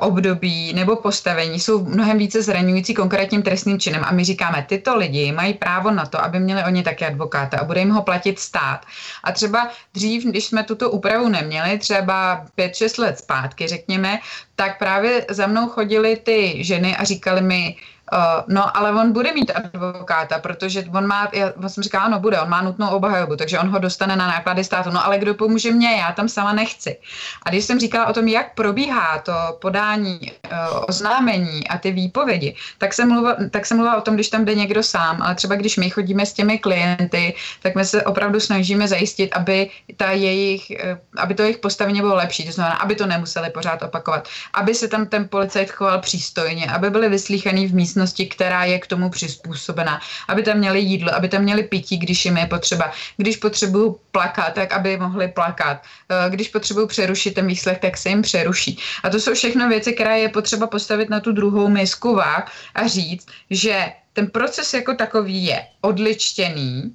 období, 0.00 0.72
nebo 0.72 0.96
postavení, 0.96 1.60
jsou 1.60 1.84
mnohem 1.84 2.18
více 2.18 2.42
zraňující 2.42 2.94
konkrétním 2.94 3.42
trestným 3.42 3.80
činem. 3.80 4.04
A 4.04 4.12
my 4.12 4.24
říkáme, 4.24 4.66
tyto 4.68 4.96
lidi 4.96 5.32
mají 5.32 5.54
právo 5.54 5.90
na 5.90 6.06
to, 6.06 6.24
aby 6.24 6.40
měli 6.40 6.64
oni 6.64 6.82
také 6.82 7.06
advokáta 7.06 7.58
a 7.58 7.64
bude 7.64 7.80
jim 7.80 7.90
ho 7.90 8.02
platit 8.02 8.38
stát. 8.38 8.86
A 9.24 9.32
třeba 9.32 9.70
dřív, 9.94 10.24
když 10.24 10.44
jsme 10.44 10.64
tuto 10.64 10.90
úpravu 10.90 11.28
neměli, 11.28 11.78
třeba 11.78 12.44
5-6 12.58 13.02
let 13.02 13.18
zpátky, 13.18 13.68
řekněme, 13.68 14.18
tak 14.56 14.78
právě 14.78 15.26
za 15.30 15.46
mnou 15.46 15.68
chodili 15.68 16.16
ty 16.16 16.64
ženy 16.64 16.96
a 16.96 17.04
říkali 17.04 17.42
mi, 17.42 17.76
Uh, 18.12 18.54
no, 18.54 18.76
ale 18.76 18.92
on 18.92 19.12
bude 19.12 19.32
mít 19.32 19.50
advokáta, 19.54 20.38
protože 20.38 20.84
on 20.94 21.06
má, 21.06 21.28
já 21.32 21.68
jsem 21.68 21.82
říkala, 21.82 22.08
no 22.08 22.20
bude, 22.20 22.40
on 22.40 22.48
má 22.48 22.62
nutnou 22.62 22.88
obhajobu, 22.88 23.36
takže 23.36 23.58
on 23.58 23.68
ho 23.68 23.78
dostane 23.78 24.16
na 24.16 24.26
náklady 24.26 24.64
státu. 24.64 24.90
No, 24.90 25.06
ale 25.06 25.18
kdo 25.18 25.34
pomůže 25.34 25.72
mě, 25.72 25.96
já 25.96 26.12
tam 26.12 26.28
sama 26.28 26.52
nechci. 26.52 26.96
A 27.42 27.50
když 27.50 27.64
jsem 27.64 27.80
říkala 27.80 28.06
o 28.06 28.12
tom, 28.12 28.28
jak 28.28 28.54
probíhá 28.54 29.18
to 29.18 29.32
podání 29.60 30.20
uh, 30.20 30.84
oznámení 30.88 31.68
a 31.68 31.78
ty 31.78 31.90
výpovědi, 31.90 32.54
tak 32.78 32.94
jsem, 32.94 33.08
mluvila, 33.08 33.36
tak 33.50 33.66
jsem 33.66 33.76
mluvila 33.76 33.96
o 33.96 34.00
tom, 34.00 34.14
když 34.14 34.28
tam 34.28 34.44
jde 34.44 34.54
někdo 34.54 34.82
sám, 34.82 35.22
ale 35.22 35.34
třeba 35.34 35.54
když 35.54 35.76
my 35.76 35.90
chodíme 35.90 36.26
s 36.26 36.32
těmi 36.32 36.58
klienty, 36.58 37.34
tak 37.62 37.74
my 37.74 37.84
se 37.84 38.04
opravdu 38.04 38.40
snažíme 38.40 38.88
zajistit, 38.88 39.32
aby, 39.32 39.70
ta 39.96 40.10
jejich, 40.10 40.62
uh, 40.70 40.98
aby 41.16 41.34
to 41.34 41.42
jejich 41.42 41.58
postavení 41.58 42.00
bylo 42.00 42.14
lepší, 42.14 42.46
to 42.46 42.52
znamená, 42.52 42.76
aby 42.76 42.94
to 42.94 43.06
nemuseli 43.06 43.50
pořád 43.50 43.82
opakovat, 43.82 44.28
aby 44.54 44.74
se 44.74 44.88
tam 44.88 45.06
ten 45.06 45.28
policajt 45.28 45.70
choval 45.70 45.98
přístojně, 45.98 46.66
aby 46.66 46.90
byli 46.90 47.08
vyslíchaný 47.08 47.66
v 47.66 47.74
místě 47.74 47.95
místnosti, 47.96 48.26
která 48.26 48.64
je 48.64 48.78
k 48.78 48.86
tomu 48.86 49.10
přizpůsobená, 49.10 50.00
aby 50.28 50.42
tam 50.42 50.58
měli 50.58 50.80
jídlo, 50.80 51.14
aby 51.14 51.28
tam 51.28 51.42
měli 51.42 51.62
pití, 51.62 51.96
když 51.96 52.24
jim 52.24 52.36
je 52.36 52.46
potřeba. 52.46 52.92
Když 53.16 53.36
potřebují 53.36 53.94
plakat, 54.12 54.54
tak 54.54 54.72
aby 54.72 54.96
mohli 54.96 55.28
plakat. 55.28 55.82
Eh, 56.08 56.30
když 56.30 56.48
potřebují 56.48 56.88
přerušit 56.88 57.34
ten 57.34 57.46
výslech, 57.46 57.78
tak 57.78 57.96
se 57.96 58.08
jim 58.08 58.22
přeruší. 58.22 58.78
A 59.02 59.10
to 59.10 59.20
jsou 59.20 59.34
všechno 59.34 59.68
věci, 59.68 59.92
které 59.92 60.20
je 60.20 60.28
potřeba 60.28 60.66
postavit 60.66 61.10
na 61.10 61.20
tu 61.20 61.32
druhou 61.32 61.68
misku 61.68 62.14
vách 62.14 62.52
a 62.74 62.86
říct, 62.86 63.26
že 63.50 63.92
ten 64.12 64.26
proces 64.28 64.74
jako 64.74 64.94
takový 64.94 65.44
je 65.44 65.66
odličtěný, 65.80 66.92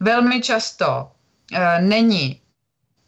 velmi 0.00 0.40
často 0.40 0.86
uh, 1.52 1.58
není 1.80 2.40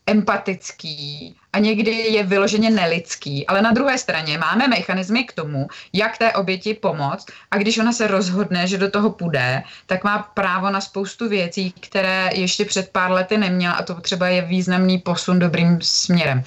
empatický 0.06 1.36
a 1.52 1.58
někdy 1.58 1.90
je 1.90 2.22
vyloženě 2.22 2.70
nelidský, 2.70 3.46
ale 3.46 3.62
na 3.62 3.72
druhé 3.72 3.98
straně 3.98 4.38
máme 4.38 4.68
mechanismy 4.68 5.24
k 5.24 5.32
tomu, 5.32 5.66
jak 5.92 6.18
té 6.18 6.32
oběti 6.32 6.74
pomoct. 6.74 7.26
A 7.50 7.58
když 7.58 7.78
ona 7.78 7.92
se 7.92 8.06
rozhodne, 8.06 8.66
že 8.66 8.78
do 8.78 8.90
toho 8.90 9.10
půjde, 9.10 9.62
tak 9.86 10.04
má 10.04 10.18
právo 10.34 10.70
na 10.70 10.80
spoustu 10.80 11.28
věcí, 11.28 11.74
které 11.80 12.30
ještě 12.34 12.64
před 12.64 12.88
pár 12.92 13.10
lety 13.10 13.38
neměla. 13.38 13.74
A 13.74 13.82
to 13.82 13.94
třeba 13.94 14.28
je 14.28 14.42
významný 14.42 14.98
posun 14.98 15.38
dobrým 15.38 15.78
směrem. 15.82 16.42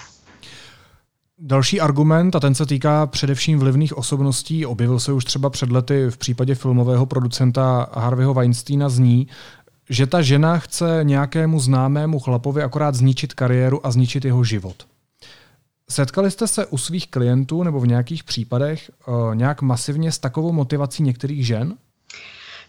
Další 1.39 1.81
argument, 1.81 2.35
a 2.35 2.39
ten 2.39 2.55
se 2.55 2.65
týká 2.65 3.05
především 3.05 3.59
vlivných 3.59 3.97
osobností, 3.97 4.65
objevil 4.65 4.99
se 4.99 5.11
už 5.11 5.25
třeba 5.25 5.49
před 5.49 5.71
lety 5.71 6.07
v 6.09 6.17
případě 6.17 6.55
filmového 6.55 7.05
producenta 7.05 7.87
Harveyho 7.93 8.33
Weinsteina, 8.33 8.89
zní, 8.89 9.27
že 9.89 10.07
ta 10.07 10.21
žena 10.21 10.57
chce 10.57 10.99
nějakému 11.03 11.59
známému 11.59 12.19
chlapovi 12.19 12.63
akorát 12.63 12.95
zničit 12.95 13.33
kariéru 13.33 13.85
a 13.85 13.91
zničit 13.91 14.25
jeho 14.25 14.43
život. 14.43 14.85
Setkali 15.89 16.31
jste 16.31 16.47
se 16.47 16.65
u 16.65 16.77
svých 16.77 17.07
klientů 17.07 17.63
nebo 17.63 17.79
v 17.79 17.87
nějakých 17.87 18.23
případech 18.23 18.91
uh, 19.07 19.35
nějak 19.35 19.61
masivně 19.61 20.11
s 20.11 20.19
takovou 20.19 20.51
motivací 20.51 21.03
některých 21.03 21.47
žen? 21.47 21.73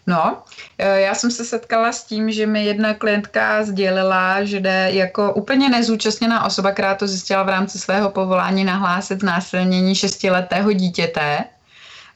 No, 0.07 0.43
eh, 0.77 0.99
já 1.01 1.15
jsem 1.15 1.31
se 1.31 1.45
setkala 1.45 1.91
s 1.91 2.03
tím, 2.03 2.31
že 2.31 2.47
mi 2.47 2.65
jedna 2.65 2.93
klientka 2.93 3.63
sdělila, 3.63 4.43
že 4.43 4.59
jde 4.59 4.89
jako 4.91 5.33
úplně 5.33 5.69
nezúčastněná 5.69 6.45
osoba, 6.45 6.71
která 6.71 6.95
to 6.95 7.07
zjistila 7.07 7.43
v 7.43 7.49
rámci 7.49 7.79
svého 7.79 8.09
povolání 8.09 8.63
nahlásit 8.63 9.19
znásilnění 9.19 9.95
šestiletého 9.95 10.71
dítěte 10.71 11.43
Eh, 11.43 11.56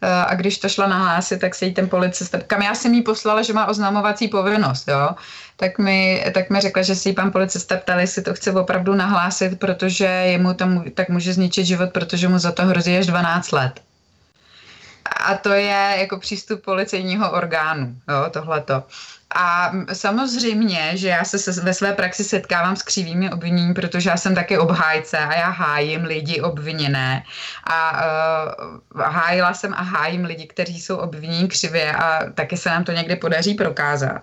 a 0.02 0.36
když 0.36 0.58
to 0.58 0.70
šla 0.70 0.88
nahlásit, 0.88 1.40
tak 1.40 1.56
se 1.56 1.66
jí 1.66 1.74
ten 1.74 1.90
policista, 1.90 2.40
kam 2.48 2.62
já 2.62 2.76
jsem 2.76 2.94
jí 2.94 3.02
poslala, 3.02 3.42
že 3.42 3.54
má 3.54 3.66
oznamovací 3.66 4.28
povinnost, 4.28 4.88
jo, 4.88 5.10
tak 5.56 5.78
mi, 5.78 6.26
tak 6.34 6.50
mi 6.50 6.62
řekla, 6.62 6.82
že 6.82 6.96
si 6.96 7.10
jí 7.10 7.16
pan 7.16 7.32
policista 7.32 7.78
ptal, 7.78 8.00
jestli 8.00 8.22
to 8.22 8.34
chce 8.34 8.52
opravdu 8.52 8.96
nahlásit, 8.96 9.60
protože 9.60 10.06
jemu 10.06 10.54
tam 10.54 10.84
tak 10.94 11.10
může 11.10 11.34
zničit 11.34 11.66
život, 11.66 11.92
protože 11.92 12.28
mu 12.28 12.40
za 12.40 12.52
to 12.52 12.66
hrozí 12.66 12.98
až 12.98 13.06
12 13.06 13.52
let. 13.52 13.82
A 15.26 15.36
to 15.36 15.50
je 15.50 15.96
jako 16.00 16.20
přístup 16.20 16.64
policejního 16.66 17.32
orgánu, 17.32 17.96
jo, 18.10 18.30
tohleto. 18.30 18.84
A 19.36 19.72
samozřejmě, 19.94 20.92
že 20.98 21.08
já 21.08 21.24
se 21.24 21.62
ve 21.62 21.74
své 21.74 21.94
praxi 21.94 22.24
setkávám 22.24 22.76
s 22.76 22.84
křivými 22.84 23.32
obvinění, 23.32 23.74
protože 23.74 24.10
já 24.10 24.18
jsem 24.18 24.36
taky 24.36 24.58
obhájce 24.58 25.18
a 25.18 25.34
já 25.34 25.50
hájím 25.50 26.04
lidi 26.04 26.42
obviněné. 26.42 27.24
A 27.64 28.06
uh, 28.96 29.02
hájila 29.02 29.54
jsem 29.54 29.74
a 29.74 29.82
hájím 29.82 30.26
lidi, 30.26 30.48
kteří 30.48 30.82
jsou 30.82 30.98
obvinění 30.98 31.48
křivě 31.48 31.94
a 31.94 32.32
taky 32.34 32.58
se 32.58 32.70
nám 32.70 32.84
to 32.84 32.92
někdy 32.92 33.16
podaří 33.16 33.54
prokázat. 33.54 34.22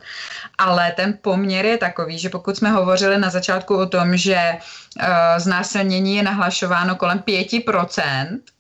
Ale 0.59 0.93
ten 0.97 1.19
poměr 1.23 1.67
je 1.67 1.79
takový, 1.79 2.19
že 2.19 2.29
pokud 2.29 2.57
jsme 2.57 2.71
hovořili 2.71 3.19
na 3.19 3.31
začátku 3.31 3.77
o 3.77 3.87
tom, 3.87 4.17
že 4.17 4.53
uh, 4.57 5.07
znásilnění 5.39 6.17
je 6.17 6.23
nahlašováno 6.23 6.97
kolem 6.97 7.19
5%, 7.19 8.39
Eh, 8.39 8.58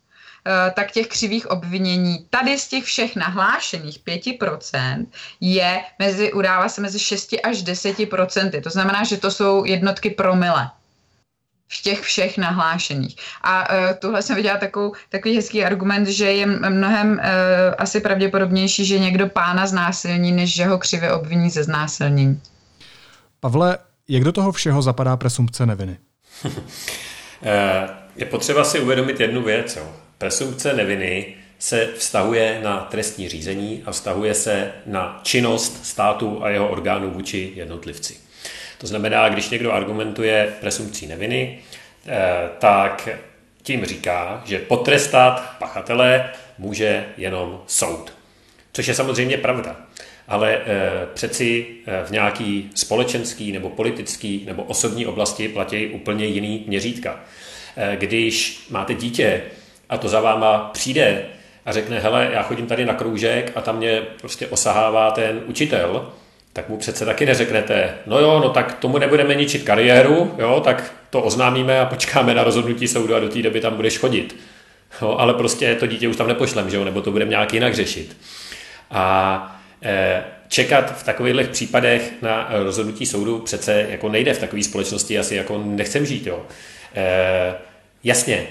tak 0.74 0.90
těch 0.90 1.06
křivých 1.06 1.50
obvinění 1.50 2.26
tady 2.30 2.58
z 2.58 2.68
těch 2.68 2.84
všech 2.84 3.16
nahlášených 3.16 3.98
5% 3.98 5.06
je 5.40 5.80
mezi, 5.98 6.32
udává 6.32 6.68
se 6.68 6.80
mezi 6.80 6.98
6 6.98 7.34
až 7.44 7.56
10%. 7.56 8.62
To 8.62 8.70
znamená, 8.70 9.04
že 9.04 9.16
to 9.16 9.30
jsou 9.30 9.64
jednotky 9.64 10.10
promile 10.10 10.70
v 11.68 11.82
těch 11.82 12.00
všech 12.00 12.38
nahlášeních. 12.38 13.16
A 13.42 13.70
uh, 13.70 13.76
tuhle 13.98 14.22
jsem 14.22 14.36
viděla 14.36 14.58
takovou, 14.58 14.92
takový 15.08 15.36
hezký 15.36 15.64
argument, 15.64 16.06
že 16.06 16.32
je 16.32 16.46
mnohem 16.46 17.12
uh, 17.12 17.18
asi 17.78 18.00
pravděpodobnější, 18.00 18.84
že 18.84 18.98
někdo 18.98 19.26
pána 19.28 19.66
znásilní, 19.66 20.32
než 20.32 20.54
že 20.54 20.64
ho 20.64 20.78
křivě 20.78 21.12
obviní 21.12 21.50
ze 21.50 21.64
znásilnění. 21.64 22.40
Pavle, 23.40 23.78
jak 24.08 24.24
do 24.24 24.32
toho 24.32 24.52
všeho 24.52 24.82
zapadá 24.82 25.16
presumpce 25.16 25.66
neviny? 25.66 25.98
je 28.16 28.26
potřeba 28.26 28.64
si 28.64 28.80
uvědomit 28.80 29.20
jednu 29.20 29.42
věc. 29.42 29.76
Jo. 29.76 29.92
Presumpce 30.18 30.72
neviny 30.72 31.34
se 31.58 31.88
vztahuje 31.96 32.60
na 32.62 32.78
trestní 32.90 33.28
řízení 33.28 33.82
a 33.86 33.92
vztahuje 33.92 34.34
se 34.34 34.72
na 34.86 35.20
činnost 35.22 35.86
státu 35.86 36.44
a 36.44 36.50
jeho 36.50 36.68
orgánů 36.68 37.10
vůči 37.10 37.52
jednotlivci. 37.54 38.16
To 38.78 38.86
znamená, 38.86 39.28
když 39.28 39.50
někdo 39.50 39.72
argumentuje 39.72 40.52
presumpcí 40.60 41.06
neviny, 41.06 41.58
eh, 42.06 42.48
tak 42.58 43.08
tím 43.62 43.84
říká, 43.84 44.42
že 44.46 44.58
potrestat 44.58 45.56
pachatele 45.58 46.30
může 46.58 47.04
jenom 47.16 47.62
soud. 47.66 48.12
Což 48.72 48.86
je 48.86 48.94
samozřejmě 48.94 49.36
pravda. 49.38 49.76
Ale 50.28 50.54
e, 50.54 50.60
přeci 51.14 51.66
e, 51.86 52.04
v 52.04 52.10
nějaký 52.10 52.70
společenský 52.74 53.52
nebo 53.52 53.70
politický 53.70 54.44
nebo 54.46 54.62
osobní 54.62 55.06
oblasti 55.06 55.48
platí 55.48 55.86
úplně 55.86 56.26
jiný 56.26 56.64
měřítka. 56.66 57.20
Když 57.96 58.66
máte 58.70 58.94
dítě, 58.94 59.42
a 59.88 59.98
to 59.98 60.08
za 60.08 60.20
váma 60.20 60.70
přijde 60.72 61.22
a 61.66 61.72
řekne, 61.72 62.00
hele, 62.00 62.28
já 62.32 62.42
chodím 62.42 62.66
tady 62.66 62.84
na 62.84 62.94
kroužek 62.94 63.52
a 63.54 63.60
tam 63.60 63.76
mě 63.76 64.02
prostě 64.20 64.46
osahává 64.46 65.10
ten 65.10 65.40
učitel, 65.46 66.12
tak 66.52 66.68
mu 66.68 66.76
přece 66.76 67.04
taky 67.04 67.26
neřeknete, 67.26 67.94
no 68.06 68.18
jo, 68.18 68.40
no 68.40 68.50
tak 68.50 68.74
tomu 68.74 68.98
nebudeme 68.98 69.34
ničit 69.34 69.62
kariéru, 69.62 70.34
jo, 70.38 70.60
tak 70.64 70.94
to 71.10 71.22
oznámíme 71.22 71.80
a 71.80 71.86
počkáme 71.86 72.34
na 72.34 72.44
rozhodnutí 72.44 72.88
soudu 72.88 73.14
a 73.14 73.20
do 73.20 73.28
té 73.28 73.42
doby 73.42 73.60
tam 73.60 73.76
budeš 73.76 73.98
chodit. 73.98 74.36
Jo, 75.02 75.16
ale 75.18 75.34
prostě 75.34 75.74
to 75.74 75.86
dítě 75.86 76.08
už 76.08 76.16
tam 76.16 76.28
nepošlem, 76.28 76.70
že 76.70 76.76
jo, 76.76 76.84
nebo 76.84 77.02
to 77.02 77.10
budeme 77.10 77.30
nějak 77.30 77.54
jinak 77.54 77.74
řešit. 77.74 78.16
A 78.90 79.60
e, 79.82 80.24
čekat 80.48 80.98
v 80.98 81.04
takových 81.04 81.48
případech 81.48 82.12
na 82.22 82.48
rozhodnutí 82.50 83.06
soudu 83.06 83.38
přece 83.38 83.86
jako 83.88 84.08
nejde 84.08 84.34
v 84.34 84.38
takové 84.38 84.62
společnosti, 84.62 85.18
asi 85.18 85.34
jako 85.34 85.62
nechcem 85.64 86.06
žít, 86.06 86.26
jo. 86.26 86.46
E, 86.94 87.54
jasně, 88.04 88.46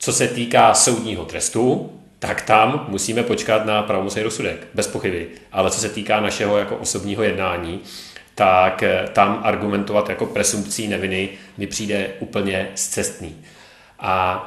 co 0.00 0.12
se 0.12 0.28
týká 0.28 0.74
soudního 0.74 1.24
trestu, 1.24 1.92
tak 2.18 2.42
tam 2.42 2.86
musíme 2.88 3.22
počkat 3.22 3.66
na 3.66 3.82
pravomocný 3.82 4.22
rozsudek, 4.22 4.66
bez 4.74 4.86
pochyby. 4.86 5.28
Ale 5.52 5.70
co 5.70 5.80
se 5.80 5.88
týká 5.88 6.20
našeho 6.20 6.58
jako 6.58 6.76
osobního 6.76 7.22
jednání, 7.22 7.80
tak 8.34 8.82
eh, 8.82 9.08
tam 9.12 9.40
argumentovat 9.44 10.08
jako 10.08 10.26
presumpcí 10.26 10.88
neviny 10.88 11.28
mi 11.58 11.66
přijde 11.66 12.10
úplně 12.18 12.70
zcestný. 12.74 13.36
A 13.98 14.46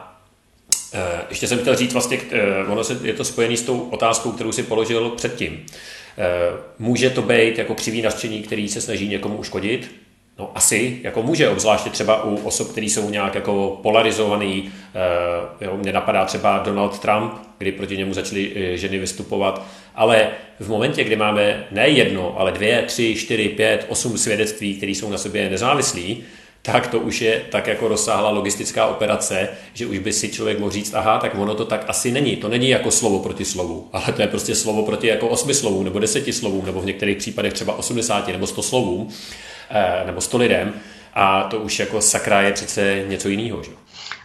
e, 0.93 1.26
ještě 1.30 1.47
jsem 1.47 1.60
chtěl 1.60 1.76
říct 1.76 1.93
vlastně, 1.93 2.20
e, 2.32 2.66
ono 2.66 2.84
se, 2.84 2.99
je 3.04 3.14
to 3.14 3.24
spojené 3.24 3.58
s 3.58 3.62
tou 3.62 3.80
otázkou, 3.80 4.32
kterou 4.32 4.51
si 4.51 4.64
položil 4.64 5.10
předtím. 5.10 5.66
Může 6.80 7.10
to 7.10 7.22
být 7.22 7.58
jako 7.58 7.76
křivý 7.76 8.01
nařčení, 8.01 8.43
který 8.43 8.70
se 8.70 8.82
snaží 8.82 9.08
někomu 9.08 9.38
uškodit? 9.38 9.91
No 10.39 10.51
asi, 10.55 10.99
jako 11.03 11.23
může, 11.23 11.49
obzvláště 11.49 11.89
třeba 11.89 12.23
u 12.23 12.36
osob, 12.36 12.71
které 12.71 12.86
jsou 12.88 13.09
nějak 13.09 13.36
jako 13.36 13.79
polarizovaný. 13.84 14.71
E, 15.61 15.65
jo, 15.65 15.77
mě 15.77 15.93
napadá 15.93 16.25
třeba 16.25 16.57
Donald 16.57 16.99
Trump, 16.99 17.34
kdy 17.57 17.71
proti 17.71 17.97
němu 17.97 18.13
začaly 18.13 18.51
eh, 18.55 18.77
ženy 18.77 18.99
vystupovat. 18.99 19.65
Ale 19.95 20.29
v 20.59 20.69
momentě, 20.69 21.03
kdy 21.03 21.15
máme 21.15 21.67
ne 21.71 21.89
jedno, 21.89 22.39
ale 22.39 22.51
dvě, 22.51 22.84
tři, 22.88 23.15
čtyři, 23.15 23.49
pět, 23.49 23.86
osm 23.89 24.17
svědectví, 24.17 24.75
které 24.75 24.91
jsou 24.91 25.09
na 25.09 25.17
sobě 25.17 25.49
nezávislí, 25.49 26.23
tak 26.61 26.88
to 26.88 26.99
už 26.99 27.21
je 27.21 27.41
tak 27.49 27.67
jako 27.67 27.88
rozsáhlá 27.88 28.29
logistická 28.29 28.88
operace, 28.88 29.49
že 29.73 29.86
už 29.86 29.97
by 29.97 30.13
si 30.13 30.29
člověk 30.29 30.59
mohl 30.59 30.71
říct, 30.71 30.93
aha, 30.93 31.17
tak 31.19 31.36
ono 31.36 31.55
to 31.55 31.65
tak 31.65 31.86
asi 31.88 32.11
není. 32.11 32.36
To 32.36 32.49
není 32.49 32.69
jako 32.69 32.91
slovo 32.91 33.19
proti 33.19 33.45
slovu, 33.45 33.89
ale 33.93 34.05
to 34.15 34.21
je 34.21 34.27
prostě 34.27 34.55
slovo 34.55 34.84
proti 34.84 35.07
jako 35.07 35.27
osmi 35.27 35.53
slovům, 35.53 35.84
nebo 35.84 35.99
deseti 35.99 36.34
slovům, 36.34 36.65
nebo 36.65 36.81
v 36.81 36.86
některých 36.86 37.17
případech 37.17 37.53
třeba 37.53 37.73
80 37.73 38.27
nebo 38.27 38.47
100 38.47 38.61
slovům, 38.61 39.09
nebo 40.05 40.22
100 40.22 40.38
lidem. 40.38 40.74
A 41.14 41.43
to 41.43 41.59
už 41.59 41.80
jako 41.80 42.01
sakra 42.01 42.41
je 42.41 42.51
přece 42.51 43.03
něco 43.07 43.30
jiného. 43.30 43.64
Že? 43.64 43.72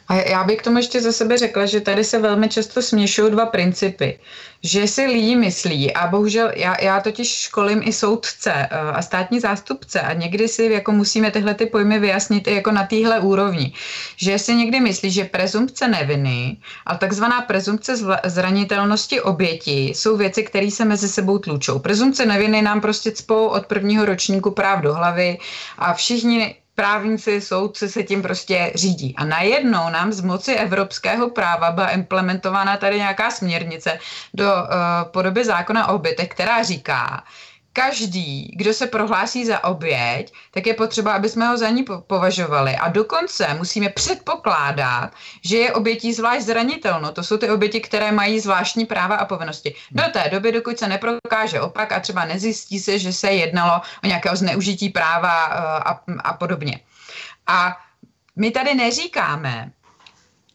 A 0.08 0.14
já 0.14 0.44
bych 0.44 0.58
k 0.58 0.62
tomu 0.62 0.76
ještě 0.76 1.00
za 1.00 1.12
sebe 1.12 1.38
řekla, 1.38 1.66
že 1.66 1.80
tady 1.80 2.04
se 2.04 2.18
velmi 2.18 2.48
často 2.48 2.82
směšují 2.82 3.30
dva 3.30 3.46
principy. 3.46 4.18
Že 4.62 4.88
si 4.88 5.06
lidi 5.06 5.36
myslí, 5.36 5.94
a 5.94 6.06
bohužel 6.06 6.52
já, 6.56 6.80
já 6.80 7.00
totiž 7.00 7.28
školím 7.28 7.82
i 7.84 7.92
soudce 7.92 8.52
eh, 8.52 8.68
a 8.70 9.02
státní 9.02 9.40
zástupce 9.40 10.00
a 10.00 10.12
někdy 10.12 10.48
si 10.48 10.64
jako 10.64 10.92
musíme 10.92 11.30
tyhle 11.30 11.54
ty 11.54 11.66
pojmy 11.66 11.98
vyjasnit 11.98 12.48
i 12.48 12.54
jako 12.54 12.70
na 12.70 12.86
téhle 12.86 13.20
úrovni. 13.20 13.72
Že 14.16 14.38
si 14.38 14.54
někdy 14.54 14.80
myslí, 14.80 15.10
že 15.10 15.24
prezumpce 15.24 15.88
neviny 15.88 16.56
a 16.86 16.96
takzvaná 16.96 17.40
prezumpce 17.40 17.96
zranitelnosti 18.24 19.20
oběti 19.20 19.88
jsou 19.88 20.16
věci, 20.16 20.42
které 20.42 20.70
se 20.70 20.84
mezi 20.84 21.08
sebou 21.08 21.38
tlučou. 21.38 21.78
Prezumpce 21.78 22.26
neviny 22.26 22.62
nám 22.62 22.80
prostě 22.80 23.12
cpou 23.12 23.46
od 23.46 23.66
prvního 23.66 24.04
ročníku 24.04 24.50
práv 24.50 24.80
do 24.80 24.94
hlavy 24.94 25.38
a 25.78 25.94
všichni 25.94 26.54
právníci, 26.78 27.40
soudci 27.40 27.88
se 27.88 28.02
tím 28.02 28.22
prostě 28.22 28.72
řídí. 28.74 29.14
A 29.16 29.24
najednou 29.24 29.90
nám 29.90 30.12
z 30.12 30.20
moci 30.20 30.54
evropského 30.54 31.30
práva 31.30 31.70
byla 31.70 31.90
implementována 31.90 32.76
tady 32.76 32.96
nějaká 32.96 33.30
směrnice 33.30 33.98
do 34.34 34.44
uh, 34.46 35.10
podoby 35.10 35.44
zákona 35.44 35.88
o 35.88 35.94
obětech, 35.94 36.28
která 36.28 36.62
říká, 36.62 37.24
každý, 37.72 38.52
kdo 38.56 38.74
se 38.74 38.86
prohlásí 38.86 39.46
za 39.46 39.64
oběť, 39.64 40.32
tak 40.50 40.66
je 40.66 40.74
potřeba, 40.74 41.12
aby 41.12 41.28
jsme 41.28 41.48
ho 41.48 41.58
za 41.58 41.68
ní 41.68 41.84
považovali. 42.06 42.76
A 42.76 42.88
dokonce 42.88 43.54
musíme 43.54 43.88
předpokládat, 43.88 45.10
že 45.44 45.56
je 45.56 45.72
obětí 45.72 46.12
zvlášť 46.12 46.46
zranitelno. 46.46 47.12
To 47.12 47.22
jsou 47.22 47.36
ty 47.36 47.50
oběti, 47.50 47.80
které 47.80 48.12
mají 48.12 48.40
zvláštní 48.40 48.86
práva 48.86 49.16
a 49.16 49.24
povinnosti. 49.24 49.74
Do 49.90 50.02
té 50.12 50.28
doby, 50.30 50.52
dokud 50.52 50.78
se 50.78 50.88
neprokáže 50.88 51.60
opak 51.60 51.92
a 51.92 52.00
třeba 52.00 52.24
nezjistí 52.24 52.78
se, 52.78 52.98
že 52.98 53.12
se 53.12 53.30
jednalo 53.30 53.80
o 54.04 54.06
nějakého 54.06 54.36
zneužití 54.36 54.88
práva 54.88 55.48
eh, 55.50 55.56
a, 55.62 56.00
a 56.24 56.32
podobně. 56.32 56.80
A 57.46 57.76
my 58.36 58.50
tady 58.50 58.74
neříkáme, 58.74 59.72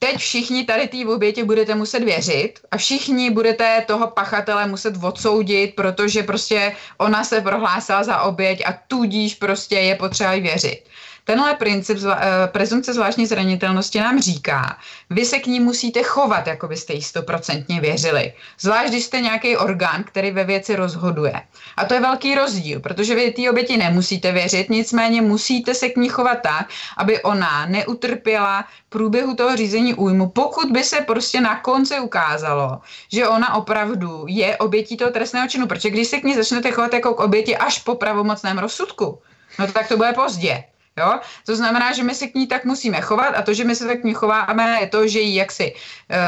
teď 0.03 0.17
všichni 0.17 0.63
tady 0.63 0.87
té 0.87 0.97
oběti 1.13 1.43
budete 1.43 1.75
muset 1.75 2.03
věřit 2.03 2.59
a 2.71 2.77
všichni 2.77 3.31
budete 3.31 3.83
toho 3.87 4.07
pachatele 4.07 4.67
muset 4.67 4.93
odsoudit, 5.03 5.75
protože 5.75 6.23
prostě 6.23 6.71
ona 6.97 7.23
se 7.23 7.41
prohlásila 7.41 8.03
za 8.03 8.21
oběť 8.21 8.63
a 8.65 8.73
tudíž 8.87 9.35
prostě 9.35 9.75
je 9.75 9.95
potřeba 9.95 10.31
věřit. 10.31 10.89
Tenhle 11.23 11.55
princip 11.55 11.97
zva, 11.97 12.19
eh, 12.21 12.47
prezumce 12.47 12.93
zvláštní 12.93 13.25
zranitelnosti 13.25 13.99
nám 13.99 14.19
říká, 14.19 14.77
vy 15.09 15.25
se 15.25 15.39
k 15.39 15.47
ní 15.47 15.59
musíte 15.59 16.03
chovat, 16.03 16.47
jako 16.47 16.67
byste 16.67 16.93
jí 16.93 17.01
stoprocentně 17.01 17.81
věřili. 17.81 18.33
Zvlášť, 18.59 18.89
když 18.89 19.03
jste 19.03 19.21
nějaký 19.21 19.57
orgán, 19.57 20.03
který 20.03 20.31
ve 20.31 20.43
věci 20.43 20.75
rozhoduje. 20.75 21.41
A 21.77 21.85
to 21.85 21.93
je 21.93 21.99
velký 21.99 22.35
rozdíl, 22.35 22.79
protože 22.79 23.15
vy 23.15 23.31
té 23.31 23.49
oběti 23.49 23.77
nemusíte 23.77 24.31
věřit, 24.31 24.69
nicméně 24.69 25.21
musíte 25.21 25.73
se 25.75 25.89
k 25.89 25.97
ní 25.97 26.09
chovat 26.09 26.37
tak, 26.43 26.69
aby 26.97 27.23
ona 27.23 27.65
neutrpěla 27.65 28.65
průběhu 28.89 29.35
toho 29.35 29.55
řízení 29.55 29.93
újmu, 29.93 30.29
pokud 30.29 30.71
by 30.71 30.83
se 30.83 31.01
prostě 31.01 31.41
na 31.41 31.59
konci 31.59 31.99
ukázalo, 31.99 32.81
že 33.11 33.27
ona 33.27 33.55
opravdu 33.55 34.25
je 34.27 34.57
obětí 34.57 34.97
toho 34.97 35.11
trestného 35.11 35.47
činu. 35.47 35.67
Protože 35.67 35.89
když 35.89 36.07
se 36.07 36.17
k 36.17 36.23
ní 36.23 36.35
začnete 36.35 36.71
chovat 36.71 36.93
jako 36.93 37.13
k 37.13 37.19
oběti 37.19 37.57
až 37.57 37.79
po 37.79 37.95
pravomocném 37.95 38.57
rozsudku, 38.57 39.21
no 39.59 39.67
tak 39.67 39.87
to 39.87 39.97
bude 39.97 40.13
pozdě. 40.13 40.63
Jo? 40.99 41.19
To 41.45 41.55
znamená, 41.55 41.93
že 41.93 42.03
my 42.03 42.15
se 42.15 42.27
k 42.27 42.35
ní 42.35 42.47
tak 42.47 42.65
musíme 42.65 43.01
chovat 43.01 43.33
a 43.35 43.41
to, 43.41 43.53
že 43.53 43.63
my 43.63 43.75
se 43.75 43.87
tak 43.87 44.01
k 44.01 44.03
ní 44.03 44.13
chováme, 44.13 44.77
je 44.81 44.87
to, 44.87 45.07
že 45.07 45.19
ji 45.19 45.35
jaksi 45.35 45.73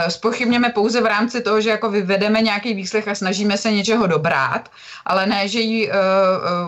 spochybněme 0.08 0.70
pouze 0.70 1.02
v 1.02 1.06
rámci 1.06 1.42
toho, 1.42 1.62
že 1.62 1.70
jako 1.70 1.90
vyvedeme 1.90 2.42
nějaký 2.42 2.74
výslech 2.74 3.08
a 3.08 3.16
snažíme 3.16 3.58
se 3.58 3.72
něčeho 3.72 4.08
dobrát, 4.08 4.70
ale 5.06 5.26
ne, 5.26 5.48
že 5.48 5.60
jí, 5.60 5.90
uh, 5.90 5.96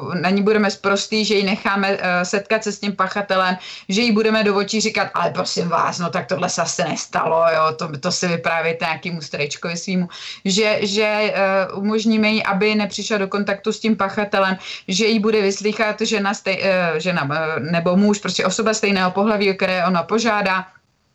uh, 0.08 0.16
na 0.16 0.30
ní 0.30 0.42
budeme 0.42 0.72
sprostý, 0.72 1.26
že 1.26 1.36
ji 1.36 1.44
necháme 1.44 1.98
setkat 2.24 2.64
se 2.64 2.72
s 2.72 2.80
tím 2.80 2.96
pachatelem, 2.96 3.58
že 3.90 4.02
jí 4.02 4.12
budeme 4.12 4.44
do 4.44 4.56
očí 4.56 4.82
říkat, 4.82 5.08
ale 5.14 5.32
prosím 5.32 5.70
vás, 5.70 6.00
no 6.00 6.10
tak 6.10 6.28
tohle 6.28 6.50
se 6.50 6.62
asi 6.62 6.84
nestalo, 6.84 7.46
jo, 7.56 7.74
to, 7.76 7.98
to 8.00 8.12
si 8.12 8.28
vyprávíte 8.28 8.86
nějakýmu 8.86 9.22
strejčkovi 9.22 9.78
svýmu, 9.78 10.10
že, 10.46 10.80
že 10.82 11.34
umožníme 11.74 12.28
jí, 12.30 12.44
aby 12.44 12.76
nepřišla 12.76 13.18
do 13.18 13.28
kontaktu 13.28 13.74
s 13.74 13.80
tím 13.80 13.96
pachatelem, 13.96 14.58
že 14.88 15.06
jí 15.06 15.20
bude 15.20 15.42
vyslýchat 15.42 16.02
žena, 16.02 16.34
stej, 16.34 16.64
žena 16.98 17.30
nebo 17.72 17.78
nebo 17.88 17.98
muž, 17.98 18.20
prostě 18.20 18.46
osoba 18.46 18.74
stejného 18.74 19.12
pohlaví, 19.12 19.52
o 19.52 19.54
které 19.54 19.86
ona 19.86 20.04
požádá 20.04 20.66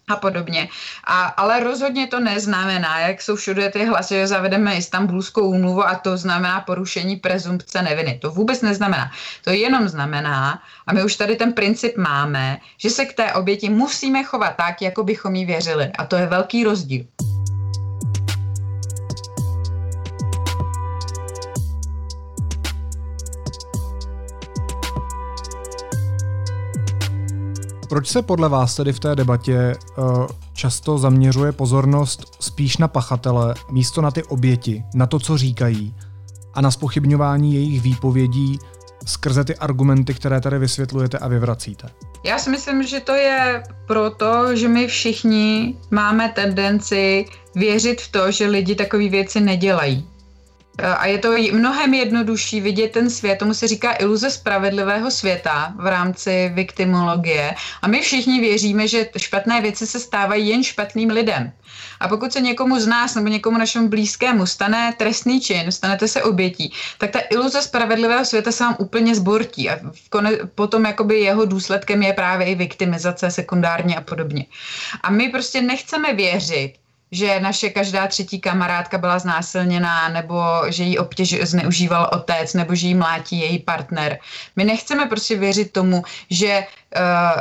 a 0.09 0.17
podobně. 0.17 0.69
A, 1.05 1.23
ale 1.23 1.61
rozhodně 1.61 2.07
to 2.07 2.21
neznamená, 2.21 2.99
jak 2.99 3.23
jsou 3.23 3.37
všude 3.37 3.71
ty 3.71 3.85
hlasy, 3.85 4.15
že 4.15 4.27
zavedeme 4.27 4.77
istambulskou 4.77 5.51
úmluvu 5.51 5.87
a 5.87 5.95
to 5.95 6.17
znamená 6.17 6.61
porušení 6.61 7.17
prezumpce 7.17 7.83
neviny. 7.83 8.19
To 8.23 8.31
vůbec 8.31 8.63
neznamená. 8.63 9.11
To 9.45 9.51
jenom 9.51 9.89
znamená, 9.89 10.63
a 10.87 10.93
my 10.93 11.05
už 11.05 11.17
tady 11.17 11.37
ten 11.37 11.53
princip 11.53 11.97
máme, 11.97 12.59
že 12.79 12.91
se 12.91 13.05
k 13.05 13.13
té 13.13 13.33
oběti 13.33 13.71
musíme 13.71 14.25
chovat 14.25 14.55
tak, 14.57 14.83
jako 14.83 15.05
bychom 15.05 15.35
jí 15.35 15.45
věřili. 15.45 15.91
A 15.99 16.07
to 16.07 16.17
je 16.17 16.27
velký 16.27 16.65
rozdíl. 16.65 17.05
Proč 27.93 28.09
se 28.09 28.23
podle 28.23 28.49
vás 28.49 28.75
tedy 28.75 28.93
v 28.93 29.01
té 29.01 29.17
debatě 29.17 29.75
uh, 29.97 30.27
často 30.53 30.99
zaměřuje 30.99 31.53
pozornost 31.53 32.37
spíš 32.41 32.77
na 32.77 32.89
pachatele, 32.89 33.55
místo 33.71 34.01
na 34.01 34.11
ty 34.11 34.23
oběti, 34.23 34.85
na 34.95 35.07
to, 35.07 35.19
co 35.19 35.39
říkají 35.39 35.95
a 36.55 36.61
na 36.61 36.71
spochybňování 36.71 37.55
jejich 37.55 37.81
výpovědí 37.83 38.59
skrze 39.07 39.45
ty 39.45 39.57
argumenty, 39.57 40.15
které 40.15 40.41
tady 40.41 40.59
vysvětlujete 40.59 41.19
a 41.19 41.29
vyvracíte? 41.29 41.89
Já 42.25 42.39
si 42.39 42.51
myslím, 42.51 42.83
že 42.83 43.01
to 43.01 43.15
je 43.15 43.63
proto, 43.87 44.57
že 44.57 44.69
my 44.69 44.87
všichni 44.87 45.77
máme 45.91 46.29
tendenci 46.29 47.27
věřit 47.55 48.01
v 48.01 48.13
to, 48.13 48.31
že 48.31 48.47
lidi 48.47 48.75
takové 48.75 49.09
věci 49.09 49.41
nedělají. 49.41 50.09
Eh, 50.79 50.87
a 50.87 51.07
je 51.07 51.19
to 51.19 51.31
mnohem 51.53 51.95
jednodušší 51.95 52.61
vidět 52.61 52.93
ten 52.93 53.11
svět, 53.11 53.39
tomu 53.39 53.55
se 53.55 53.69
říká 53.69 53.93
iluze 53.93 54.31
spravedlivého 54.31 55.11
světa 55.11 55.75
v 55.77 55.87
rámci 55.87 56.51
viktimologie. 56.55 57.55
A 57.83 57.89
my 57.89 58.01
všichni 58.01 58.41
věříme, 58.41 58.89
že 58.89 59.09
špatné 59.17 59.61
věci 59.61 59.87
se 59.87 60.01
stávají 60.01 60.49
jen 60.49 60.65
špatným 60.65 61.11
lidem. 61.11 61.53
A 62.01 62.09
pokud 62.09 62.33
se 62.33 62.41
někomu 62.41 62.81
z 62.81 62.87
nás 62.87 63.15
nebo 63.15 63.29
někomu 63.29 63.59
našemu 63.59 63.89
blízkému 63.89 64.47
stane 64.47 64.95
trestný 64.99 65.41
čin, 65.41 65.73
stanete 65.73 66.09
se 66.09 66.23
obětí, 66.23 66.73
tak 66.99 67.11
ta 67.11 67.19
iluze 67.31 67.63
spravedlivého 67.63 68.25
světa 68.25 68.53
se 68.53 68.65
vám 68.65 68.77
úplně 68.79 69.15
zbortí 69.15 69.71
a 69.71 69.79
potom 70.55 70.85
jakoby 70.85 71.21
jeho 71.21 71.45
důsledkem 71.45 72.03
je 72.03 72.13
právě 72.13 72.47
i 72.47 72.55
viktimizace 72.55 73.31
sekundárně 73.31 73.97
a 73.97 74.01
podobně. 74.01 74.47
A 75.03 75.11
my 75.11 75.29
prostě 75.29 75.61
nechceme 75.61 76.15
věřit, 76.15 76.82
že 77.13 77.41
naše 77.41 77.71
každá 77.71 78.07
třetí 78.07 78.41
kamarádka 78.41 78.99
byla 78.99 79.19
znásilněná, 79.19 80.09
nebo 80.09 80.43
že 80.69 80.83
jí 80.83 80.99
obtěž 80.99 81.37
zneužíval 81.43 82.11
otec, 82.13 82.55
nebo 82.55 82.75
že 82.75 82.87
jí 82.87 82.95
mlátí 82.95 83.41
její 83.41 83.59
partner. 83.59 84.19
My 84.57 84.65
nechceme 84.65 85.07
prostě 85.07 85.37
věřit 85.37 85.73
tomu, 85.73 86.03
že 86.31 86.65
uh, 86.97 87.41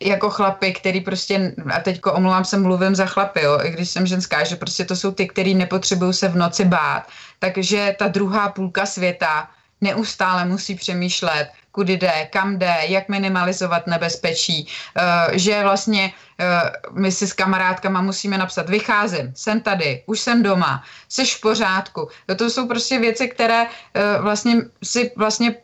jako 0.00 0.30
chlapy, 0.30 0.72
který 0.72 1.00
prostě, 1.00 1.54
a 1.74 1.80
teďko 1.80 2.12
omlouvám 2.12 2.44
se, 2.44 2.58
mluvím 2.58 2.94
za 2.94 3.06
chlapy, 3.06 3.40
jo, 3.42 3.60
i 3.62 3.70
když 3.70 3.90
jsem 3.90 4.06
ženská, 4.06 4.44
že 4.44 4.56
prostě 4.56 4.84
to 4.84 4.96
jsou 4.96 5.10
ty, 5.10 5.26
který 5.26 5.54
nepotřebují 5.54 6.12
se 6.12 6.28
v 6.28 6.36
noci 6.36 6.64
bát. 6.64 7.08
Takže 7.38 7.96
ta 7.98 8.08
druhá 8.08 8.48
půlka 8.48 8.86
světa 8.86 9.48
neustále 9.80 10.44
musí 10.44 10.74
přemýšlet, 10.74 11.48
kudy 11.76 11.96
jde, 11.96 12.28
kam 12.32 12.58
jde, 12.58 12.74
jak 12.88 13.08
minimalizovat 13.08 13.86
nebezpečí, 13.86 14.64
uh, 14.64 15.36
že 15.36 15.62
vlastně 15.62 16.08
uh, 16.08 16.96
my 16.96 17.12
si 17.12 17.28
s 17.28 17.32
kamarádkama 17.36 18.00
musíme 18.00 18.38
napsat, 18.38 18.68
vycházím, 18.68 19.32
jsem 19.36 19.60
tady, 19.60 20.02
už 20.06 20.20
jsem 20.20 20.42
doma, 20.42 20.82
jsi 21.08 21.24
v 21.24 21.40
pořádku. 21.40 22.08
To 22.36 22.50
jsou 22.50 22.64
prostě 22.68 22.98
věci, 22.98 23.28
které 23.28 23.68
uh, 23.68 24.24
vlastně 24.24 24.72
si 24.80 25.12
vlastně 25.16 25.54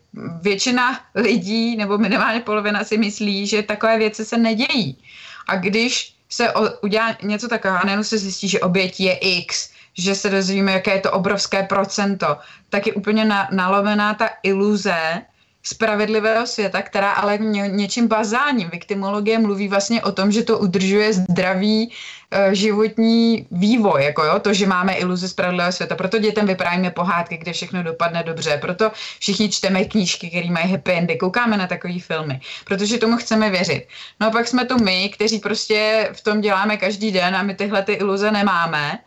většina 0.42 1.00
lidí, 1.14 1.76
nebo 1.76 1.98
minimálně 1.98 2.40
polovina 2.44 2.84
si 2.84 3.00
myslí, 3.00 3.46
že 3.46 3.62
takové 3.64 3.98
věci 3.98 4.24
se 4.24 4.36
nedějí. 4.36 5.00
A 5.48 5.56
když 5.56 6.12
se 6.28 6.52
udělá 6.82 7.16
něco 7.22 7.48
takového 7.48 7.80
a 7.80 7.84
nejenom 7.84 8.04
se 8.04 8.18
zjistí, 8.18 8.48
že 8.48 8.60
oběť 8.60 9.00
je 9.00 9.14
X, 9.40 9.72
že 9.96 10.14
se 10.14 10.30
dozvíme, 10.30 10.72
jaké 10.72 10.92
je 10.92 11.00
to 11.00 11.12
obrovské 11.12 11.62
procento, 11.62 12.36
tak 12.68 12.86
je 12.86 12.92
úplně 12.92 13.24
na, 13.24 13.48
nalomená 13.52 14.14
ta 14.14 14.28
iluze, 14.42 15.22
spravedlivého 15.62 16.46
světa, 16.46 16.82
která 16.82 17.10
ale 17.10 17.38
ně, 17.38 17.68
něčím 17.68 18.08
bazálním. 18.08 18.70
Viktimologie 18.70 19.38
mluví 19.38 19.68
vlastně 19.68 20.02
o 20.02 20.12
tom, 20.12 20.32
že 20.32 20.42
to 20.42 20.58
udržuje 20.58 21.12
zdravý 21.12 21.88
uh, 21.88 22.52
životní 22.52 23.46
vývoj, 23.50 24.04
jako 24.04 24.24
jo, 24.24 24.38
to, 24.38 24.54
že 24.54 24.66
máme 24.66 24.94
iluzi 24.94 25.28
spravedlivého 25.28 25.72
světa. 25.72 25.94
Proto 25.94 26.18
dětem 26.18 26.46
vyprávíme 26.46 26.90
pohádky, 26.90 27.36
kde 27.36 27.52
všechno 27.52 27.82
dopadne 27.82 28.22
dobře. 28.22 28.58
Proto 28.60 28.90
všichni 29.18 29.48
čteme 29.48 29.84
knížky, 29.84 30.30
které 30.30 30.50
mají 30.50 30.70
happy 30.70 30.92
endy, 30.92 31.16
koukáme 31.16 31.56
na 31.56 31.66
takové 31.66 31.98
filmy, 31.98 32.40
protože 32.64 32.98
tomu 32.98 33.16
chceme 33.16 33.50
věřit. 33.50 33.86
No 34.20 34.26
a 34.26 34.30
pak 34.30 34.48
jsme 34.48 34.64
tu 34.64 34.84
my, 34.84 35.08
kteří 35.08 35.38
prostě 35.38 36.08
v 36.12 36.20
tom 36.20 36.40
děláme 36.40 36.76
každý 36.76 37.12
den 37.12 37.36
a 37.36 37.42
my 37.42 37.54
tyhle 37.54 37.82
ty 37.82 37.92
iluze 37.92 38.30
nemáme 38.30 38.98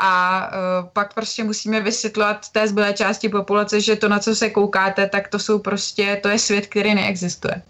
a 0.00 0.46
uh, 0.46 0.88
pak 0.92 1.14
prostě 1.14 1.44
musíme 1.44 1.80
vysvětlovat 1.80 2.48
té 2.48 2.68
zbylé 2.68 2.92
části 2.92 3.28
populace, 3.28 3.80
že 3.80 3.96
to, 3.96 4.08
na 4.08 4.18
co 4.18 4.34
se 4.34 4.50
koukáte, 4.50 5.06
tak 5.06 5.28
to 5.28 5.38
jsou 5.38 5.58
prostě, 5.58 6.20
to 6.22 6.28
je 6.28 6.38
svět, 6.38 6.66
který 6.66 6.94
neexistuje. 6.94 7.62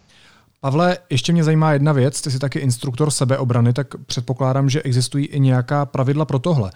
Pavle, 0.60 0.98
ještě 1.10 1.32
mě 1.32 1.44
zajímá 1.44 1.72
jedna 1.72 1.92
věc, 1.92 2.20
ty 2.20 2.30
jsi 2.30 2.38
taky 2.38 2.58
instruktor 2.58 3.10
sebeobrany, 3.10 3.72
tak 3.72 3.86
předpokládám, 4.06 4.70
že 4.70 4.82
existují 4.82 5.26
i 5.26 5.40
nějaká 5.40 5.86
pravidla 5.86 6.24
pro 6.24 6.38
tohle. 6.38 6.70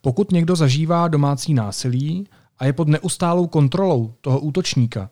Pokud 0.00 0.32
někdo 0.32 0.56
zažívá 0.56 1.08
domácí 1.08 1.54
násilí 1.54 2.28
a 2.58 2.64
je 2.66 2.72
pod 2.72 2.88
neustálou 2.88 3.46
kontrolou 3.46 4.14
toho 4.20 4.40
útočníka, 4.40 5.10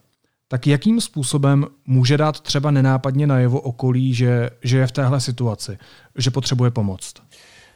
tak 0.49 0.66
jakým 0.66 1.01
způsobem 1.01 1.66
může 1.86 2.16
dát 2.16 2.40
třeba 2.40 2.70
nenápadně 2.70 3.26
na 3.26 3.38
jeho 3.38 3.61
okolí, 3.61 4.14
že, 4.14 4.51
že 4.62 4.78
je 4.78 4.86
v 4.86 4.92
téhle 4.92 5.20
situaci, 5.20 5.78
že 6.16 6.30
potřebuje 6.30 6.70
pomoc? 6.70 7.12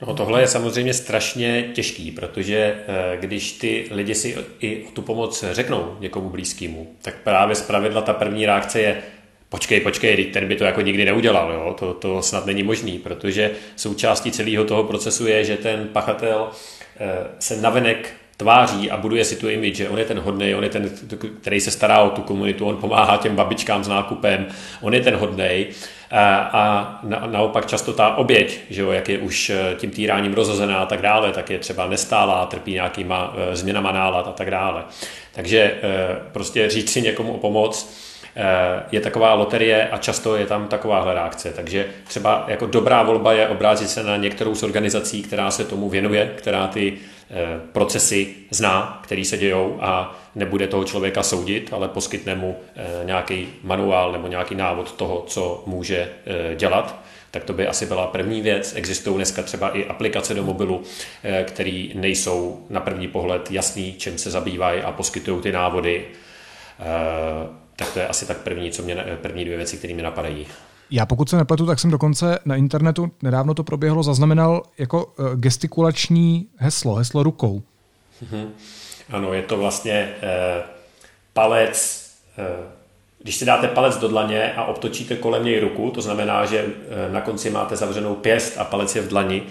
No 0.07 0.15
tohle 0.15 0.41
je 0.41 0.47
samozřejmě 0.47 0.95
strašně 0.95 1.71
těžký, 1.75 2.11
protože 2.11 2.57
eh, 2.57 3.17
když 3.21 3.53
ty 3.53 3.89
lidi 3.91 4.15
si 4.15 4.37
i 4.61 4.85
o 4.85 4.91
tu 4.91 5.03
pomoc 5.03 5.45
řeknou 5.53 5.97
někomu 6.01 6.31
blízkému, 6.31 6.95
tak 7.03 7.15
právě 7.25 7.55
zpravidla 7.55 8.03
ta 8.03 8.13
první 8.13 8.47
reakce 8.47 8.81
je 8.81 9.03
počkej, 9.49 9.81
počkej, 9.81 10.25
ten 10.25 10.49
by 10.49 10.57
to 10.57 10.65
jako 10.65 10.81
nikdy 10.81 11.05
neudělal, 11.05 11.53
jo? 11.53 11.77
To, 11.79 11.95
to 11.95 12.23
snad 12.23 12.47
není 12.47 12.63
možný, 12.63 12.99
protože 12.99 13.51
součástí 13.77 14.33
celého 14.33 14.65
toho 14.65 14.85
procesu 14.85 15.27
je, 15.27 15.45
že 15.45 15.57
ten 15.57 15.89
pachatel 15.93 16.51
eh, 17.01 17.27
se 17.39 17.57
navenek 17.57 18.13
tváří 18.39 18.91
a 18.91 18.97
buduje 18.97 19.25
si 19.25 19.37
tu 19.37 19.49
image, 19.49 19.75
že 19.75 19.89
on 19.89 19.99
je 19.99 20.05
ten 20.05 20.19
hodný, 20.19 20.55
on 20.55 20.65
je 20.65 20.71
ten, 20.71 20.91
který 21.41 21.61
se 21.61 21.71
stará 21.71 22.01
o 22.03 22.11
tu 22.11 22.23
komunitu, 22.23 22.67
on 22.67 22.77
pomáhá 22.77 23.17
těm 23.17 23.37
babičkám 23.37 23.85
s 23.85 23.89
nákupem, 23.89 24.47
on 24.81 24.95
je 24.95 25.01
ten 25.01 25.17
hodný 25.17 25.67
a 26.53 27.01
na, 27.03 27.27
naopak 27.27 27.67
často 27.67 27.93
ta 27.93 28.17
oběť, 28.17 28.61
že 28.71 28.83
jo, 28.83 28.91
jak 28.91 29.09
je 29.09 29.19
už 29.19 29.51
eh, 29.51 29.75
tím 29.77 29.91
týráním 29.91 30.35
rozhozená 30.35 30.79
a 30.79 30.87
tak 30.87 31.03
dále, 31.03 31.33
tak 31.33 31.51
je 31.51 31.59
třeba 31.59 31.87
nestálá, 31.87 32.47
trpí 32.47 32.73
nějakýma 32.73 33.35
eh, 33.37 33.57
změnama 33.57 33.93
nálad 33.93 34.29
a 34.29 34.33
tak 34.33 34.51
dále. 34.51 34.85
Takže 35.33 35.75
eh, 35.83 36.17
prostě 36.33 36.71
říct 36.71 36.91
si 36.91 37.03
někomu 37.03 37.33
o 37.33 37.39
pomoc, 37.39 38.09
je 38.93 39.01
taková 39.01 39.35
loterie 39.35 39.89
a 39.89 39.99
často 39.99 40.37
je 40.37 40.47
tam 40.47 40.69
takováhle 40.69 41.15
reakce. 41.15 41.53
Takže 41.53 41.87
třeba 42.05 42.45
jako 42.49 42.67
dobrá 42.67 43.03
volba 43.03 43.33
je 43.33 43.49
obrátit 43.49 43.91
se 43.91 44.03
na 44.03 44.17
některou 44.17 44.55
z 44.55 44.63
organizací, 44.63 45.23
která 45.23 45.51
se 45.51 45.65
tomu 45.65 45.89
věnuje, 45.89 46.33
která 46.37 46.67
ty 46.67 46.99
procesy 47.73 48.35
zná, 48.51 49.01
který 49.05 49.25
se 49.25 49.37
dějou 49.37 49.79
a 49.81 50.19
nebude 50.35 50.67
toho 50.67 50.85
člověka 50.85 51.23
soudit, 51.23 51.73
ale 51.73 51.89
poskytne 51.89 52.35
mu 52.35 52.57
eh, 52.77 53.05
nějaký 53.05 53.49
manuál 53.63 54.13
nebo 54.13 54.29
nějaký 54.29 54.55
návod 54.55 54.93
toho, 54.93 55.25
co 55.27 55.63
může 55.67 56.09
eh, 56.27 56.55
dělat 56.57 57.03
tak 57.31 57.45
to 57.45 57.53
by 57.53 57.67
asi 57.67 57.87
byla 57.87 58.07
první 58.07 58.41
věc. 58.41 58.73
Existují 58.77 59.17
dneska 59.17 59.43
třeba 59.43 59.69
i 59.69 59.85
aplikace 59.85 60.35
do 60.35 60.45
mobilu, 60.45 60.83
které 61.45 61.89
nejsou 61.95 62.67
na 62.71 62.81
první 62.81 63.09
pohled 63.09 63.51
jasný, 63.51 63.95
čím 63.99 64.19
se 64.19 64.31
zabývají 64.31 64.81
a 64.83 64.93
poskytují 64.93 65.43
ty 65.43 65.53
návody. 65.53 66.05
Tak 67.77 67.93
to 67.93 67.99
je 67.99 68.09
asi 68.09 68.27
tak 68.27 68.39
první, 68.39 68.71
co 68.71 68.83
mě, 68.83 68.95
první 69.23 69.45
dvě 69.45 69.57
věci, 69.57 69.77
které 69.77 69.95
mi 69.95 70.03
napadají. 70.03 70.47
Já 70.91 71.07
pokud 71.07 71.31
se 71.31 71.37
nepletu, 71.37 71.67
tak 71.67 71.79
jsem 71.79 71.91
dokonce 71.91 72.39
na 72.45 72.57
internetu, 72.57 73.11
nedávno 73.23 73.55
to 73.55 73.65
proběhlo, 73.65 74.03
zaznamenal 74.03 74.63
jako 74.79 75.05
uh, 75.05 75.35
gestikulační 75.35 76.47
heslo, 76.57 76.95
heslo 76.95 77.23
rukou. 77.23 77.63
Mm-hmm. 78.25 78.49
Ano, 79.11 79.33
je 79.33 79.43
to 79.43 79.57
vlastně 79.57 80.15
uh, 80.23 80.65
palec, 81.33 82.07
uh, 82.39 82.45
když 83.23 83.37
si 83.37 83.45
dáte 83.45 83.69
palec 83.69 83.97
do 83.97 84.09
dlaně 84.09 84.53
a 84.53 84.65
obtočíte 84.65 85.17
kolem 85.17 85.45
něj 85.45 85.61
ruku, 85.61 85.91
to 85.91 86.03
znamená, 86.03 86.47
že 86.47 86.65
uh, 86.65 86.73
na 87.13 87.21
konci 87.21 87.51
máte 87.51 87.77
zavřenou 87.77 88.15
pěst 88.15 88.59
a 88.59 88.65
palec 88.65 88.97
je 88.97 89.03
v 89.03 89.09
dlani, 89.09 89.43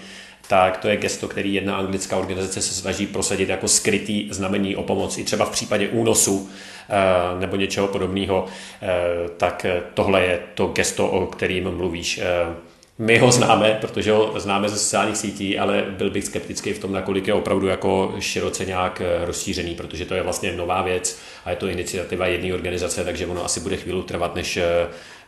tak 0.48 0.76
to 0.76 0.88
je 0.88 0.96
gesto, 0.96 1.28
který 1.28 1.54
jedna 1.54 1.76
anglická 1.76 2.16
organizace 2.16 2.62
se 2.62 2.74
snaží 2.74 3.06
prosadit 3.06 3.48
jako 3.48 3.68
skrytý 3.68 4.28
znamení 4.30 4.76
o 4.76 4.82
pomoc. 4.82 5.18
I 5.18 5.24
třeba 5.24 5.44
v 5.44 5.50
případě 5.50 5.88
únosu 5.88 6.48
eh, 6.90 7.40
nebo 7.40 7.56
něčeho 7.56 7.88
podobného, 7.88 8.46
eh, 8.82 8.88
tak 9.36 9.66
tohle 9.94 10.24
je 10.24 10.40
to 10.54 10.66
gesto, 10.66 11.08
o 11.08 11.26
kterým 11.26 11.70
mluvíš. 11.70 12.18
Eh, 12.18 12.54
my 12.98 13.18
ho 13.18 13.32
známe, 13.32 13.78
protože 13.80 14.12
ho 14.12 14.40
známe 14.40 14.68
ze 14.68 14.78
sociálních 14.78 15.16
sítí, 15.16 15.58
ale 15.58 15.84
byl 15.88 16.10
bych 16.10 16.24
skeptický 16.24 16.72
v 16.72 16.78
tom, 16.78 16.92
nakolik 16.92 17.26
je 17.26 17.34
opravdu 17.34 17.66
jako 17.66 18.14
široce 18.18 18.64
nějak 18.64 19.02
rozšířený, 19.24 19.74
protože 19.74 20.04
to 20.04 20.14
je 20.14 20.22
vlastně 20.22 20.52
nová 20.52 20.82
věc 20.82 21.18
a 21.44 21.50
je 21.50 21.56
to 21.56 21.68
iniciativa 21.68 22.26
jedné 22.26 22.54
organizace, 22.54 23.04
takže 23.04 23.26
ono 23.26 23.44
asi 23.44 23.60
bude 23.60 23.76
chvíli 23.76 24.02
trvat, 24.02 24.34
než, 24.34 24.58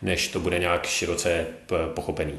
než 0.02 0.28
to 0.28 0.40
bude 0.40 0.58
nějak 0.58 0.86
široce 0.86 1.46
pochopený. 1.94 2.32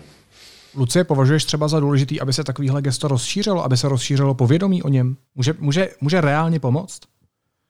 Lucie, 0.76 1.04
považuješ 1.04 1.46
třeba 1.46 1.68
za 1.68 1.80
důležitý, 1.80 2.22
aby 2.22 2.34
se 2.34 2.44
takovýhle 2.44 2.82
gesto 2.82 3.08
rozšířilo, 3.08 3.64
aby 3.64 3.78
se 3.78 3.90
rozšířilo 3.90 4.34
povědomí 4.36 4.84
o 4.84 4.90
něm? 4.90 5.18
Může, 5.36 5.54
může, 5.60 5.90
může 6.02 6.22
reálně 6.22 6.60
pomoct? 6.60 7.00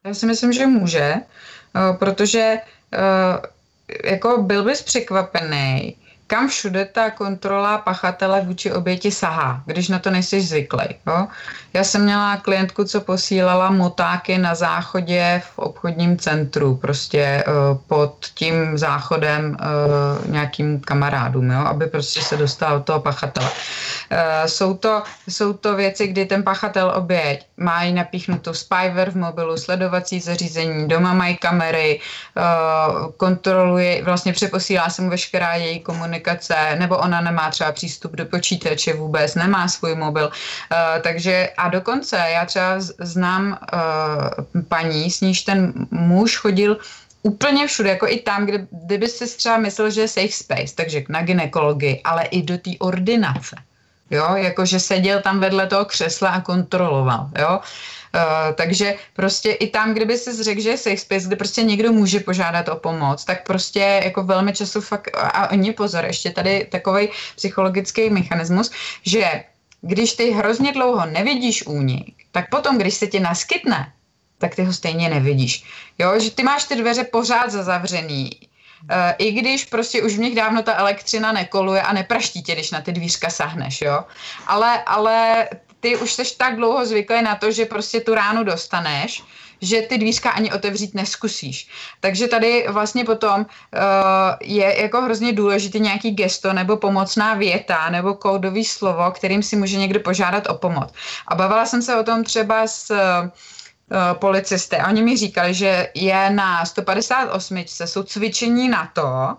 Já 0.05 0.13
si 0.13 0.25
myslím, 0.25 0.53
že 0.53 0.67
může, 0.67 1.13
eh, 1.13 1.93
protože 1.99 2.57
eh, 2.93 4.09
jako 4.11 4.41
byl 4.41 4.63
bys 4.63 4.81
překvapený, 4.81 5.95
kam 6.31 6.47
všude 6.47 6.85
ta 6.85 7.11
kontrola 7.11 7.77
pachatele 7.77 8.41
vůči 8.41 8.71
oběti 8.71 9.11
sahá, 9.11 9.61
když 9.65 9.89
na 9.89 9.99
to 9.99 10.09
nejsi 10.11 10.41
zvyklý. 10.41 10.85
Jo? 11.07 11.27
Já 11.73 11.83
jsem 11.83 12.03
měla 12.03 12.37
klientku, 12.37 12.83
co 12.83 13.01
posílala 13.01 13.71
motáky 13.71 14.37
na 14.37 14.55
záchodě 14.55 15.41
v 15.45 15.59
obchodním 15.59 16.17
centru, 16.17 16.75
prostě 16.75 17.43
uh, 17.47 17.77
pod 17.87 18.25
tím 18.33 18.77
záchodem 18.77 19.57
uh, 19.59 20.31
nějakým 20.31 20.79
kamarádům, 20.79 21.51
jo? 21.51 21.59
aby 21.59 21.87
prostě 21.87 22.21
se 22.21 22.37
dostal 22.37 22.75
od 22.75 22.85
toho 22.85 22.99
pachatele. 22.99 23.49
Uh, 23.51 24.47
jsou, 24.47 24.73
to, 24.73 25.03
jsou 25.27 25.53
to 25.53 25.75
věci, 25.75 26.07
kdy 26.07 26.25
ten 26.25 26.43
pachatel 26.43 26.93
oběť 26.95 27.45
má 27.57 27.83
jí 27.83 27.93
napíchnutou 27.93 28.53
spyver 28.53 29.11
v 29.11 29.17
mobilu, 29.17 29.57
sledovací 29.57 30.19
zařízení, 30.19 30.87
doma 30.87 31.13
mají 31.13 31.37
kamery, 31.37 31.99
kontroluje, 33.17 34.03
vlastně 34.03 34.33
přeposílá 34.33 34.89
se 34.89 35.01
mu 35.01 35.09
veškerá 35.09 35.53
její 35.53 35.79
komunikace, 35.79 36.20
nebo 36.79 36.97
ona 36.97 37.21
nemá 37.21 37.49
třeba 37.49 37.71
přístup 37.71 38.11
do 38.15 38.25
počítače 38.25 38.93
vůbec, 38.93 39.35
nemá 39.35 39.67
svůj 39.67 39.95
mobil, 39.95 40.25
uh, 40.27 41.01
takže 41.01 41.49
a 41.57 41.69
dokonce 41.69 42.17
já 42.17 42.45
třeba 42.45 42.75
znám 42.99 43.57
uh, 43.73 44.61
paní, 44.67 45.11
s 45.11 45.21
níž 45.21 45.41
ten 45.41 45.73
muž 45.91 46.37
chodil 46.37 46.77
úplně 47.23 47.67
všude, 47.67 47.89
jako 47.89 48.07
i 48.07 48.19
tam, 48.19 48.45
kde, 48.45 48.67
kdyby 48.71 49.07
si 49.07 49.37
třeba 49.37 49.57
myslel, 49.57 49.89
že 49.89 50.01
je 50.01 50.07
safe 50.07 50.31
space, 50.31 50.75
takže 50.75 51.03
na 51.09 51.21
ginekologii, 51.21 52.01
ale 52.03 52.23
i 52.23 52.41
do 52.41 52.57
té 52.57 52.71
ordinace. 52.79 53.55
Jo, 54.11 54.35
jakože 54.35 54.79
seděl 54.79 55.21
tam 55.21 55.39
vedle 55.39 55.67
toho 55.67 55.85
křesla 55.85 56.29
a 56.29 56.41
kontroloval, 56.41 57.29
jo. 57.39 57.57
Uh, 57.57 57.63
takže 58.55 58.95
prostě 59.13 59.51
i 59.51 59.67
tam, 59.67 59.93
kdyby 59.93 60.17
si 60.17 60.43
řekl, 60.43 60.61
že 60.61 60.69
je 60.69 60.77
safe 60.77 60.97
space, 60.97 61.27
kde 61.27 61.35
prostě 61.35 61.63
někdo 61.63 61.91
může 61.91 62.19
požádat 62.19 62.69
o 62.69 62.75
pomoc, 62.75 63.25
tak 63.25 63.45
prostě 63.47 64.01
jako 64.03 64.23
velmi 64.23 64.53
často 64.53 64.81
fakt, 64.81 65.09
a 65.17 65.51
oni 65.51 65.73
pozor, 65.73 66.05
ještě 66.05 66.31
tady 66.31 66.67
takový 66.71 67.09
psychologický 67.35 68.09
mechanismus, 68.09 68.71
že 69.05 69.43
když 69.81 70.13
ty 70.13 70.31
hrozně 70.31 70.71
dlouho 70.71 71.05
nevidíš 71.05 71.65
únik, 71.65 72.15
tak 72.31 72.49
potom, 72.49 72.77
když 72.77 72.93
se 72.93 73.07
ti 73.07 73.19
naskytne, 73.19 73.93
tak 74.37 74.55
ty 74.55 74.63
ho 74.63 74.73
stejně 74.73 75.09
nevidíš. 75.09 75.63
Jo, 75.99 76.19
že 76.19 76.31
ty 76.31 76.43
máš 76.43 76.63
ty 76.63 76.75
dveře 76.75 77.03
pořád 77.03 77.51
zavřený, 77.51 78.29
Uh, 78.81 78.87
I 79.17 79.31
když 79.31 79.65
prostě 79.65 80.03
už 80.03 80.15
v 80.15 80.19
nich 80.19 80.35
dávno 80.35 80.63
ta 80.63 80.73
elektřina 80.73 81.31
nekoluje 81.31 81.81
a 81.81 81.93
nepraští 81.93 82.43
tě, 82.43 82.53
když 82.53 82.71
na 82.71 82.81
ty 82.81 82.91
dvířka 82.91 83.29
sahneš, 83.29 83.81
jo. 83.81 84.03
Ale, 84.47 84.83
ale 84.83 85.47
ty 85.81 85.97
už 85.97 86.13
jsi 86.13 86.23
tak 86.37 86.55
dlouho 86.55 86.85
zvyklý 86.85 87.21
na 87.21 87.35
to, 87.35 87.51
že 87.51 87.65
prostě 87.65 87.99
tu 87.99 88.15
ránu 88.15 88.43
dostaneš, 88.43 89.23
že 89.61 89.81
ty 89.81 89.97
dvířka 89.97 90.29
ani 90.29 90.51
otevřít 90.51 90.93
neskusíš. 90.93 91.69
Takže 91.99 92.27
tady 92.27 92.65
vlastně 92.69 93.05
potom 93.05 93.41
uh, 93.41 93.45
je 94.41 94.81
jako 94.81 95.01
hrozně 95.01 95.33
důležitý 95.33 95.79
nějaký 95.79 96.11
gesto 96.11 96.53
nebo 96.53 96.77
pomocná 96.77 97.33
věta 97.33 97.89
nebo 97.89 98.13
kódový 98.13 98.65
slovo, 98.65 99.11
kterým 99.11 99.43
si 99.43 99.55
může 99.55 99.77
někdo 99.77 99.99
požádat 99.99 100.49
o 100.49 100.53
pomoc. 100.53 100.93
A 101.27 101.35
bavila 101.35 101.65
jsem 101.65 101.81
se 101.81 101.95
o 101.95 102.03
tom 102.03 102.23
třeba 102.23 102.67
s 102.67 102.89
uh, 102.89 103.29
policisty 104.13 104.75
a 104.75 104.87
oni 104.87 105.01
mi 105.01 105.17
říkali, 105.17 105.53
že 105.53 105.89
je 105.95 106.29
na 106.29 106.65
158 106.65 107.63
jsou 107.85 108.03
cvičení 108.03 108.69
na 108.69 108.91
to, 108.93 109.37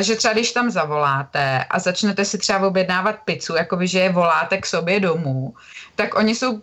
že 0.00 0.16
třeba 0.16 0.34
když 0.34 0.52
tam 0.52 0.70
zavoláte 0.70 1.64
a 1.70 1.78
začnete 1.78 2.24
si 2.24 2.38
třeba 2.38 2.66
objednávat 2.66 3.16
pizzu, 3.24 3.56
jakoby, 3.56 3.88
že 3.88 4.00
je 4.00 4.12
voláte 4.12 4.58
k 4.58 4.66
sobě 4.66 5.00
domů, 5.00 5.54
tak 5.94 6.14
oni 6.14 6.34
jsou 6.34 6.60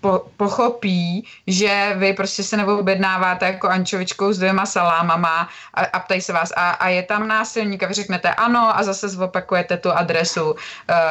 po, 0.00 0.26
pochopí, 0.36 1.26
že 1.46 1.94
vy 1.96 2.12
prostě 2.12 2.42
se 2.42 2.56
neobjednáváte 2.56 3.46
jako 3.46 3.68
ančovičkou 3.68 4.32
s 4.32 4.38
dvěma 4.38 4.66
salámama 4.66 5.48
a, 5.74 5.80
a 5.84 5.98
ptají 6.00 6.20
se 6.20 6.32
vás 6.32 6.52
a, 6.56 6.70
a 6.70 6.88
je 6.88 7.02
tam 7.02 7.28
násilník 7.28 7.82
a 7.82 7.86
vy 7.86 7.94
řeknete 7.94 8.34
ano 8.34 8.78
a 8.78 8.82
zase 8.82 9.08
zopakujete 9.08 9.76
tu 9.76 9.92
adresu, 9.92 10.50
uh, 10.50 10.56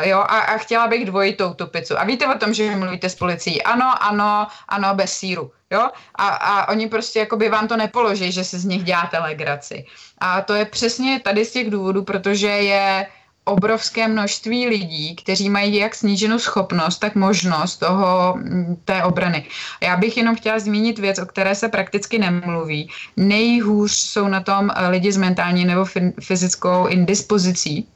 jo, 0.02 0.20
a, 0.20 0.40
a 0.40 0.58
chtěla 0.58 0.88
bych 0.88 1.06
dvojitou 1.06 1.54
tu 1.54 1.68
pizzu. 1.68 2.00
A 2.00 2.04
víte 2.04 2.28
o 2.28 2.38
tom, 2.38 2.54
že 2.54 2.76
mluvíte 2.76 3.10
s 3.10 3.16
policií, 3.16 3.64
ano, 3.64 4.04
ano, 4.04 4.48
ano, 4.68 4.96
bez 4.96 5.14
síru, 5.14 5.52
jo, 5.74 5.90
a, 6.16 6.28
a 6.28 6.68
oni 6.72 6.88
prostě 6.88 7.20
jakoby 7.20 7.50
vám 7.50 7.68
to 7.68 7.78
nepoloží, 7.78 8.32
že 8.32 8.44
se 8.44 8.60
z 8.60 8.66
nich 8.66 8.84
děláte 8.84 9.20
legraci. 9.20 9.86
A 10.18 10.42
to 10.42 10.54
je 10.54 10.66
přesně 10.66 11.20
tady 11.20 11.46
z 11.46 11.52
těch 11.52 11.70
důvodů, 11.70 12.04
protože 12.04 12.48
je 12.48 13.08
obrovské 13.46 14.08
množství 14.08 14.68
lidí, 14.68 15.16
kteří 15.16 15.50
mají 15.50 15.76
jak 15.76 15.96
sníženou 15.96 16.40
schopnost, 16.40 16.98
tak 16.98 17.16
možnost 17.16 17.78
toho, 17.78 18.36
mm, 18.38 18.76
té 18.86 19.04
obrany. 19.04 19.46
Já 19.82 19.98
bych 19.98 20.18
jenom 20.18 20.36
chtěla 20.36 20.60
zmínit 20.60 21.00
věc, 21.00 21.20
o 21.20 21.26
které 21.26 21.56
se 21.56 21.70
prakticky 21.70 22.20
nemluví. 22.20 22.90
Nejhůř 23.18 23.92
jsou 23.92 24.28
na 24.28 24.42
tom 24.42 24.72
eh, 24.76 24.88
lidi 24.88 25.12
s 25.12 25.18
mentální 25.18 25.66
nebo 25.66 25.86
fyzickou 26.22 26.88
indispozicí, 26.88 27.88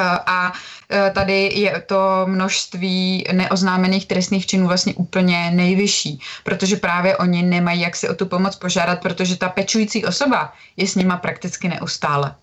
a 0.00 0.52
eh, 0.90 1.10
tady 1.14 1.50
je 1.54 1.80
to 1.86 2.22
množství 2.26 3.24
neoznámených 3.32 4.06
trestných 4.06 4.46
činů 4.46 4.66
vlastně 4.66 4.94
úplně 4.94 5.50
nejvyšší, 5.50 6.20
protože 6.44 6.76
právě 6.76 7.16
oni 7.16 7.42
nemají 7.42 7.80
jak 7.80 7.96
si 7.96 8.08
o 8.08 8.14
tu 8.14 8.26
pomoc 8.26 8.56
požádat, 8.56 9.00
protože 9.00 9.36
ta 9.36 9.48
pečující 9.48 10.04
osoba 10.04 10.52
je 10.76 10.88
s 10.88 10.94
nima 10.94 11.16
prakticky 11.16 11.68
neustále. 11.68 12.34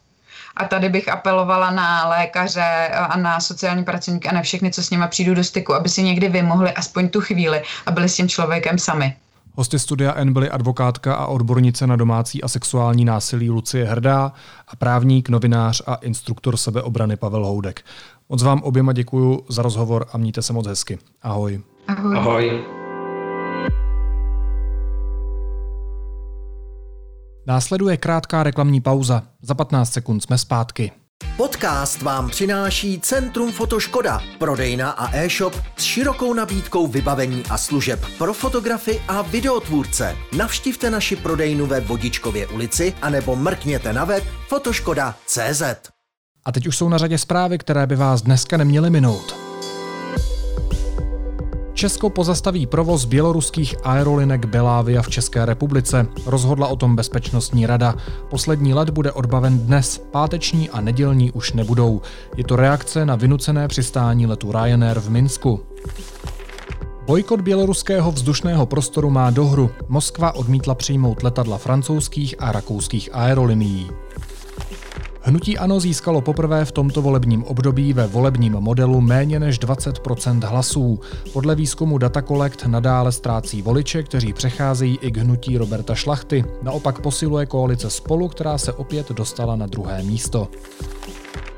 A 0.55 0.65
tady 0.65 0.89
bych 0.89 1.09
apelovala 1.09 1.71
na 1.71 2.07
lékaře 2.07 2.89
a 2.93 3.17
na 3.17 3.39
sociální 3.39 3.83
pracovníky 3.83 4.27
a 4.27 4.33
na 4.33 4.41
všechny, 4.41 4.71
co 4.71 4.83
s 4.83 4.89
nimi 4.89 5.05
přijdou 5.07 5.33
do 5.33 5.43
styku, 5.43 5.73
aby 5.73 5.89
si 5.89 6.03
někdy 6.03 6.29
vymohli 6.29 6.71
aspoň 6.71 7.09
tu 7.09 7.21
chvíli 7.21 7.61
a 7.85 7.91
byli 7.91 8.09
s 8.09 8.15
tím 8.15 8.29
člověkem 8.29 8.79
sami. 8.79 9.15
Hosty 9.59 9.79
studia 9.79 10.13
N 10.15 10.33
byly 10.33 10.49
advokátka 10.49 11.15
a 11.15 11.27
odbornice 11.27 11.87
na 11.87 11.95
domácí 11.95 12.43
a 12.43 12.47
sexuální 12.47 13.05
násilí 13.05 13.49
Lucie 13.49 13.85
Hrdá 13.85 14.31
a 14.67 14.75
právník, 14.75 15.29
novinář 15.29 15.81
a 15.87 15.95
instruktor 15.95 16.57
sebeobrany 16.57 17.17
Pavel 17.17 17.45
Houdek. 17.45 17.81
Moc 18.29 18.43
vám 18.43 18.61
oběma 18.61 18.93
děkuji 18.93 19.45
za 19.49 19.61
rozhovor 19.61 20.05
a 20.13 20.17
mějte 20.17 20.41
se 20.41 20.53
moc 20.53 20.67
hezky. 20.67 20.99
Ahoj. 21.21 21.61
Ahoj. 21.87 22.17
Ahoj. 22.17 22.63
Následuje 27.47 27.97
krátká 27.97 28.43
reklamní 28.43 28.81
pauza. 28.81 29.23
Za 29.41 29.55
15 29.55 29.93
sekund 29.93 30.23
jsme 30.23 30.37
zpátky. 30.37 30.91
Podcast 31.39 32.01
vám 32.01 32.29
přináší 32.29 32.99
Centrum 32.99 33.51
Fotoškoda, 33.51 34.21
prodejna 34.39 34.91
a 34.91 35.15
e-shop 35.17 35.55
s 35.77 35.83
širokou 35.83 36.33
nabídkou 36.33 36.87
vybavení 36.87 37.43
a 37.49 37.57
služeb 37.57 38.05
pro 38.17 38.33
fotografy 38.33 39.01
a 39.07 39.21
videotvůrce. 39.21 40.15
Navštivte 40.37 40.89
naši 40.89 41.15
prodejnu 41.15 41.65
ve 41.65 41.79
Vodičkově 41.79 42.47
ulici 42.47 42.93
anebo 43.01 43.35
mrkněte 43.35 43.93
na 43.93 44.05
web 44.05 44.23
fotoškoda.cz. 44.47 45.61
A 46.45 46.51
teď 46.51 46.67
už 46.67 46.77
jsou 46.77 46.89
na 46.89 46.97
řadě 46.97 47.17
zprávy, 47.17 47.57
které 47.57 47.87
by 47.87 47.95
vás 47.95 48.21
dneska 48.21 48.57
neměly 48.57 48.89
minout. 48.89 49.48
Česko 51.79 52.09
pozastaví 52.09 52.67
provoz 52.67 53.05
běloruských 53.05 53.75
aerolinek 53.83 54.45
Belavia 54.45 55.01
v 55.01 55.09
České 55.09 55.45
republice. 55.45 56.07
Rozhodla 56.25 56.67
o 56.67 56.75
tom 56.75 56.95
Bezpečnostní 56.95 57.65
rada. 57.65 57.95
Poslední 58.29 58.73
let 58.73 58.89
bude 58.89 59.11
odbaven 59.11 59.59
dnes, 59.59 59.97
páteční 60.11 60.69
a 60.69 60.81
nedělní 60.81 61.31
už 61.31 61.53
nebudou. 61.53 62.01
Je 62.37 62.43
to 62.43 62.55
reakce 62.55 63.05
na 63.05 63.15
vynucené 63.15 63.67
přistání 63.67 64.27
letu 64.27 64.51
Ryanair 64.51 64.99
v 64.99 65.09
Minsku. 65.09 65.59
Bojkot 67.05 67.41
běloruského 67.41 68.11
vzdušného 68.11 68.65
prostoru 68.65 69.09
má 69.09 69.29
dohru. 69.29 69.69
Moskva 69.87 70.35
odmítla 70.35 70.75
přijmout 70.75 71.23
letadla 71.23 71.57
francouzských 71.57 72.35
a 72.39 72.51
rakouských 72.51 73.09
aerolinií. 73.13 73.89
Hnutí 75.21 75.57
ANO 75.57 75.79
získalo 75.79 76.21
poprvé 76.21 76.65
v 76.65 76.71
tomto 76.71 77.01
volebním 77.01 77.43
období 77.43 77.93
ve 77.93 78.07
volebním 78.07 78.53
modelu 78.53 79.01
méně 79.01 79.39
než 79.39 79.59
20% 79.59 80.47
hlasů. 80.47 80.99
Podle 81.33 81.55
výzkumu 81.55 81.97
Data 81.97 82.21
Collect 82.21 82.65
nadále 82.65 83.11
ztrácí 83.11 83.61
voliče, 83.61 84.03
kteří 84.03 84.33
přecházejí 84.33 84.97
i 85.01 85.11
k 85.11 85.17
hnutí 85.17 85.57
Roberta 85.57 85.95
Šlachty. 85.95 86.45
Naopak 86.61 86.99
posiluje 86.99 87.45
koalice 87.45 87.89
Spolu, 87.89 88.27
která 88.27 88.57
se 88.57 88.73
opět 88.73 89.11
dostala 89.11 89.55
na 89.55 89.67
druhé 89.67 90.03
místo. 90.03 90.47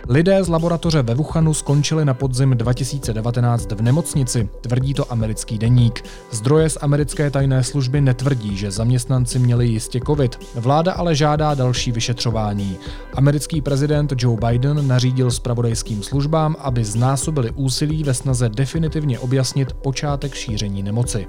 Lidé 0.10 0.44
z 0.44 0.48
laboratoře 0.48 1.02
ve 1.02 1.16
Wuhanu 1.16 1.54
skončili 1.54 2.06
na 2.06 2.14
podzim 2.14 2.50
2019 2.50 3.72
v 3.72 3.82
nemocnici, 3.82 4.50
tvrdí 4.62 4.94
to 4.94 5.12
americký 5.12 5.58
deník. 5.58 6.04
Zdroje 6.32 6.70
z 6.70 6.78
americké 6.82 7.32
tajné 7.32 7.64
služby 7.64 8.02
netvrdí, 8.02 8.58
že 8.58 8.72
zaměstnanci 8.72 9.40
měli 9.40 9.68
jistě 9.68 10.00
covid. 10.06 10.40
Vláda 10.56 10.94
ale 10.94 11.16
žádá 11.16 11.54
další 11.54 11.92
vyšetřování. 11.92 12.78
Americký 13.14 13.62
prezident 13.62 14.14
Joe 14.18 14.38
Biden 14.48 14.88
nařídil 14.88 15.32
spravodajským 15.32 16.04
službám, 16.04 16.56
aby 16.60 16.86
znásobili 16.86 17.52
úsilí 17.52 18.04
ve 18.04 18.14
snaze 18.14 18.50
definitivně 18.50 19.20
objasnit 19.20 19.74
počátek 19.74 20.34
šíření 20.34 20.84
nemoci. 20.84 21.28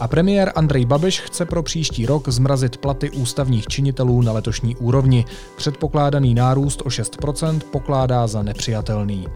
A 0.00 0.08
premiér 0.08 0.52
Andrej 0.54 0.84
Babiš 0.84 1.20
chce 1.20 1.44
pro 1.44 1.62
příští 1.62 2.06
rok 2.06 2.28
zmrazit 2.28 2.76
platy 2.76 3.10
ústavních 3.10 3.66
činitelů 3.66 4.22
na 4.22 4.32
letošní 4.32 4.76
úrovni. 4.76 5.24
Předpokládaný 5.56 6.34
nárůst 6.34 6.80
o 6.80 6.88
6% 6.88 7.60
pokládá 7.60 8.26
za 8.26 8.42
nepřijatelný. 8.42 9.26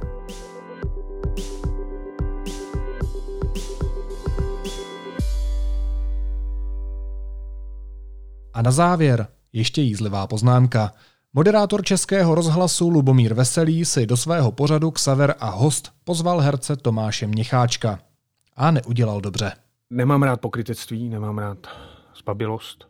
A 8.55 8.63
na 8.63 8.71
závěr 8.71 9.27
ještě 9.53 9.83
jízlivá 9.83 10.27
poznámka. 10.27 10.93
Moderátor 11.33 11.85
Českého 11.85 12.35
rozhlasu 12.35 12.89
Lubomír 12.89 13.35
Veselý 13.35 13.85
si 13.85 14.07
do 14.07 14.17
svého 14.17 14.53
pořadu 14.53 14.91
Xaver 14.91 15.35
a 15.39 15.51
host 15.51 15.93
pozval 16.05 16.41
herce 16.41 16.77
Tomáše 16.77 17.27
Měcháčka. 17.27 17.99
A 18.57 18.71
neudělal 18.71 19.21
dobře. 19.21 19.53
Nemám 19.93 20.23
rád 20.23 20.41
pokrytectví, 20.41 21.09
nemám 21.09 21.39
rád 21.39 21.67
zbabilost, 22.17 22.89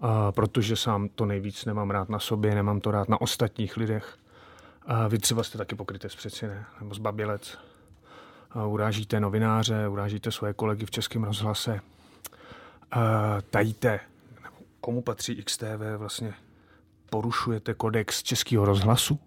a 0.00 0.32
protože 0.32 0.76
sám 0.76 1.08
to 1.08 1.26
nejvíc 1.26 1.64
nemám 1.64 1.90
rád 1.90 2.08
na 2.08 2.18
sobě, 2.18 2.54
nemám 2.54 2.80
to 2.80 2.90
rád 2.90 3.08
na 3.08 3.20
ostatních 3.20 3.76
lidech. 3.76 4.16
A 4.86 5.08
vy 5.08 5.18
třeba 5.18 5.42
jste 5.42 5.58
taky 5.58 5.74
pokrytec 5.74 6.14
přeci, 6.14 6.46
ne? 6.46 6.66
Nebo 6.80 6.94
zbabilec. 6.94 7.58
A 8.50 8.66
urážíte 8.66 9.20
novináře, 9.20 9.88
urážíte 9.88 10.32
svoje 10.32 10.52
kolegy 10.52 10.86
v 10.86 10.90
Českém 10.90 11.24
rozhlase. 11.24 11.80
A 12.90 13.00
tajíte, 13.50 14.00
komu 14.80 15.02
patří 15.02 15.42
XTV, 15.42 15.96
vlastně 15.96 16.34
porušujete 17.10 17.74
kodex 17.74 18.22
Českého 18.22 18.64
rozhlasu, 18.64 19.18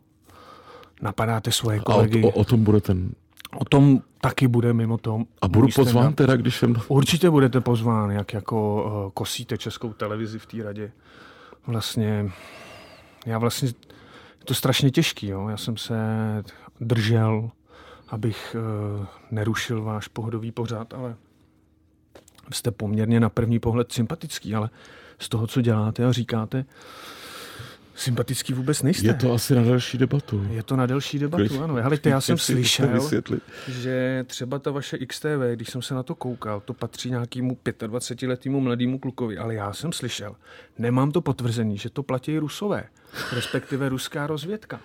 napadáte 1.02 1.52
svoje 1.52 1.80
kolegy. 1.80 2.24
A 2.24 2.28
o, 2.28 2.30
o, 2.30 2.34
o 2.34 2.46
tom 2.46 2.64
bude 2.64 2.82
ten 2.82 3.12
O 3.56 3.66
tom 3.66 4.02
taky 4.22 4.48
bude 4.48 4.74
mimo 4.74 4.98
tom. 4.98 5.26
A 5.42 5.48
budu 5.48 5.68
pozván 5.76 6.14
teda, 6.14 6.36
když 6.36 6.56
jsem... 6.58 6.76
Určitě 6.88 7.30
budete 7.30 7.62
pozván, 7.62 8.12
jak 8.12 8.34
jako 8.34 8.84
uh, 9.06 9.12
kosíte 9.12 9.58
českou 9.58 9.94
televizi 9.94 10.40
v 10.40 10.46
té 10.46 10.64
radě. 10.64 10.92
Vlastně, 11.68 12.32
já 13.26 13.38
vlastně, 13.38 13.68
je 14.40 14.46
to 14.46 14.54
strašně 14.54 14.92
těžký, 14.92 15.28
jo. 15.28 15.48
Já 15.48 15.58
jsem 15.58 15.78
se 15.78 15.98
držel, 16.82 17.50
abych 18.10 18.56
uh, 19.00 19.06
nerušil 19.32 19.84
váš 19.84 20.08
pohodový 20.08 20.52
pořád, 20.52 20.94
ale 20.94 21.16
jste 22.52 22.72
poměrně 22.72 23.20
na 23.20 23.30
první 23.30 23.60
pohled 23.60 23.92
sympatický, 23.92 24.56
ale 24.56 24.70
z 25.20 25.30
toho, 25.30 25.48
co 25.48 25.62
děláte 25.62 26.06
a 26.06 26.12
říkáte, 26.12 26.66
sympatický 28.00 28.54
vůbec 28.54 28.82
nejste. 28.82 29.08
Je 29.08 29.14
to 29.14 29.34
asi 29.34 29.56
na 29.56 29.64
další 29.64 29.98
debatu. 29.98 30.48
Je 30.50 30.64
to 30.64 30.76
na 30.76 30.86
další 30.86 31.20
debatu, 31.20 31.44
Když, 31.44 31.58
ano. 31.58 31.76
Helejte, 31.76 32.10
já 32.10 32.22
jsem 32.22 32.38
slyšel, 32.38 33.10
že 33.68 34.26
třeba 34.28 34.60
ta 34.60 34.72
vaše 34.72 34.98
XTV, 34.98 35.42
když 35.56 35.70
jsem 35.70 35.82
se 35.82 35.94
na 35.94 36.04
to 36.04 36.16
koukal, 36.16 36.60
to 36.60 36.74
patří 36.74 37.10
nějakému 37.10 37.58
25-letýmu 37.66 38.60
mladému 38.60 39.00
klukovi, 39.00 39.38
ale 39.38 39.56
já 39.56 39.74
jsem 39.74 39.94
slyšel, 39.94 40.36
nemám 40.78 41.12
to 41.12 41.22
potvrzení, 41.22 41.78
že 41.78 41.90
to 41.90 42.04
platí 42.04 42.38
rusové, 42.38 42.84
respektive 43.34 43.90
ruská 43.90 44.28
rozvědka. 44.28 44.80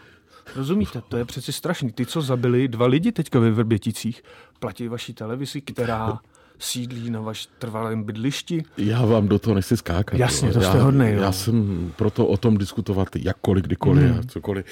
Rozumíte? 0.56 1.02
To 1.08 1.16
je 1.16 1.24
přeci 1.24 1.52
strašný. 1.52 1.92
Ty, 1.92 2.06
co 2.06 2.22
zabili 2.22 2.68
dva 2.68 2.86
lidi 2.86 3.12
teďka 3.12 3.38
ve 3.38 3.50
Vrběticích, 3.50 4.22
platí 4.58 4.88
vaší 4.88 5.14
televizi, 5.14 5.60
která 5.60 6.18
sídlí 6.58 7.10
na 7.10 7.20
vaš 7.20 7.48
trvalém 7.58 8.02
bydlišti. 8.02 8.64
Já 8.76 9.04
vám 9.04 9.28
do 9.28 9.38
toho 9.38 9.54
nechci 9.54 9.76
skákat. 9.76 10.20
Jasně, 10.20 10.52
to 10.52 10.60
jste 10.60 10.78
hodnej. 10.78 11.14
Já, 11.14 11.22
já 11.22 11.32
jsem 11.32 11.92
proto 11.96 12.26
o 12.26 12.36
tom 12.36 12.58
diskutovat 12.58 13.08
jakkoliv, 13.16 13.64
kdykoliv 13.64 14.10
hmm. 14.10 14.18
a 14.18 14.22
cokoliv. 14.22 14.64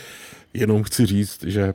Jenom 0.55 0.83
chci 0.83 1.07
říct, 1.07 1.45
že 1.45 1.75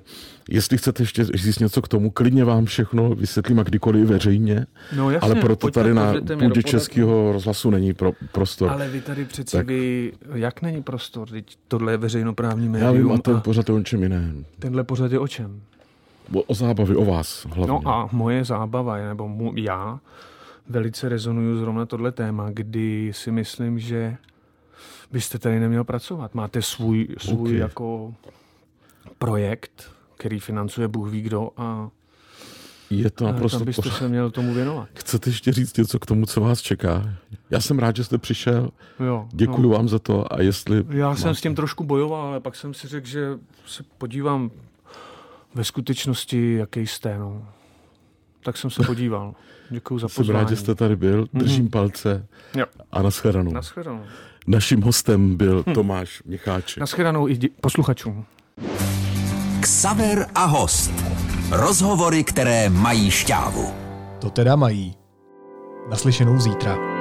jestli 0.50 0.78
chcete 0.78 1.04
ještě 1.04 1.24
říct 1.24 1.60
něco 1.60 1.82
k 1.82 1.88
tomu, 1.88 2.12
klidně 2.12 2.46
vám 2.46 2.66
všechno 2.66 3.10
vysvětlím 3.10 3.60
a 3.60 3.64
kdykoliv 3.64 4.08
veřejně, 4.08 4.66
no, 4.96 5.12
jasně, 5.12 5.32
ale 5.32 5.42
proto 5.42 5.72
tady 5.72 5.94
na 5.94 6.14
půdě 6.40 6.64
českého 6.64 7.32
rozhlasu 7.32 7.70
není 7.70 7.94
pro, 7.94 8.12
prostor. 8.32 8.70
Ale 8.70 8.90
vy 8.90 9.02
tady 9.02 9.26
přeci 9.26 9.58
tak... 9.58 9.68
vy, 9.68 10.14
jak 10.34 10.62
není 10.62 10.84
prostor? 10.84 11.30
Teď 11.30 11.58
tohle 11.68 11.94
je 11.94 11.98
veřejnoprávní 11.98 12.70
médium. 12.70 12.96
Já 12.96 13.02
vím, 13.02 13.12
a 13.12 13.18
ten 13.18 13.42
pořad 13.42 13.70
je 13.70 13.76
o 13.76 13.84
čem 13.84 14.04
jiném. 14.04 14.46
Tenhle 14.60 14.84
pořad 14.84 15.12
je 15.12 15.20
o 15.20 15.28
čem? 15.28 15.62
O, 16.34 16.42
o 16.42 16.54
zábavy, 16.54 16.96
o 16.96 17.06
vás 17.06 17.46
hlavně. 17.46 17.68
No 17.68 17.82
a 17.86 18.10
moje 18.12 18.46
zábava, 18.46 18.98
nebo 18.98 19.28
mu, 19.28 19.54
já 19.56 20.00
velice 20.70 21.10
rezonuju 21.10 21.58
zrovna 21.58 21.86
tohle 21.86 22.12
téma, 22.12 22.50
kdy 22.54 23.12
si 23.14 23.32
myslím, 23.32 23.80
že 23.80 24.18
byste 25.12 25.40
tady 25.40 25.60
neměl 25.60 25.84
pracovat. 25.84 26.36
Máte 26.36 26.62
svůj, 26.62 27.08
svůj 27.18 27.50
okay. 27.50 27.58
jako 27.58 28.14
projekt, 29.18 29.92
který 30.18 30.40
financuje 30.40 30.88
Bůh 30.88 31.10
ví 31.10 31.22
kdo 31.22 31.50
a 31.58 31.90
je 32.90 33.12
to 33.12 33.26
naprosto 33.26 33.60
tam 33.60 33.66
byste 33.66 33.82
pořád. 33.82 33.98
se 33.98 34.10
měl 34.10 34.32
tomu 34.32 34.54
věnovat. 34.54 34.90
Chcete 34.94 35.30
ještě 35.30 35.52
říct 35.52 35.78
něco 35.78 36.00
k 36.00 36.06
tomu, 36.06 36.26
co 36.26 36.42
vás 36.42 36.62
čeká? 36.62 37.14
Já 37.50 37.60
jsem 37.60 37.80
rád, 37.80 37.96
že 37.96 38.04
jste 38.04 38.18
přišel. 38.18 38.70
Jo, 39.06 39.28
Děkuji 39.32 39.62
no. 39.62 39.70
vám 39.70 39.90
za 39.90 40.00
to. 40.00 40.34
A 40.34 40.42
jestli 40.42 40.86
Já 40.90 41.16
jsem 41.16 41.36
s 41.36 41.42
tím 41.42 41.56
trošku 41.56 41.84
bojoval, 41.84 42.22
ale 42.22 42.40
pak 42.40 42.56
jsem 42.56 42.74
si 42.74 42.88
řekl, 42.88 43.08
že 43.08 43.40
se 43.66 43.84
podívám 43.98 44.52
ve 45.56 45.64
skutečnosti, 45.64 46.54
jaký 46.54 46.88
jste. 46.88 47.18
No. 47.18 47.46
Tak 48.44 48.58
jsem 48.58 48.70
se 48.70 48.84
podíval. 48.84 49.36
Děkuji 49.70 50.00
za 50.00 50.08
pozvání. 50.08 50.28
Jsem 50.28 50.36
rád, 50.36 50.50
že 50.50 50.56
jste 50.56 50.76
tady 50.76 50.96
byl. 50.96 51.18
Mhm. 51.18 51.44
Držím 51.44 51.66
mm-hmm. 51.66 51.70
palce. 51.70 52.28
Jo. 52.56 52.66
A 52.92 53.02
nashledanou. 53.02 53.52
Nashledanou. 53.52 54.04
Naším 54.48 54.82
hostem 54.82 55.36
byl 55.38 55.64
hm. 55.68 55.74
Tomáš 55.74 56.24
Micháček. 56.26 56.78
Nashledanou 56.78 57.28
i 57.28 57.34
dě- 57.34 57.50
posluchačům. 57.62 58.26
Ksaver 59.60 60.26
a 60.36 60.46
host. 60.46 60.92
Rozhovory, 61.52 62.24
které 62.24 62.70
mají 62.70 63.12
šťávu. 63.12 63.74
To 64.20 64.30
teda 64.30 64.56
mají. 64.56 64.96
Naslyšenou 65.90 66.40
zítra. 66.40 66.97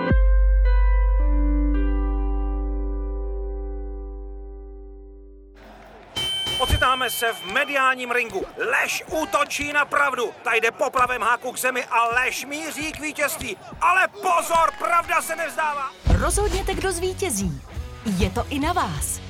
Ocitáme 7.07 7.11
se 7.11 7.33
v 7.33 7.53
mediálním 7.53 8.11
ringu. 8.11 8.45
Lež 8.57 9.05
útočí 9.23 9.73
na 9.73 9.85
pravdu. 9.85 10.33
Ta 10.45 10.55
jde 10.55 10.71
po 10.71 10.91
pravém 10.91 11.23
háku 11.23 11.53
k 11.53 11.59
zemi 11.59 11.85
a 11.85 12.05
lež 12.05 12.45
míří 12.45 12.93
k 12.93 13.01
vítězství. 13.01 13.57
Ale 13.81 14.09
pozor, 14.09 14.73
pravda 14.79 15.23
se 15.23 15.37
nevzdává. 15.37 15.91
Rozhodněte, 16.19 16.75
kdo 16.75 16.93
zvítězí. 16.93 17.63
Je 18.19 18.31
to 18.31 18.47
i 18.51 18.59
na 18.59 18.73
vás. 18.73 19.26